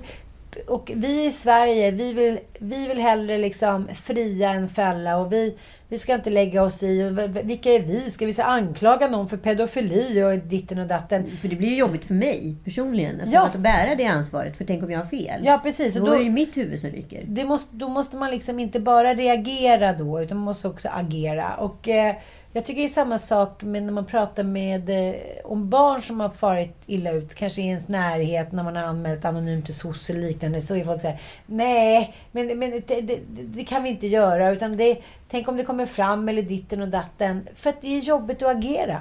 och 0.67 0.93
vi 0.95 1.27
i 1.27 1.33
Sverige, 1.33 1.91
vi 1.91 2.13
vill, 2.13 2.39
vi 2.59 2.89
vill 2.89 2.99
hellre 2.99 3.39
liksom 3.39 3.89
fria 3.95 4.51
än 4.51 4.69
fälla. 4.69 5.17
Och 5.17 5.33
vi, 5.33 5.57
vi 5.89 5.99
ska 5.99 6.15
inte 6.15 6.31
lägga 6.31 6.63
oss 6.63 6.83
i. 6.83 7.03
Och 7.05 7.37
vilka 7.49 7.71
är 7.71 7.81
vi? 7.81 8.11
Ska 8.11 8.27
vi 8.27 8.33
så 8.33 8.43
anklaga 8.43 9.09
någon 9.09 9.29
för 9.29 9.37
pedofili 9.37 10.23
och 10.23 10.39
ditten 10.39 10.79
och 10.79 10.87
datten? 10.87 11.27
För 11.41 11.49
det 11.49 11.57
blir 11.57 11.69
ju 11.69 11.77
jobbigt 11.77 12.05
för 12.05 12.15
mig 12.15 12.57
personligen 12.65 13.21
att, 13.21 13.33
Ja. 13.33 13.47
att 13.47 13.57
bära 13.57 13.95
det 13.95 14.07
ansvaret. 14.07 14.57
För 14.57 14.65
tänk 14.65 14.83
om 14.83 14.91
jag 14.91 14.99
har 14.99 15.07
fel? 15.07 15.41
Ja, 15.45 15.61
precis. 15.63 15.97
Och 15.97 16.03
Då 16.07 16.13
är 16.13 16.13
det 16.13 16.19
då, 16.19 16.25
ju 16.25 16.31
mitt 16.31 16.57
huvud 16.57 16.79
som 16.81 16.91
ryker. 16.91 17.25
det 17.27 17.45
måste, 17.45 17.77
då 17.77 17.89
måste 17.89 18.17
man 18.17 18.31
liksom 18.31 18.59
inte 18.59 18.81
bara 18.81 19.15
reagera 19.15 19.93
då, 19.93 20.23
utan 20.23 20.37
man 20.39 20.45
måste 20.45 20.69
också 20.69 20.89
agera. 20.93 21.55
Och 21.59 21.89
eh, 21.89 22.15
jag 22.53 22.65
tycker 22.65 22.81
det 22.81 22.87
är 22.87 22.89
samma 22.89 23.19
sak 23.19 23.63
med 23.63 23.83
när 23.83 23.93
man 23.93 24.07
pratar 24.07 24.43
med 24.43 24.91
eh, 24.91 25.15
om 25.45 25.71
barn 25.71 26.03
som 26.03 26.21
har 26.21 26.29
farit 26.29 26.77
illa 26.87 27.13
ut, 27.13 27.35
kanske 27.35 27.63
i 27.63 27.67
ens 27.67 27.89
närhet 27.89 28.53
när 28.53 28.63
man 28.63 28.77
har 28.77 28.83
anmält 28.83 29.25
anonymt 29.25 29.65
till 29.65 29.75
SOS 29.75 30.11
eller 30.11 30.21
liknande, 30.21 30.61
så 30.61 30.77
är 30.77 30.85
folk 30.85 31.01
så 31.01 31.09
här, 31.09 31.21
nej, 31.47 32.15
men, 32.33 32.59
men 32.59 32.71
det, 32.71 33.01
det, 33.01 33.21
det 33.29 33.65
kan 33.65 33.83
vi 33.83 33.89
inte 33.89 34.07
göra. 34.07 34.51
Utan 34.51 34.77
det, 34.77 34.99
tänk 35.29 35.49
om 35.49 35.57
det 35.57 35.65
kommer 35.65 35.87
fram 35.87 36.29
eller 36.29 36.43
ditten 36.43 36.83
och 36.83 36.89
datten. 36.89 37.49
För 37.55 37.71
att 37.71 37.81
det 37.81 37.97
är 37.97 38.01
jobbigt 38.01 38.43
att 38.43 38.57
agera. 38.57 39.01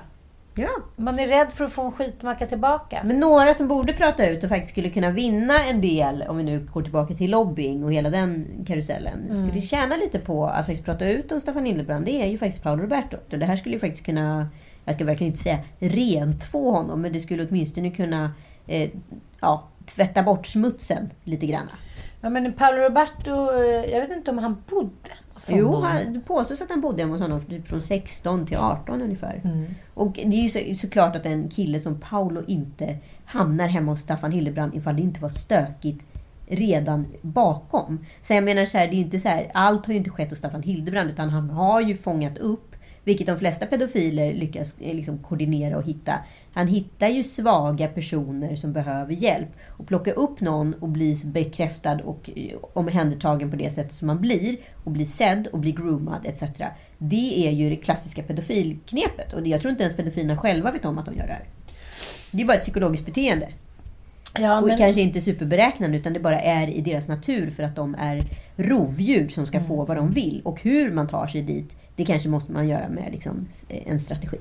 Ja. 0.56 0.70
Man 0.96 1.20
är 1.20 1.28
rädd 1.28 1.52
för 1.52 1.64
att 1.66 1.74
få 1.74 1.82
en 1.82 1.92
skitmacka 1.92 2.46
tillbaka. 2.48 3.02
Men 3.06 3.20
några 3.20 3.54
som 3.54 3.68
borde 3.68 3.94
prata 3.94 4.30
ut 4.30 4.44
och 4.44 4.50
faktiskt 4.50 4.72
skulle 4.72 4.90
kunna 4.90 5.12
vinna 5.12 5.54
en 5.70 5.82
del, 5.82 6.24
om 6.30 6.38
vi 6.38 6.44
nu 6.44 6.68
går 6.74 6.82
tillbaka 6.82 7.14
till 7.14 7.32
lobbying 7.32 7.84
och 7.84 7.94
hela 7.94 8.10
den 8.10 8.48
karusellen, 8.68 9.26
Mm. 9.32 9.48
skulle 9.50 9.62
tjäna 9.68 9.96
lite 9.96 10.20
på 10.20 10.46
att 10.46 10.66
faktiskt 10.66 10.86
prata 10.86 11.10
ut 11.10 11.32
om 11.32 11.42
Staffan 11.42 11.66
Hildebrand, 11.66 12.06
det 12.06 12.12
är 12.22 12.26
ju 12.28 12.38
faktiskt 12.38 12.64
Paolo 12.64 12.84
Roberto. 12.84 13.18
Det 13.30 13.46
här 13.46 13.56
skulle 13.56 13.76
ju 13.76 13.80
faktiskt 13.80 14.06
kunna, 14.06 14.48
jag 14.86 14.96
ska 14.96 15.06
verkligen 15.06 15.32
inte 15.34 15.44
säga 15.44 15.58
rentvå 15.80 16.72
honom, 16.72 17.02
men 17.02 17.14
det 17.14 17.20
skulle 17.20 17.48
åtminstone 17.50 17.92
kunna 17.92 18.32
eh, 18.68 18.90
ja, 19.42 19.68
tvätta 19.86 20.24
bort 20.24 20.48
smutsen 20.48 21.10
lite 21.24 21.46
grann. 21.46 21.70
Ja, 22.22 22.30
men 22.30 22.54
Paolo 22.54 22.78
Roberto, 22.82 23.32
eh, 23.32 23.92
jag 23.92 24.02
vet 24.02 24.12
inte 24.12 24.32
om 24.32 24.38
han 24.38 24.64
bodde 24.70 25.10
Jo, 25.50 25.76
han, 25.76 26.14
det 26.14 26.20
påstås 26.20 26.62
att 26.62 26.70
han 26.70 26.82
bodde 26.82 27.02
hemma 27.02 27.14
hos 27.14 27.22
honom 27.22 27.42
typ 27.42 27.68
från 27.68 27.82
16 27.82 28.46
till 28.46 28.58
18 28.58 29.02
ungefär. 29.02 29.42
Mm. 29.44 29.66
Och 29.94 30.12
det 30.14 30.36
är 30.36 30.44
ju 30.44 30.50
så, 30.50 30.82
såklart 30.82 31.16
att 31.16 31.26
en 31.26 31.50
kille 31.50 31.80
som 31.80 32.00
Paolo 32.00 32.44
inte 32.48 32.98
hamnar 33.26 33.68
hemma 33.68 33.92
hos 33.92 34.00
Staffan 34.00 34.32
Hildebrand 34.32 34.76
ifall 34.76 34.96
det 34.96 35.02
inte 35.02 35.22
var 35.22 35.30
stökigt 35.30 36.06
redan 36.48 37.06
bakom. 37.22 38.06
Så 38.22 38.34
jag 38.34 38.44
menar 38.44 38.66
så 38.66 38.78
här, 38.78 38.88
det 38.88 38.96
är 38.96 39.02
inte 39.02 39.20
så 39.20 39.30
här, 39.30 39.52
allt 39.54 39.86
har 39.86 39.94
ju 39.94 39.98
inte 39.98 40.10
skett 40.10 40.30
hos 40.30 40.40
Staffan 40.40 40.64
Hildebrand 40.64 41.10
utan 41.10 41.30
han 41.30 41.50
har 41.50 41.82
ju 41.82 41.96
fångat 41.96 42.38
upp, 42.38 42.76
vilket 43.04 43.28
de 43.28 43.40
flesta 43.40 43.66
pedofiler 43.66 44.34
lyckas 44.34 44.76
eh, 44.80 44.96
liksom 44.96 45.18
koordinera 45.18 45.78
och 45.78 45.84
hitta. 45.84 46.14
Han 46.54 46.68
hittar 46.68 47.08
ju 47.08 47.24
svaga 47.24 47.88
personer 47.88 48.56
som 48.56 48.74
behöver 48.74 49.14
hjälp. 49.14 49.50
Och 49.68 49.88
plocka 49.88 50.12
upp 50.12 50.42
någon 50.42 50.74
och 50.74 50.90
bli 50.90 51.22
bekräftad 51.26 52.00
och 52.04 52.30
eh, 52.36 52.58
omhändertagen 52.74 53.52
på 53.52 53.56
det 53.56 53.70
sättet 53.70 53.94
som 53.94 54.08
man 54.08 54.22
blir. 54.22 54.58
Och 54.84 54.92
bli 54.92 55.06
sedd 55.06 55.48
och 55.48 55.60
bli 55.60 55.72
groomad 55.72 56.26
etc. 56.26 56.44
Det 56.98 57.48
är 57.48 57.52
ju 57.52 57.70
det 57.70 57.76
klassiska 57.76 58.24
pedofilknepet. 58.24 59.34
Och 59.34 59.48
jag 59.48 59.62
tror 59.62 59.72
inte 59.72 59.84
ens 59.84 59.96
pedofilerna 59.96 60.38
själva 60.38 60.72
vet 60.72 60.86
om 60.86 60.98
att 60.98 61.06
de 61.06 61.16
gör 61.16 61.28
det 61.28 61.34
här. 61.34 61.46
Det 62.32 62.44
är 62.44 62.48
bara 62.48 62.58
ett 62.58 62.64
psykologiskt 62.64 63.06
beteende. 63.06 63.48
Ja, 64.40 64.62
Och 64.62 64.68
men, 64.68 64.78
kanske 64.78 65.02
inte 65.02 65.22
superberäknande 65.22 65.98
utan 65.98 66.14
det 66.14 66.20
bara 66.20 66.42
är 66.42 66.68
i 66.68 66.82
deras 66.82 67.08
natur 67.08 67.50
för 67.50 67.64
att 67.64 67.76
de 67.76 67.96
är 68.00 68.26
rovdjur 68.56 69.28
som 69.28 69.46
ska 69.46 69.64
få 69.64 69.86
vad 69.86 69.98
de 69.98 70.12
vill. 70.12 70.42
Och 70.46 70.62
hur 70.62 70.92
man 70.92 71.08
tar 71.08 71.28
sig 71.28 71.42
dit, 71.42 71.76
det 71.96 72.06
kanske 72.06 72.30
måste 72.30 72.52
man 72.52 72.68
göra 72.68 72.90
med 72.90 73.12
liksom 73.12 73.48
en 73.68 74.00
strategi. 74.00 74.38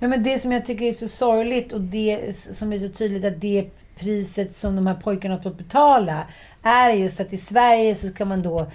ja, 0.00 0.08
men 0.08 0.22
det 0.22 0.38
som 0.38 0.52
jag 0.52 0.64
tycker 0.64 0.84
är 0.84 0.92
så 0.92 1.08
sorgligt 1.08 1.72
och 1.72 1.80
det 1.80 2.36
som 2.36 2.72
är 2.72 2.78
så 2.78 2.88
tydligt 2.88 3.24
att 3.24 3.40
det 3.40 3.70
priset 3.98 4.54
som 4.54 4.76
de 4.76 4.86
här 4.86 4.94
pojkarna 4.94 5.34
har 5.34 5.42
fått 5.42 5.58
betala 5.58 6.26
är 6.62 6.90
just 6.90 7.20
att 7.20 7.32
i 7.32 7.36
Sverige 7.36 7.94
så 7.94 8.08
ska 8.08 8.24
man 8.24 8.42
då 8.42 8.66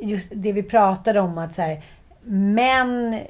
just 0.00 0.32
det 0.34 0.52
vi 0.52 0.62
pratade 0.62 1.20
om 1.20 1.38
att 1.38 1.54
så 1.54 1.62
här, 1.62 1.82
män 2.26 3.20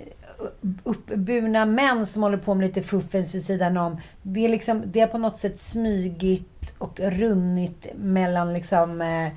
uppburna 0.83 1.67
män 1.67 2.07
som 2.07 2.23
håller 2.23 2.39
på 2.39 2.55
med 2.55 2.67
lite 2.67 2.83
fuffens 2.83 3.35
vid 3.35 3.45
sidan 3.45 3.77
om. 3.77 4.01
Det, 4.23 4.45
är 4.45 4.49
liksom, 4.49 4.83
det 4.87 5.01
har 5.01 5.07
på 5.07 5.19
något 5.19 5.39
sätt 5.39 5.59
smygit 5.59 6.75
och 6.79 7.01
runnit 7.01 7.87
mellan 7.95 8.53
liksom 8.53 9.01
eh, 9.01 9.33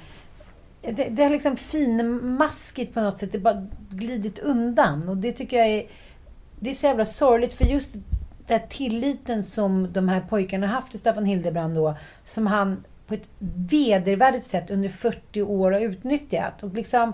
det, 0.82 1.10
det 1.10 1.24
har 1.24 1.30
liksom 1.30 1.58
finmaskigt 1.58 2.94
på 2.94 3.02
något 3.02 3.18
sätt. 3.18 3.32
Det 3.32 3.40
bara 3.40 3.68
glidit 3.90 4.40
undan. 4.40 5.10
Och 5.10 5.18
det 5.18 5.32
tycker 5.32 5.58
jag 5.58 5.68
är... 5.68 5.88
Det 6.60 6.70
är 6.70 6.74
så 6.74 6.86
jävla 6.86 7.06
sorgligt 7.06 7.54
för 7.54 7.66
just 7.66 7.96
den 8.48 8.62
tilliten 8.70 9.44
som 9.44 9.94
de 9.94 10.10
här 10.10 10.22
pojkarna 10.30 10.68
haft 10.68 10.92
till 10.92 11.00
Staffan 11.00 11.26
Hildebrand 11.26 11.76
då. 11.76 11.98
Som 12.24 12.48
han 12.48 12.84
på 13.08 13.14
ett 13.14 13.30
vedervärdigt 13.70 14.46
sätt 14.46 14.72
under 14.72 14.90
40 14.90 15.42
år 15.42 15.72
har 15.72 15.80
utnyttjat. 15.80 16.64
Och 16.64 16.74
liksom, 16.74 17.14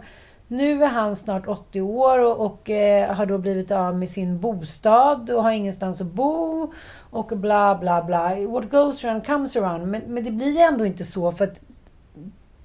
nu 0.53 0.83
är 0.83 0.87
han 0.87 1.15
snart 1.15 1.47
80 1.47 1.81
år 1.81 2.19
och, 2.19 2.45
och 2.45 2.69
eh, 2.69 3.13
har 3.13 3.25
då 3.25 3.37
blivit 3.37 3.71
av 3.71 3.97
med 3.97 4.09
sin 4.09 4.39
bostad 4.39 5.29
och 5.29 5.43
har 5.43 5.51
ingenstans 5.51 6.01
att 6.01 6.07
bo. 6.07 6.73
Och 7.09 7.27
bla 7.27 7.75
bla 7.75 8.03
bla. 8.03 8.35
What 8.35 8.71
goes 8.71 9.05
around 9.05 9.25
comes 9.25 9.55
around. 9.55 9.87
Men, 9.87 10.01
men 10.07 10.23
det 10.23 10.31
blir 10.31 10.51
ju 10.51 10.59
ändå 10.59 10.85
inte 10.85 11.03
så 11.03 11.31
för 11.31 11.43
att 11.43 11.59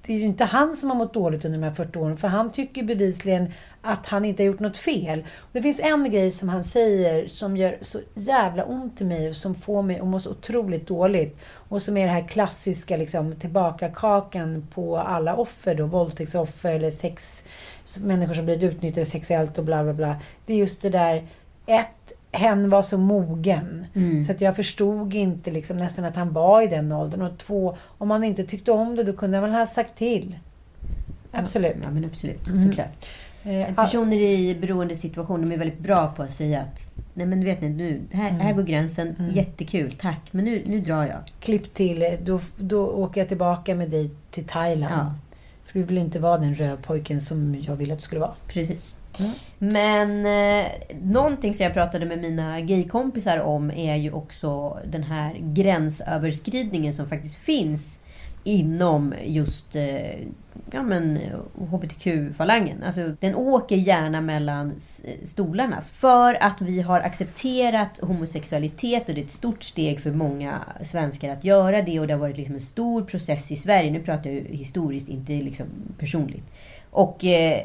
det 0.09 0.13
är 0.13 0.17
ju 0.17 0.25
inte 0.25 0.45
han 0.45 0.73
som 0.73 0.89
har 0.89 0.97
mått 0.97 1.13
dåligt 1.13 1.45
under 1.45 1.59
de 1.59 1.65
här 1.65 1.73
40 1.73 1.99
åren. 1.99 2.17
För 2.17 2.27
han 2.27 2.51
tycker 2.51 2.83
bevisligen 2.83 3.53
att 3.81 4.07
han 4.07 4.25
inte 4.25 4.43
har 4.43 4.47
gjort 4.47 4.59
något 4.59 4.77
fel. 4.77 5.19
Och 5.19 5.49
det 5.51 5.61
finns 5.61 5.79
en 5.79 6.11
grej 6.11 6.31
som 6.31 6.49
han 6.49 6.63
säger 6.63 7.27
som 7.27 7.57
gör 7.57 7.77
så 7.81 7.99
jävla 8.13 8.65
ont 8.65 9.01
i 9.01 9.05
mig 9.05 9.29
och 9.29 9.35
som 9.35 9.55
får 9.55 9.81
mig 9.81 9.99
att 9.99 10.07
må 10.07 10.19
så 10.19 10.31
otroligt 10.31 10.87
dåligt. 10.87 11.37
Och 11.69 11.81
som 11.81 11.97
är 11.97 12.05
det 12.05 12.11
här 12.11 12.27
klassiska 12.27 12.97
liksom, 12.97 13.35
tillbakakakan 13.35 14.67
på 14.73 14.97
alla 14.97 15.35
offer 15.35 15.75
då. 15.75 15.85
Våldtäktsoffer 15.85 16.71
eller 16.71 16.91
sex, 16.91 17.43
människor 17.97 18.33
som 18.33 18.45
blivit 18.45 18.63
utnyttjade 18.63 19.05
sexuellt 19.05 19.57
och 19.57 19.65
bla 19.65 19.83
bla 19.83 19.93
bla. 19.93 20.15
Det 20.45 20.53
är 20.53 20.57
just 20.57 20.81
det 20.81 20.89
där. 20.89 21.23
Ett, 21.65 22.13
hen 22.31 22.69
var 22.69 22.81
så 22.81 22.97
mogen. 22.97 23.85
Så 24.25 24.31
att 24.31 24.41
jag 24.41 24.55
förstod 24.55 25.13
inte 25.13 25.51
liksom, 25.51 25.77
nästan 25.77 26.05
att 26.05 26.15
han 26.15 26.33
var 26.33 26.61
i 26.61 26.67
den 26.67 26.91
åldern. 26.91 27.21
Och 27.21 27.37
två, 27.37 27.77
om 27.97 28.11
han 28.11 28.23
inte 28.23 28.43
tyckte 28.43 28.71
om 28.71 28.95
det 28.95 29.03
då 29.03 29.13
kunde 29.13 29.37
han 29.37 29.43
väl 29.49 29.59
ha 29.59 29.67
sagt 29.67 29.97
till. 29.97 30.39
Absolut. 31.31 31.75
Ja, 31.83 31.91
men 31.91 32.05
absolut. 32.05 32.47
Mm. 32.47 32.67
Såklart. 32.67 33.05
Eh, 33.43 33.75
Personer 33.75 34.17
i 34.17 34.55
beroendesituation 34.61 35.41
de 35.41 35.51
är 35.51 35.57
väldigt 35.57 35.79
bra 35.79 36.07
på 36.15 36.23
att 36.23 36.31
säga 36.31 36.59
att 36.61 36.91
Nej 37.13 37.27
men 37.27 37.43
vet 37.43 37.61
ni, 37.61 37.69
nu, 37.69 38.01
här, 38.11 38.29
Mm. 38.29 38.41
här 38.41 38.53
går 38.53 38.63
gränsen. 38.63 39.15
Jättekul, 39.33 39.91
tack. 39.99 40.21
Men 40.31 40.45
nu, 40.45 40.63
nu 40.65 40.79
drar 40.81 41.03
jag. 41.03 41.33
Klipp 41.39 41.73
till, 41.73 42.17
då, 42.23 42.39
då 42.57 42.87
åker 42.87 43.21
jag 43.21 43.27
tillbaka 43.27 43.75
med 43.75 43.89
dig 43.89 44.09
till 44.31 44.45
Thailand. 44.47 44.93
Ja. 44.93 45.13
För 45.71 45.79
du 45.79 45.85
vill 45.85 45.97
inte 45.97 46.19
vara 46.19 46.37
den 46.37 46.55
rövpojken 46.55 47.21
som 47.21 47.63
jag 47.67 47.75
ville 47.75 47.93
att 47.93 47.99
du 47.99 48.03
skulle 48.03 48.21
vara. 48.21 48.35
Precis. 48.47 48.95
Men 49.57 50.25
eh, 50.25 50.71
någonting 51.01 51.53
som 51.53 51.63
jag 51.63 51.73
pratade 51.73 52.05
med 52.05 52.19
mina 52.19 52.61
gaykompisar 52.61 53.39
om 53.39 53.71
är 53.71 53.95
ju 53.95 54.11
också 54.11 54.79
den 54.85 55.03
här 55.03 55.35
gränsöverskridningen 55.39 56.93
som 56.93 57.09
faktiskt 57.09 57.35
finns 57.35 57.99
inom 58.43 59.13
just 59.23 59.75
eh, 59.75 60.19
ja, 60.71 60.83
men, 60.83 61.19
hbtq-falangen. 61.71 62.83
Alltså, 62.83 63.15
den 63.19 63.35
åker 63.35 63.75
gärna 63.75 64.21
mellan 64.21 64.73
stolarna. 65.23 65.81
För 65.81 66.43
att 66.43 66.61
vi 66.61 66.81
har 66.81 67.01
accepterat 67.01 67.99
homosexualitet 68.01 69.09
och 69.09 69.15
det 69.15 69.21
är 69.21 69.25
ett 69.25 69.31
stort 69.31 69.63
steg 69.63 69.99
för 69.99 70.11
många 70.11 70.59
svenskar 70.83 71.29
att 71.29 71.43
göra 71.43 71.81
det. 71.81 71.99
Och 71.99 72.07
det 72.07 72.13
har 72.13 72.19
varit 72.19 72.37
liksom 72.37 72.55
en 72.55 72.61
stor 72.61 73.03
process 73.03 73.51
i 73.51 73.55
Sverige. 73.55 73.91
Nu 73.91 73.99
pratar 74.03 74.29
jag 74.29 74.41
historiskt, 74.41 75.09
inte 75.09 75.31
liksom 75.31 75.67
personligt. 75.97 76.53
Och 76.91 77.25
eh, 77.25 77.61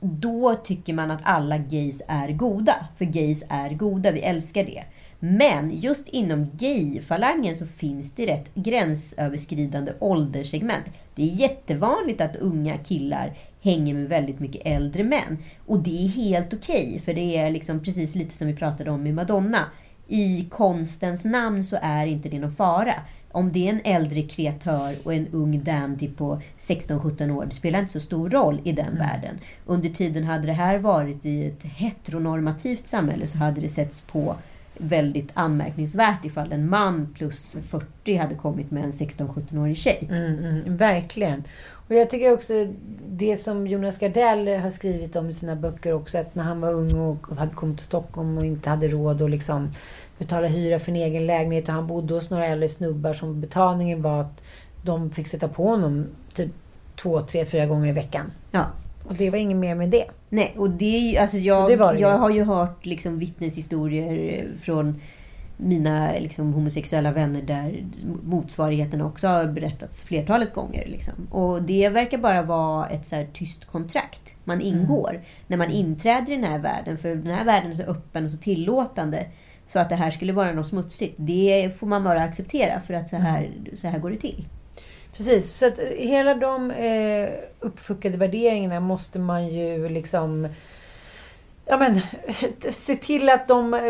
då 0.00 0.54
tycker 0.54 0.94
man 0.94 1.10
att 1.10 1.20
alla 1.22 1.58
gays 1.58 2.02
är 2.08 2.28
goda. 2.32 2.86
För 2.98 3.04
gays 3.04 3.44
är 3.48 3.70
goda, 3.70 4.10
vi 4.10 4.20
älskar 4.20 4.64
det. 4.64 4.84
Men 5.22 5.70
just 5.80 6.08
inom 6.08 6.50
gay-falangen 6.56 7.56
så 7.56 7.66
finns 7.66 8.12
det 8.12 8.26
rätt 8.26 8.54
gränsöverskridande 8.54 9.92
ålderssegment. 9.98 10.84
Det 11.14 11.22
är 11.22 11.26
jättevanligt 11.26 12.20
att 12.20 12.36
unga 12.36 12.78
killar 12.78 13.36
hänger 13.60 13.94
med 13.94 14.08
väldigt 14.08 14.40
mycket 14.40 14.62
äldre 14.64 15.04
män. 15.04 15.38
Och 15.66 15.78
det 15.78 16.04
är 16.04 16.08
helt 16.08 16.54
okej, 16.54 17.02
för 17.04 17.14
det 17.14 17.36
är 17.36 17.50
liksom 17.50 17.82
precis 17.82 18.14
lite 18.14 18.36
som 18.36 18.46
vi 18.46 18.54
pratade 18.54 18.90
om 18.90 19.02
med 19.02 19.14
Madonna. 19.14 19.64
I 20.08 20.46
konstens 20.50 21.24
namn 21.24 21.64
så 21.64 21.78
är 21.82 22.06
inte 22.06 22.28
det 22.28 22.38
någon 22.38 22.54
fara. 22.54 22.94
Om 23.32 23.52
det 23.52 23.68
är 23.68 23.72
en 23.72 23.80
äldre 23.84 24.22
kreatör 24.22 24.94
och 25.04 25.14
en 25.14 25.28
ung 25.28 25.64
dandy 25.64 26.08
på 26.08 26.40
16-17 26.58 27.30
år, 27.30 27.44
det 27.44 27.54
spelar 27.54 27.78
inte 27.78 27.92
så 27.92 28.00
stor 28.00 28.30
roll 28.30 28.60
i 28.64 28.72
den 28.72 28.98
världen. 28.98 29.38
Under 29.66 29.88
tiden 29.88 30.24
hade 30.24 30.46
det 30.46 30.52
här 30.52 30.78
varit 30.78 31.26
i 31.26 31.46
ett 31.46 31.62
heteronormativt 31.64 32.86
samhälle 32.86 33.26
så 33.26 33.38
hade 33.38 33.60
det 33.60 33.68
setts 33.68 34.00
på 34.00 34.36
väldigt 34.78 35.30
anmärkningsvärt 35.34 36.24
ifall 36.24 36.52
en 36.52 36.68
man 36.68 37.14
plus 37.14 37.56
40 37.68 38.16
hade 38.16 38.34
kommit 38.34 38.70
med 38.70 38.84
en 38.84 38.90
16-17-årig 38.90 39.76
tjej. 39.76 40.08
Mm, 40.10 40.44
mm, 40.44 40.76
verkligen. 40.76 41.44
Och 41.88 41.94
jag 41.94 42.10
tycker 42.10 42.32
också 42.32 42.52
det 43.08 43.36
som 43.36 43.66
Jonas 43.66 43.98
Gardell 43.98 44.48
har 44.48 44.70
skrivit 44.70 45.16
om 45.16 45.28
i 45.28 45.32
sina 45.32 45.56
böcker 45.56 45.92
också, 45.92 46.18
att 46.18 46.34
när 46.34 46.44
han 46.44 46.60
var 46.60 46.72
ung 46.72 46.94
och 46.94 47.26
hade 47.36 47.54
kommit 47.54 47.76
till 47.76 47.86
Stockholm 47.86 48.38
och 48.38 48.46
inte 48.46 48.70
hade 48.70 48.88
råd 48.88 49.22
att 49.22 49.30
liksom 49.30 49.70
betala 50.18 50.46
hyra 50.46 50.78
för 50.78 50.90
en 50.90 50.96
egen 50.96 51.26
lägenhet 51.26 51.68
och 51.68 51.74
han 51.74 51.86
bodde 51.86 52.14
hos 52.14 52.30
några 52.30 52.46
äldre 52.46 52.68
snubbar 52.68 53.14
som 53.14 53.40
betalningen 53.40 54.02
var 54.02 54.20
att 54.20 54.42
de 54.82 55.10
fick 55.10 55.28
sätta 55.28 55.48
på 55.48 55.64
honom 55.64 56.06
typ 56.34 56.50
två, 56.96 57.20
tre, 57.20 57.44
fyra 57.44 57.66
gånger 57.66 57.88
i 57.88 57.92
veckan. 57.92 58.32
Ja. 58.50 58.66
Och 59.04 59.14
det 59.14 59.30
var 59.30 59.38
inget 59.38 59.56
mer 59.56 59.74
med 59.74 59.90
det. 59.90 60.04
Nej, 60.32 60.54
och 60.56 60.70
det 60.70 61.18
alltså 61.18 61.36
jag, 61.36 61.62
Och 61.62 61.70
det 61.70 61.76
det 61.76 61.98
jag 61.98 62.18
har 62.18 62.30
ju 62.30 62.44
hört 62.44 62.86
liksom 62.86 63.18
vittneshistorier 63.18 64.48
från 64.60 65.00
mina 65.56 66.12
liksom, 66.12 66.52
homosexuella 66.52 67.12
vänner 67.12 67.42
där 67.42 67.86
motsvarigheten 68.22 69.00
också 69.00 69.28
har 69.28 69.46
berättats 69.46 70.04
flertalet 70.04 70.54
gånger. 70.54 70.86
Liksom. 70.86 71.14
Och 71.30 71.62
det 71.62 71.88
verkar 71.88 72.18
bara 72.18 72.42
vara 72.42 72.88
ett 72.88 73.06
så 73.06 73.16
här 73.16 73.28
tyst 73.32 73.64
kontrakt 73.64 74.36
man 74.44 74.60
ingår 74.60 75.20
när 75.46 75.56
man 75.56 75.70
inträder 75.70 76.32
i 76.32 76.36
den 76.36 76.44
här 76.44 76.58
världen. 76.58 76.98
För 76.98 77.08
den 77.08 77.34
här 77.34 77.44
världen 77.44 77.70
är 77.70 77.74
så 77.74 77.82
öppen 77.82 78.24
och 78.24 78.30
så 78.30 78.38
tillåtande. 78.38 79.26
Så 79.66 79.78
att 79.78 79.88
det 79.88 79.96
här 79.96 80.10
skulle 80.10 80.32
vara 80.32 80.52
något 80.52 80.66
smutsigt, 80.66 81.14
det 81.16 81.78
får 81.78 81.86
man 81.86 82.04
bara 82.04 82.22
acceptera 82.22 82.80
för 82.80 82.94
att 82.94 83.08
så 83.08 83.16
här, 83.16 83.50
så 83.74 83.88
här 83.88 83.98
går 83.98 84.10
det 84.10 84.16
till. 84.16 84.44
Precis, 85.20 85.52
så 85.54 85.66
att 85.66 85.78
eh, 85.78 85.84
hela 85.98 86.34
de 86.34 86.70
eh, 86.70 87.28
uppfuckade 87.60 88.18
värderingarna 88.18 88.80
måste 88.80 89.18
man 89.18 89.48
ju 89.48 89.88
liksom 89.88 90.48
Ja 91.66 91.78
men, 91.78 92.00
se 92.72 92.96
till 92.96 93.28
att 93.28 93.48
de 93.48 93.74
eh, 93.74 93.80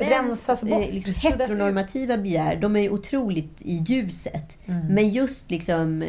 rensas 0.00 0.62
bort. 0.62 0.84
Eh, 0.86 0.92
liksom 0.92 1.14
Så 1.14 1.28
där- 1.28 1.38
heteronormativa 1.38 2.16
begär, 2.16 2.56
de 2.56 2.76
är 2.76 2.92
otroligt 2.92 3.62
i 3.62 3.84
ljuset. 3.86 4.58
Mm. 4.66 4.86
Men 4.86 5.08
just 5.08 5.50
liksom 5.50 6.04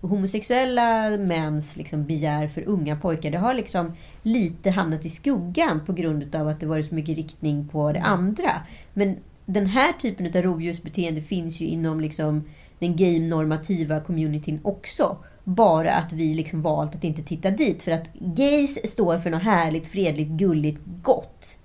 homosexuella 0.00 1.10
mäns 1.18 1.76
liksom 1.76 2.04
begär 2.04 2.48
för 2.48 2.68
unga 2.68 2.96
pojkar, 2.96 3.30
det 3.30 3.38
har 3.38 3.54
liksom 3.54 3.92
lite 4.22 4.70
hamnat 4.70 5.04
i 5.04 5.10
skuggan 5.10 5.80
på 5.86 5.92
grund 5.92 6.34
av 6.34 6.48
att 6.48 6.60
det 6.60 6.66
varit 6.66 6.86
så 6.88 6.94
mycket 6.94 7.16
riktning 7.16 7.68
på 7.68 7.92
det 7.92 8.00
andra. 8.00 8.50
Men 8.94 9.16
den 9.46 9.66
här 9.66 9.92
typen 9.92 10.26
av 10.26 10.32
rovdjursbeteende 10.42 11.22
finns 11.22 11.60
ju 11.60 11.66
inom 11.66 12.00
liksom 12.00 12.44
den 12.78 12.96
gay-normativa 12.96 14.00
communityn 14.00 14.60
också. 14.64 15.16
Bara 15.44 15.94
att 15.94 16.12
vi 16.12 16.34
liksom 16.34 16.62
valt 16.62 16.94
att 16.94 17.04
inte 17.04 17.22
titta 17.22 17.50
dit. 17.50 17.82
För 17.82 17.90
att 17.92 18.12
gays 18.14 18.90
står 18.90 19.18
för 19.18 19.30
något 19.30 19.42
härligt, 19.42 19.86
fredligt, 19.86 20.30
gulligt, 20.30 20.80
gott. 21.02 21.58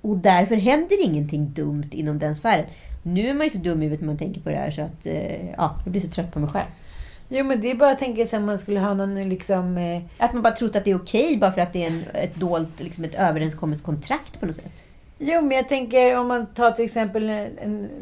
Och 0.00 0.16
därför 0.18 0.56
händer 0.56 1.04
ingenting 1.04 1.52
dumt 1.52 1.90
inom 1.90 2.18
den 2.18 2.34
sfären. 2.34 2.66
Nu 3.02 3.28
är 3.28 3.34
man 3.34 3.46
ju 3.46 3.50
så 3.50 3.58
dum 3.58 3.82
i 3.82 3.84
huvudet 3.84 4.00
när 4.00 4.06
man 4.06 4.18
tänker 4.18 4.40
på 4.40 4.48
det 4.48 4.56
här 4.56 4.70
så 4.70 4.82
att 4.82 5.06
eh, 5.06 5.50
ja, 5.50 5.80
jag 5.84 5.90
blir 5.92 6.00
så 6.00 6.08
trött 6.08 6.32
på 6.32 6.38
mig 6.40 6.50
själv. 6.50 6.66
Jo 7.28 7.44
men 7.44 7.60
det 7.60 7.70
är 7.70 7.74
bara 7.74 7.90
att 7.90 7.98
tänka 7.98 8.26
sig 8.26 8.38
om 8.38 8.46
man 8.46 8.58
skulle 8.58 8.80
ha 8.80 8.94
någon 8.94 9.28
liksom... 9.28 9.78
Eh, 9.78 10.02
Att 10.18 10.32
man 10.32 10.42
bara 10.42 10.54
trott 10.54 10.76
att 10.76 10.84
det 10.84 10.90
är 10.90 10.96
okej 10.96 11.36
bara 11.38 11.52
för 11.52 11.60
att 11.60 11.72
det 11.72 11.84
är 11.84 11.86
en, 11.86 12.04
ett 12.14 12.34
dolt, 12.34 12.80
liksom 12.80 13.04
ett 13.04 13.14
överenskommet 13.14 13.82
kontrakt 13.82 14.40
på 14.40 14.46
något 14.46 14.56
sätt. 14.56 14.84
Jo, 15.20 15.40
men 15.40 15.56
jag 15.56 15.68
tänker 15.68 16.18
om 16.18 16.28
man 16.28 16.46
tar 16.46 16.70
till 16.70 16.84
exempel, 16.84 17.26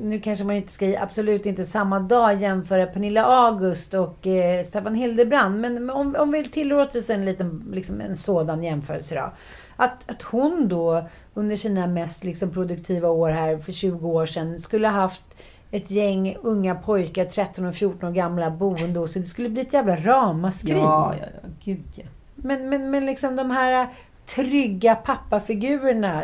nu 0.01 0.21
kanske 0.21 0.45
man 0.45 0.57
inte 0.57 0.73
ska, 0.73 0.99
absolut 1.01 1.47
inte 1.47 1.65
samma 1.65 2.01
dag 2.01 2.35
jämföra 2.35 2.87
Pernilla 2.87 3.25
August 3.25 3.95
och 3.95 4.27
eh, 4.27 4.65
Staffan 4.65 4.95
Hildebrand. 4.95 5.61
Men 5.61 5.91
om, 5.91 6.17
om 6.19 6.33
vi 6.33 6.45
tillåter 6.45 6.99
oss 6.99 7.11
en 7.11 7.25
liten, 7.25 7.65
liksom 7.73 8.01
en 8.01 8.17
sådan 8.17 8.63
jämförelse 8.63 9.15
då. 9.15 9.33
Att, 9.77 10.11
att 10.11 10.23
hon 10.23 10.69
då 10.69 11.07
under 11.35 11.57
sina 11.57 11.87
mest 11.87 12.25
liksom, 12.25 12.51
produktiva 12.51 13.09
år 13.09 13.29
här 13.29 13.59
för 13.59 13.73
20 13.73 14.09
år 14.09 14.27
sedan 14.27 14.59
skulle 14.59 14.89
ha 14.89 14.95
haft 14.95 15.23
ett 15.71 15.91
gäng 15.91 16.37
unga 16.43 16.75
pojkar, 16.75 17.25
13 17.25 17.65
och 17.65 17.75
14 17.75 18.09
år 18.09 18.13
gamla, 18.13 18.51
boende 18.51 19.01
hos 19.01 19.13
sig. 19.13 19.23
Det 19.23 19.29
skulle 19.29 19.49
bli 19.49 19.61
ett 19.61 19.73
jävla 19.73 19.97
ramaskri. 19.97 20.73
Ja, 20.73 21.15
ja, 21.21 21.27
ja. 21.43 21.49
Gud 21.65 21.85
ja. 21.95 22.05
Men, 22.35 22.69
men, 22.69 22.91
men 22.91 23.07
liksom 23.07 23.37
de 23.37 23.51
här 23.51 23.89
trygga 24.27 24.95
pappafigurerna, 24.95 26.23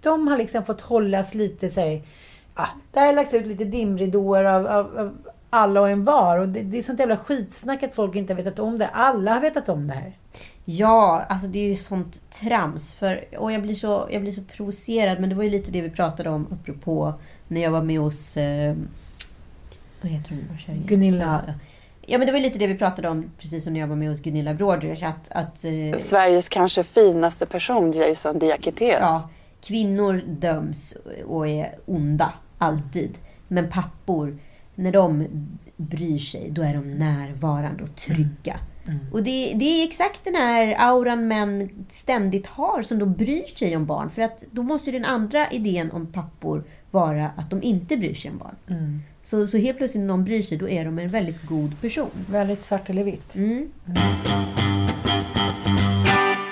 de 0.00 0.28
har 0.28 0.38
liksom 0.38 0.64
fått 0.64 0.80
hållas 0.80 1.34
lite 1.34 1.68
så 1.68 1.80
här, 1.80 2.02
ah, 2.54 2.68
Där 2.92 3.06
har 3.06 3.12
lagts 3.12 3.34
ut 3.34 3.46
lite 3.46 3.64
dimridåer 3.64 4.44
av, 4.44 4.66
av, 4.66 4.98
av 4.98 5.16
alla 5.50 5.80
och 5.80 5.90
en 5.90 6.04
var. 6.04 6.38
Och 6.38 6.48
det, 6.48 6.62
det 6.62 6.78
är 6.78 6.82
sånt 6.82 7.00
jävla 7.00 7.16
skitsnack 7.16 7.82
att 7.82 7.94
folk 7.94 8.14
inte 8.14 8.32
har 8.32 8.36
vetat 8.36 8.58
om 8.58 8.78
det. 8.78 8.88
Alla 8.88 9.34
har 9.34 9.40
vetat 9.40 9.68
om 9.68 9.88
det 9.88 9.94
här. 9.94 10.12
Ja, 10.64 11.26
alltså 11.28 11.46
det 11.46 11.58
är 11.58 11.68
ju 11.68 11.74
sånt 11.74 12.30
trams. 12.30 12.94
För, 12.94 13.24
och 13.38 13.52
jag 13.52 13.62
blir, 13.62 13.74
så, 13.74 14.08
jag 14.10 14.22
blir 14.22 14.32
så 14.32 14.42
provocerad, 14.42 15.20
men 15.20 15.28
det 15.28 15.34
var 15.34 15.42
ju 15.42 15.50
lite 15.50 15.70
det 15.70 15.82
vi 15.82 15.90
pratade 15.90 16.30
om 16.30 16.46
apropå 16.52 17.14
när 17.48 17.60
jag 17.60 17.70
var 17.70 17.82
med 17.82 18.00
hos... 18.00 18.36
Eh, 18.36 18.76
vad 20.00 20.12
heter 20.12 20.30
hon? 20.30 20.86
Gunilla. 20.86 21.44
Ja, 21.46 21.52
ja. 22.06 22.18
men 22.18 22.26
det 22.26 22.32
var 22.32 22.40
lite 22.40 22.58
det 22.58 22.66
vi 22.66 22.74
pratade 22.74 23.08
om 23.08 23.30
precis 23.38 23.64
som 23.64 23.72
när 23.72 23.80
jag 23.80 23.86
var 23.86 23.96
med 23.96 24.08
hos 24.08 24.20
Gunilla 24.20 24.54
Broders. 24.54 25.02
Att, 25.02 25.28
att, 25.32 25.64
eh, 25.64 25.98
Sveriges 25.98 26.48
kanske 26.48 26.84
finaste 26.84 27.46
person, 27.46 27.92
Jason 27.92 28.38
Diakites. 28.38 28.98
ja, 29.00 29.30
kvinnor 29.60 30.22
döms 30.26 30.96
och 31.26 31.48
är 31.48 31.78
onda, 31.86 32.32
alltid. 32.58 33.18
Men 33.48 33.70
pappor, 33.70 34.38
när 34.74 34.92
de 34.92 35.26
bryr 35.76 36.18
sig, 36.18 36.50
då 36.50 36.62
är 36.62 36.74
de 36.74 36.90
närvarande 36.90 37.82
och 37.82 37.96
trygga. 37.96 38.60
Och 39.12 39.22
det, 39.22 39.52
det 39.54 39.64
är 39.64 39.86
exakt 39.86 40.24
den 40.24 40.34
här 40.34 40.74
auran 40.78 41.28
män 41.28 41.70
ständigt 41.88 42.46
har 42.46 42.82
som 42.82 42.98
då 42.98 43.06
bryr 43.06 43.56
sig 43.56 43.76
om 43.76 43.86
barn. 43.86 44.10
För 44.10 44.22
att 44.22 44.44
då 44.50 44.62
måste 44.62 44.90
ju 44.90 44.92
den 44.92 45.04
andra 45.04 45.50
idén 45.50 45.90
om 45.90 46.12
pappor 46.12 46.64
vara 46.90 47.30
att 47.36 47.50
de 47.50 47.62
inte 47.62 47.96
bryr 47.96 48.14
sig 48.14 48.30
om 48.30 48.38
barn. 48.38 48.56
Så, 49.26 49.46
så 49.46 49.58
helt 49.58 49.78
plötsligt 49.78 50.00
när 50.00 50.06
någon 50.06 50.24
bryr 50.24 50.42
sig, 50.42 50.58
då 50.58 50.68
är 50.68 50.84
de 50.84 50.98
en 50.98 51.08
väldigt 51.08 51.46
god 51.46 51.80
person. 51.80 52.10
Väldigt 52.30 52.62
svart 52.62 52.90
eller 52.90 53.04
vitt. 53.04 53.34
Mm. 53.34 53.72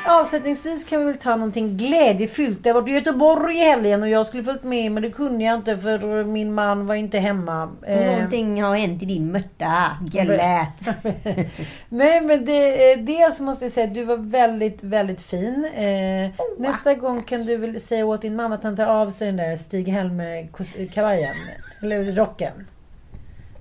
Avslutningsvis 0.06 0.84
kan 0.84 0.98
vi 1.00 1.04
väl 1.04 1.16
ta 1.16 1.36
någonting 1.36 1.76
glädjefyllt. 1.76 2.66
Jag 2.66 2.74
var 2.74 2.88
i 2.88 2.92
Göteborg 2.92 3.56
i 3.56 3.58
helgen 3.58 4.02
och 4.02 4.08
jag 4.08 4.26
skulle 4.26 4.44
följt 4.44 4.64
med 4.64 4.92
men 4.92 5.02
det 5.02 5.10
kunde 5.10 5.44
jag 5.44 5.54
inte 5.54 5.78
för 5.78 6.24
min 6.24 6.54
man 6.54 6.86
var 6.86 6.94
inte 6.94 7.18
hemma. 7.18 7.72
Eh, 7.86 8.12
Någonting 8.12 8.62
har 8.62 8.76
hänt 8.76 9.02
i 9.02 9.06
din 9.06 9.32
mötta, 9.32 9.98
Gellät. 10.12 10.88
Nej 11.88 12.20
men 12.20 12.44
det, 12.44 12.92
eh, 12.92 12.98
dels 12.98 13.40
måste 13.40 13.64
jag 13.64 13.72
säga 13.72 13.86
att 13.86 13.94
du 13.94 14.04
var 14.04 14.16
väldigt, 14.16 14.82
väldigt 14.82 15.22
fin. 15.22 15.68
Eh, 15.74 16.30
nästa 16.58 16.94
gång 16.94 17.22
kan 17.22 17.46
du 17.46 17.56
väl 17.56 17.80
säga 17.80 18.06
åt 18.06 18.22
din 18.22 18.36
man 18.36 18.52
att 18.52 18.62
han 18.62 18.76
tar 18.76 18.86
av 18.86 19.10
sig 19.10 19.26
den 19.26 19.36
där 19.36 19.56
Stig-Helmer-kavajen. 19.56 21.36
Eller 21.84 22.12
rocken. 22.12 22.66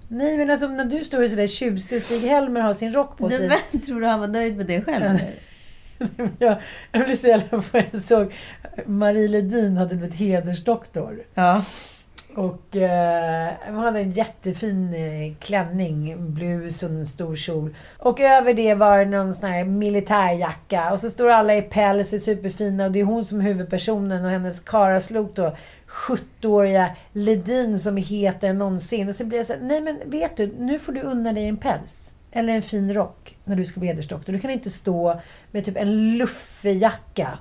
Nej 0.07 0.37
men 0.37 0.49
alltså 0.49 0.67
när 0.67 0.85
du 0.85 1.03
står 1.03 1.27
sådär 1.27 1.47
tjusig 1.47 1.95
och 1.95 2.01
Stig-Helmer 2.01 2.61
har 2.61 2.73
sin 2.73 2.91
rock 2.91 3.17
på 3.17 3.29
sig. 3.29 3.47
Men 3.71 3.81
tror 3.81 4.01
du 4.01 4.07
han 4.07 4.19
var 4.19 4.27
nöjd 4.27 4.57
med 4.57 4.65
det 4.65 4.81
själv? 4.81 5.19
jag, 6.39 6.57
jag 6.91 7.05
blev 7.05 7.15
så 7.15 7.27
jävla 7.27 7.61
för 7.61 7.85
jag 7.91 8.01
såg 8.01 8.33
Marie 8.85 9.27
Ledin 9.27 9.77
hade 9.77 9.95
blivit 9.95 10.15
hedersdoktor. 10.15 11.19
Ja. 11.33 11.63
Och 12.35 12.75
eh, 12.75 13.51
hon 13.67 13.77
hade 13.77 13.99
en 13.99 14.11
jättefin 14.11 14.93
eh, 14.93 15.35
klänning, 15.39 16.33
blus 16.33 16.83
och 16.83 16.89
en 16.89 17.05
stor 17.05 17.35
kjol. 17.35 17.75
Och 17.97 18.19
över 18.19 18.53
det 18.53 18.75
var 18.75 19.05
någon 19.05 19.33
sån 19.33 19.49
här 19.49 19.63
militärjacka. 19.65 20.93
Och 20.93 20.99
så 20.99 21.09
står 21.09 21.29
alla 21.29 21.55
i 21.55 21.61
päls 21.61 22.07
och 22.07 22.13
är 22.13 22.19
superfina. 22.19 22.85
Och 22.85 22.91
det 22.91 22.99
är 22.99 23.03
hon 23.03 23.25
som 23.25 23.39
är 23.39 23.43
huvudpersonen 23.43 24.25
och 24.25 24.31
hennes 24.31 24.59
karaslok 24.59 25.35
då. 25.35 25.55
70-åriga 25.93 26.89
Ledin 27.13 27.79
som 27.79 27.97
är 27.97 28.01
hetare 28.01 28.49
än 28.51 28.57
någonsin. 28.57 29.09
Och 29.09 29.15
så 29.15 29.25
blir 29.25 29.37
jag 29.37 29.47
så 29.47 29.53
här, 29.53 29.59
nej 29.61 29.81
men 29.81 29.99
vet 30.05 30.37
du, 30.37 30.55
nu 30.59 30.79
får 30.79 30.91
du 30.91 31.01
unna 31.01 31.33
dig 31.33 31.47
en 31.47 31.57
päls. 31.57 32.15
Eller 32.31 32.53
en 32.53 32.61
fin 32.61 32.93
rock 32.93 33.37
när 33.43 33.55
du 33.55 33.65
ska 33.65 33.79
bli 33.79 33.89
hedersdoktor. 33.89 34.33
Du 34.33 34.39
kan 34.39 34.51
inte 34.51 34.69
stå 34.69 35.21
med 35.51 35.65
typ 35.65 35.77
en 35.77 36.17
luffejacka. 36.17 37.37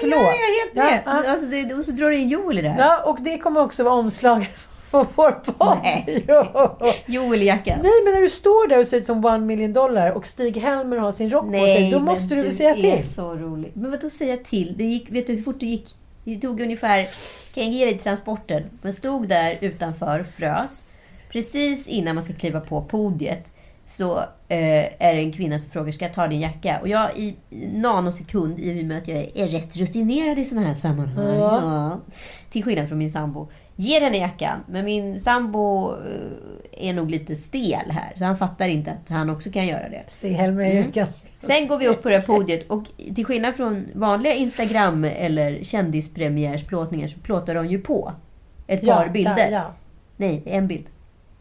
Förlåt. 0.00 0.18
Ja, 0.18 0.24
jag 0.24 0.34
är 0.34 0.64
helt 0.64 0.74
med. 0.74 1.02
Ja. 1.06 1.30
Alltså, 1.30 1.46
det, 1.46 1.74
och 1.74 1.84
så 1.84 1.92
drar 1.92 2.10
du 2.10 2.16
in 2.16 2.28
Joel 2.28 2.58
i 2.58 2.62
det 2.62 2.68
här. 2.68 2.78
Ja, 2.80 3.02
och 3.04 3.18
det 3.20 3.38
kommer 3.38 3.60
också 3.60 3.84
vara 3.84 3.94
omslaget 3.94 4.66
på 4.90 5.06
vår 5.14 5.30
podd. 5.30 5.78
Nej. 5.82 6.24
Jo. 6.28 6.44
Joel 7.06 7.42
i 7.42 7.46
jackan. 7.46 7.78
Nej, 7.82 7.92
men 8.04 8.14
när 8.14 8.20
du 8.22 8.28
står 8.28 8.68
där 8.68 8.78
och 8.78 8.86
ser 8.86 8.96
ut 8.96 9.06
som 9.06 9.24
one 9.24 9.38
million 9.46 9.72
dollar 9.72 10.12
och 10.12 10.26
Stig-Helmer 10.26 10.96
har 10.96 11.12
sin 11.12 11.30
rock 11.30 11.44
på 11.46 11.52
sig, 11.52 11.90
då 11.90 11.96
men 11.98 12.04
måste 12.04 12.34
du 12.34 12.42
väl 12.42 12.52
säga 12.52 12.74
Du 12.74 12.86
är 12.86 12.96
till. 13.02 13.14
så 13.14 13.34
rolig. 13.34 13.72
Men 13.74 13.90
vadå 13.90 14.10
säga 14.10 14.36
till? 14.36 14.74
Det 14.78 14.84
gick, 14.84 15.10
vet 15.10 15.26
du 15.26 15.32
hur 15.32 15.42
fort 15.42 15.60
det 15.60 15.66
gick? 15.66 15.94
Det 16.34 16.36
tog 16.40 16.60
ungefär, 16.60 17.06
kan 17.54 17.64
jag 17.64 17.72
ge 17.72 17.84
dig 17.84 17.98
transporten, 17.98 18.64
men 18.82 18.92
stod 18.92 19.28
där 19.28 19.58
utanför, 19.60 20.22
frös. 20.36 20.86
Precis 21.30 21.86
innan 21.88 22.14
man 22.14 22.24
ska 22.24 22.32
kliva 22.34 22.60
på 22.60 22.82
podiet 22.82 23.52
så 23.86 24.18
eh, 24.48 24.84
är 24.98 25.14
det 25.14 25.20
en 25.20 25.32
kvinna 25.32 25.58
som 25.58 25.70
frågar, 25.70 25.92
ska 25.92 26.04
jag 26.04 26.14
ta 26.14 26.26
din 26.26 26.40
jacka? 26.40 26.78
Och 26.80 26.88
jag 26.88 27.18
i 27.18 27.36
nanosekund, 27.72 28.60
i 28.60 28.82
och 28.82 28.86
med 28.86 28.96
att 28.96 29.08
jag 29.08 29.18
är, 29.18 29.38
är 29.38 29.48
rätt 29.48 29.76
rutinerad 29.76 30.38
i 30.38 30.44
sådana 30.44 30.66
här 30.66 30.74
sammanhang, 30.74 31.26
Ja. 31.38 31.60
ja, 31.62 32.00
till 32.50 32.64
skillnad 32.64 32.88
från 32.88 32.98
min 32.98 33.10
sambo, 33.10 33.48
ger 33.76 34.00
henne 34.00 34.16
jackan. 34.18 34.64
Men 34.68 34.84
min 34.84 35.20
sambo 35.20 35.92
eh, 35.92 36.88
är 36.88 36.92
nog 36.92 37.10
lite 37.10 37.34
stel 37.34 37.90
här, 37.90 38.12
så 38.16 38.24
han 38.24 38.38
fattar 38.38 38.68
inte 38.68 38.90
att 38.90 39.08
han 39.08 39.30
också 39.30 39.50
kan 39.50 39.66
göra 39.66 39.88
det. 39.88 40.04
Mm. 40.76 40.90
ganska... 40.90 41.06
Sen 41.40 41.68
går 41.68 41.78
vi 41.78 41.88
upp 41.88 42.02
på 42.02 42.08
det 42.08 42.16
här 42.16 42.26
podiet 42.26 42.70
och 42.70 42.84
till 43.14 43.24
skillnad 43.24 43.54
från 43.54 43.88
vanliga 43.94 44.34
Instagram 44.34 45.04
eller 45.04 45.64
kändispremiärsplåtningar 45.64 47.08
så 47.08 47.18
plåtar 47.18 47.54
de 47.54 47.66
ju 47.66 47.80
på 47.80 48.12
ett 48.66 48.86
par 48.86 49.08
bilder. 49.08 49.50
Ja, 49.50 49.50
ja. 49.50 49.74
Nej, 50.16 50.42
det 50.44 50.54
är 50.54 50.58
en 50.58 50.68
bild. 50.68 50.86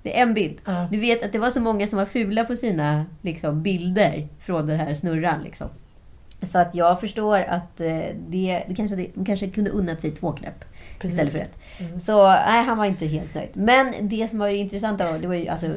Det 0.04 0.18
är 0.18 0.22
en 0.22 0.34
bild. 0.34 0.62
Du 0.92 1.00
vet 1.00 1.24
att 1.24 1.32
det 1.32 1.40
var 1.40 1.50
så 1.52 1.62
många 1.62 1.88
som 1.88 2.00
var 2.00 2.06
fula 2.06 2.44
på 2.44 2.56
sina 2.56 3.06
liksom, 3.22 3.64
bilder 3.64 4.28
från 4.40 4.66
den 4.66 4.80
här 4.80 4.94
snurran. 4.94 5.44
Liksom. 5.44 5.70
Så 6.46 6.60
att 6.60 6.76
jag 6.76 7.00
förstår 7.00 7.40
att 7.40 7.82
eh, 7.82 7.88
det, 8.28 8.64
det 8.68 8.76
kanske, 8.76 8.96
det, 8.96 9.08
de 9.14 9.26
kanske 9.26 9.50
kunde 9.50 9.70
unnat 9.70 10.02
sig 10.02 10.12
två 10.12 10.32
knäpp 10.32 10.66
Precis. 11.00 11.20
Mm. 11.20 11.28
istället 11.28 11.54
för 11.78 11.96
ett. 11.96 12.04
Så 12.04 12.28
nej, 12.28 12.64
han 12.64 12.78
var 12.78 12.86
inte 12.86 13.06
helt 13.06 13.36
nöjd. 13.36 13.50
Men 13.54 13.94
det 14.02 14.28
som 14.30 14.40
var 14.40 14.48
det 14.48 14.56
intressanta 14.56 15.12
var, 15.12 15.20
det 15.20 15.28
var 15.28 15.36
ju 15.36 15.48
alltså 15.48 15.68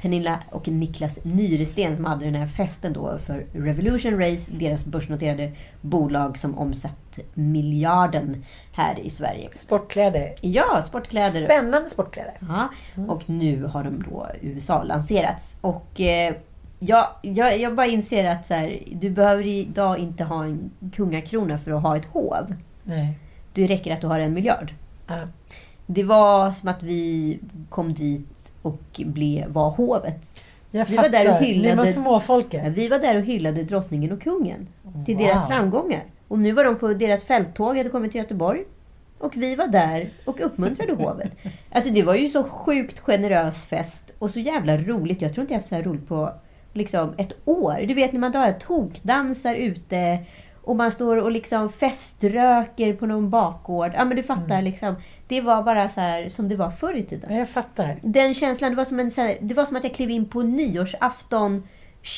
Pernilla 0.00 0.38
och 0.50 0.68
Niklas 0.68 1.18
Nyresten 1.22 1.96
som 1.96 2.04
hade 2.04 2.24
den 2.24 2.34
här 2.34 2.46
festen 2.46 2.92
då 2.92 3.18
för 3.18 3.46
Revolution 3.52 4.18
Race, 4.18 4.52
deras 4.54 4.84
börsnoterade 4.84 5.52
bolag 5.80 6.38
som 6.38 6.58
omsatt 6.58 7.18
miljarden 7.34 8.44
här 8.72 8.98
i 9.00 9.10
Sverige. 9.10 9.48
Sportkläder. 9.52 10.34
Ja, 10.40 10.82
sportkläder. 10.82 11.44
Spännande 11.44 11.90
sportkläder. 11.90 12.34
Ja, 12.48 12.68
och 13.08 13.30
nu 13.30 13.64
har 13.64 13.84
de 13.84 14.02
då 14.02 14.26
USA 14.40 14.82
lanserats. 14.82 15.56
Och 15.60 16.00
eh, 16.80 17.04
jag, 17.22 17.58
jag, 17.60 17.74
bara 17.74 17.86
inser 17.86 18.24
att 18.30 18.46
så 18.46 18.54
här, 18.54 18.78
du 18.92 19.10
behöver 19.10 19.46
idag 19.46 19.98
inte 19.98 20.24
ha 20.24 20.44
en 20.44 20.70
kungakrona 20.92 21.58
för 21.58 21.70
att 21.70 21.82
ha 21.82 21.96
ett 21.96 22.04
hov. 22.04 22.54
Nej. 22.84 23.18
Det 23.52 23.66
räcker 23.66 23.92
att 23.92 24.00
du 24.00 24.06
har 24.06 24.20
en 24.20 24.34
miljard. 24.34 24.74
Ja. 25.06 25.18
Det 25.86 26.02
var 26.04 26.50
som 26.52 26.68
att 26.68 26.82
vi 26.82 27.38
kom 27.68 27.94
dit 27.94 28.52
och 28.62 28.80
blev, 29.04 29.48
var 29.52 29.70
hovet. 29.70 30.42
Jag 30.70 30.84
Vi 30.84 30.96
var 30.96 31.08
där 31.08 31.24
och 31.26 31.32
fattar. 31.32 31.44
hyllade- 31.44 31.68
Ni 31.68 31.76
var 31.76 31.86
småfolket. 31.86 32.66
Vi 32.72 32.88
var 32.88 32.98
där 32.98 33.16
och 33.16 33.22
hyllade 33.22 33.62
drottningen 33.64 34.12
och 34.12 34.22
kungen. 34.22 34.68
Till 35.06 35.16
Wow. 35.16 35.26
deras 35.26 35.46
framgångar. 35.48 36.04
Och 36.28 36.38
nu 36.38 36.52
var 36.52 36.64
de 36.64 36.78
på 36.78 36.88
deras 36.94 37.24
fälttåg, 37.24 37.76
hade 37.76 37.88
kommit 37.88 38.10
till 38.12 38.20
Göteborg. 38.20 38.62
Och 39.18 39.36
vi 39.36 39.56
var 39.56 39.66
där 39.66 40.08
och 40.24 40.40
uppmuntrade 40.40 40.92
hovet. 40.92 41.30
Alltså 41.72 41.92
det 41.92 42.02
var 42.02 42.14
ju 42.14 42.28
så 42.28 42.44
sjukt 42.44 42.98
generös 42.98 43.64
fest 43.64 44.12
och 44.18 44.30
så 44.30 44.40
jävla 44.40 44.76
roligt. 44.76 45.22
Jag 45.22 45.34
tror 45.34 45.42
inte 45.42 45.54
jag 45.54 45.58
haft 45.58 45.68
så 45.68 45.74
här 45.74 45.82
roligt 45.82 46.08
på 46.08 46.32
liksom 46.72 47.14
ett 47.18 47.32
år. 47.44 47.84
Du 47.88 47.94
vet 47.94 48.12
när 48.12 48.20
man 48.20 48.32
bara 48.32 48.52
tokdansar 48.52 49.54
ute 49.54 50.18
och 50.62 50.76
man 50.76 50.92
står 50.92 51.16
och 51.16 51.30
liksom 51.30 51.72
feströker 51.72 52.92
på 52.94 53.06
någon 53.06 53.30
bakgård. 53.30 53.92
Ja 53.94 54.04
men 54.04 54.16
du 54.16 54.22
fattar 54.22 54.62
liksom. 54.62 54.94
Det 55.28 55.40
var 55.40 55.62
bara 55.62 55.88
så 55.88 56.00
här 56.00 56.28
som 56.28 56.48
det 56.48 56.56
var 56.56 56.70
förr 56.70 56.94
i 56.96 57.02
tiden. 57.02 57.32
Ja, 57.32 57.38
jag 57.38 57.48
fattar. 57.48 57.98
Den 58.02 58.34
känslan, 58.34 58.70
det 58.70 58.76
var, 58.76 58.84
som 58.84 59.00
en, 59.00 59.10
här, 59.16 59.38
det 59.40 59.54
var 59.54 59.64
som 59.64 59.76
att 59.76 59.84
jag 59.84 59.94
klev 59.94 60.10
in 60.10 60.28
på 60.28 60.42
nyårsafton 60.42 61.62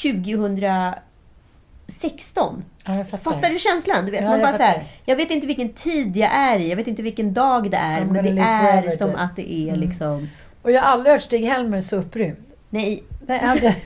2016. 0.02 2.64
Ja, 2.84 2.96
jag 2.96 3.08
fattar. 3.08 3.30
Fattar 3.30 3.50
du 3.50 3.58
känslan? 3.58 4.04
Du 4.06 4.10
vet, 4.12 4.20
Ja, 4.22 4.28
man 4.28 4.40
jag 4.40 4.48
bara 4.48 4.56
så 4.58 4.62
här, 4.62 4.84
jag 5.04 5.16
vet 5.16 5.30
inte 5.30 5.46
vilken 5.46 5.68
tid 5.68 6.16
jag 6.16 6.30
är 6.32 6.58
i, 6.58 6.68
jag 6.68 6.76
vet 6.76 6.88
inte 6.88 7.02
vilken 7.02 7.34
dag 7.34 7.70
det 7.70 7.76
är, 7.76 8.00
I'm 8.00 8.12
men 8.12 8.24
det 8.34 8.40
är 8.42 8.90
som 8.90 9.10
typ. 9.10 9.20
att 9.20 9.36
det 9.36 9.52
är 9.52 9.76
liksom... 9.76 10.28
Och 10.62 10.70
jag 10.70 10.82
har 10.82 10.88
aldrig 10.92 11.12
hört 11.12 11.22
Stig-Helmer 11.22 11.80
så 11.80 11.96
upprymd. 11.96 12.36
Nej, 12.70 13.02
Nej, 13.26 13.40
aldrig. 13.40 13.74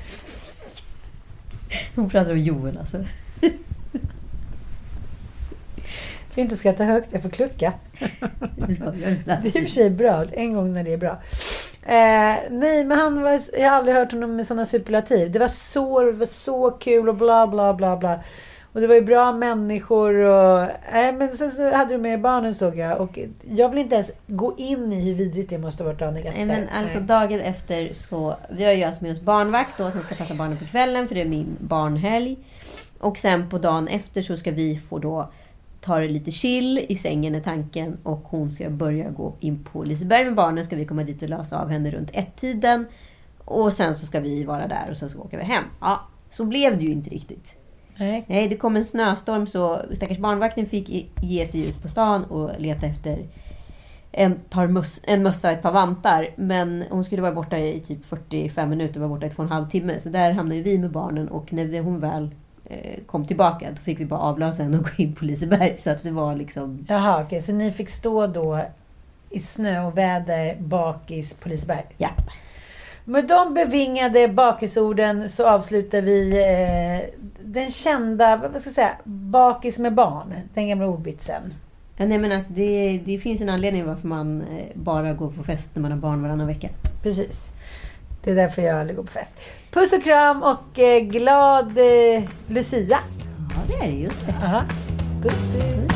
hon 1.95 2.09
pratar 2.09 2.33
om 2.33 2.39
Joel 2.39 2.79
alltså. 2.79 3.05
Jag 6.35 6.43
inte 6.43 6.57
skratta 6.57 6.85
högt, 6.85 7.13
jag 7.13 7.23
får 7.23 7.31
klucka. 7.31 7.73
Det 9.27 9.31
är 9.31 9.47
i 9.47 9.49
och 9.49 9.53
för 9.53 9.67
sig 9.67 9.91
bra. 9.91 10.25
En 10.33 10.55
gång 10.55 10.73
när 10.73 10.85
det 10.85 10.93
är 10.93 10.97
bra. 10.97 11.23
Eh, 11.83 12.37
nej, 12.51 12.85
men 12.85 12.99
han 12.99 13.23
var, 13.23 13.41
jag 13.59 13.71
har 13.71 13.77
aldrig 13.77 13.97
hört 13.97 14.13
honom 14.13 14.37
med 14.37 14.47
sådana 14.47 14.67
superlativ. 14.67 15.31
Det 15.31 15.39
var 15.39 15.49
så, 15.49 16.01
det 16.01 16.13
var 16.13 16.27
så 16.27 16.71
kul 16.71 17.09
och 17.09 17.15
bla 17.15 17.47
bla 17.47 17.75
bla 17.75 17.97
bla. 17.97 18.21
Och 18.77 18.83
det 18.83 18.89
var 18.89 18.95
ju 18.95 19.03
bra 19.03 19.33
människor 19.33 20.15
och... 20.19 20.69
Nej, 20.93 21.13
men 21.13 21.33
sen 21.33 21.51
så 21.51 21.75
hade 21.75 21.95
du 21.95 21.99
med 21.99 22.21
barnen 22.21 22.55
såg 22.55 22.77
jag. 22.79 23.01
Och 23.01 23.19
jag 23.49 23.69
vill 23.69 23.79
inte 23.79 23.95
ens 23.95 24.11
gå 24.27 24.55
in 24.57 24.93
i 24.93 25.01
hur 25.01 25.15
vidrigt 25.15 25.51
det 25.51 25.59
måste 25.59 25.83
ha 25.83 25.91
varit 25.91 25.99
dagen 25.99 26.17
efter. 26.17 26.33
Nej, 26.33 26.47
men 26.47 26.69
alltså 26.69 26.99
Nej. 26.99 27.07
dagen 27.07 27.41
efter 27.41 27.93
så... 27.93 28.37
Vi 28.51 28.65
har 28.65 28.73
ju 28.73 28.85
alltså 28.85 29.03
med 29.05 29.13
oss 29.13 29.21
barnvakt 29.21 29.79
då 29.79 29.91
som 29.91 30.01
ska 30.01 30.15
passa 30.15 30.35
barnen 30.35 30.57
på 30.57 30.65
kvällen 30.65 31.09
för 31.09 31.15
det 31.15 31.21
är 31.21 31.29
min 31.29 31.57
barnhelg. 31.61 32.37
Och 32.99 33.19
sen 33.19 33.49
på 33.49 33.59
dagen 33.59 33.89
efter 33.89 34.23
så 34.23 34.37
ska 34.37 34.51
vi 34.51 34.81
få 34.89 34.99
då 34.99 35.31
ta 35.81 35.99
det 35.99 36.09
lite 36.09 36.31
chill 36.31 36.87
i 36.89 36.97
sängen 36.97 37.35
är 37.35 37.41
tanken 37.41 37.99
och 38.03 38.23
hon 38.25 38.51
ska 38.51 38.71
börja 38.71 39.11
gå 39.11 39.35
in 39.41 39.65
på 39.73 39.85
Liseberg 39.85 40.25
med 40.25 40.35
barnen. 40.35 40.65
Ska 40.65 40.77
vi 40.77 40.85
komma 40.85 41.03
dit 41.03 41.23
och 41.23 41.29
lösa 41.29 41.63
av 41.63 41.69
henne 41.69 41.91
runt 41.91 42.11
ett-tiden. 42.13 42.87
Och 43.45 43.73
sen 43.73 43.97
så 43.97 44.07
ska 44.07 44.21
vi 44.21 44.45
vara 44.45 44.69
där 44.69 44.87
och 44.91 44.97
sen 44.97 45.11
så 45.11 45.21
åker 45.21 45.39
vi 45.39 45.45
hem. 45.45 45.65
Ja, 45.81 46.01
så 46.31 46.45
blev 46.45 46.79
det 46.79 46.85
ju 46.85 46.93
inte 46.93 47.11
riktigt. 47.11 47.57
Nej. 47.99 48.25
Nej, 48.29 48.49
det 48.49 48.57
kom 48.57 48.77
en 48.77 48.85
snöstorm 48.85 49.47
så 49.47 49.81
stackars 49.95 50.19
barnvakten 50.19 50.67
fick 50.67 51.13
ge 51.23 51.47
sig 51.47 51.61
ut 51.61 51.83
på 51.83 51.89
stan 51.89 52.25
och 52.25 52.51
leta 52.59 52.87
efter 52.87 53.27
en, 54.13 54.35
par 54.51 54.67
mus- 54.67 55.01
en 55.05 55.23
mössa 55.23 55.49
och 55.49 55.55
ett 55.55 55.63
par 55.63 55.73
vantar. 55.73 56.29
Men 56.37 56.85
hon 56.91 57.05
skulle 57.05 57.23
vara 57.23 57.33
borta 57.33 57.59
i 57.59 57.81
typ 57.81 58.05
45 58.07 58.71
minuter, 58.71 59.01
var 59.01 59.09
borta 59.09 59.27
i 59.27 59.31
två 59.31 59.43
och 59.43 59.47
en 59.49 59.53
halv 59.53 59.69
timme. 59.69 60.01
Så 60.01 60.09
där 60.09 60.31
hamnade 60.33 60.63
vi 60.63 60.79
med 60.79 60.91
barnen 60.91 61.29
och 61.29 61.53
när 61.53 61.81
hon 61.81 62.01
väl 62.01 62.31
eh, 62.65 63.05
kom 63.07 63.25
tillbaka 63.25 63.71
då 63.71 63.77
fick 63.77 64.01
vi 64.01 64.05
bara 64.05 64.21
avlösa 64.21 64.63
henne 64.63 64.79
och 64.79 64.85
gå 64.85 64.91
in 65.03 65.15
på 65.15 65.25
Liseberg. 65.25 65.77
Så 65.77 65.91
att 65.91 66.03
det 66.03 66.11
var 66.11 66.35
liksom... 66.35 66.85
Jaha, 66.89 67.23
okej. 67.23 67.41
Så 67.41 67.53
ni 67.53 67.73
fick 67.73 67.91
stå 67.91 68.27
då 68.27 68.65
i 69.31 69.41
snö 69.41 69.87
och 69.87 69.99
väder 69.99 70.57
bakis 70.61 71.35
på 71.35 71.49
Liseberg? 71.49 71.85
Ja. 71.99 72.09
Med 73.09 73.27
de 73.27 73.55
bevingade 73.55 74.29
bakisorden 74.29 75.31
så 75.31 75.47
avslutar 75.47 76.03
vi 76.03 76.31
eh, 76.31 77.21
den 77.41 77.71
kända, 77.71 78.37
vad 78.37 78.61
ska 78.61 78.69
jag 78.69 78.75
säga, 78.75 78.97
bakis 79.05 79.79
med 79.79 79.95
barn. 79.95 80.35
Den 80.55 80.69
gamla 80.69 80.87
ordvitsen. 80.87 81.55
Ja, 81.97 82.07
nej 82.07 82.19
men 82.19 82.33
alltså 82.33 82.53
det, 82.53 83.01
det 83.05 83.19
finns 83.19 83.41
en 83.41 83.49
anledning 83.49 83.87
varför 83.87 84.09
man 84.09 84.43
eh, 84.43 84.65
bara 84.75 85.13
går 85.13 85.31
på 85.31 85.45
fest 85.45 85.71
när 85.75 85.83
man 85.83 85.93
har 85.93 85.99
barn 85.99 86.23
varannan 86.23 86.47
vecka. 86.47 86.69
Precis. 87.03 87.51
Det 88.25 88.31
är 88.31 88.35
därför 88.35 88.63
jag 88.63 88.81
aldrig 88.81 88.97
går 88.97 89.05
på 89.05 89.13
fest. 89.13 89.33
Puss 89.71 89.93
och 89.93 90.03
kram 90.03 90.43
och 90.43 90.79
eh, 90.79 91.01
glad 91.01 91.69
eh, 91.69 92.25
Lucia. 92.49 92.99
Ja, 93.51 93.63
det 93.69 93.87
är 93.87 93.91
det. 93.91 93.97
Just 93.97 94.27
det. 94.27 94.35
Aha. 94.43 94.63
Puss, 95.23 95.41
puss. 95.53 95.96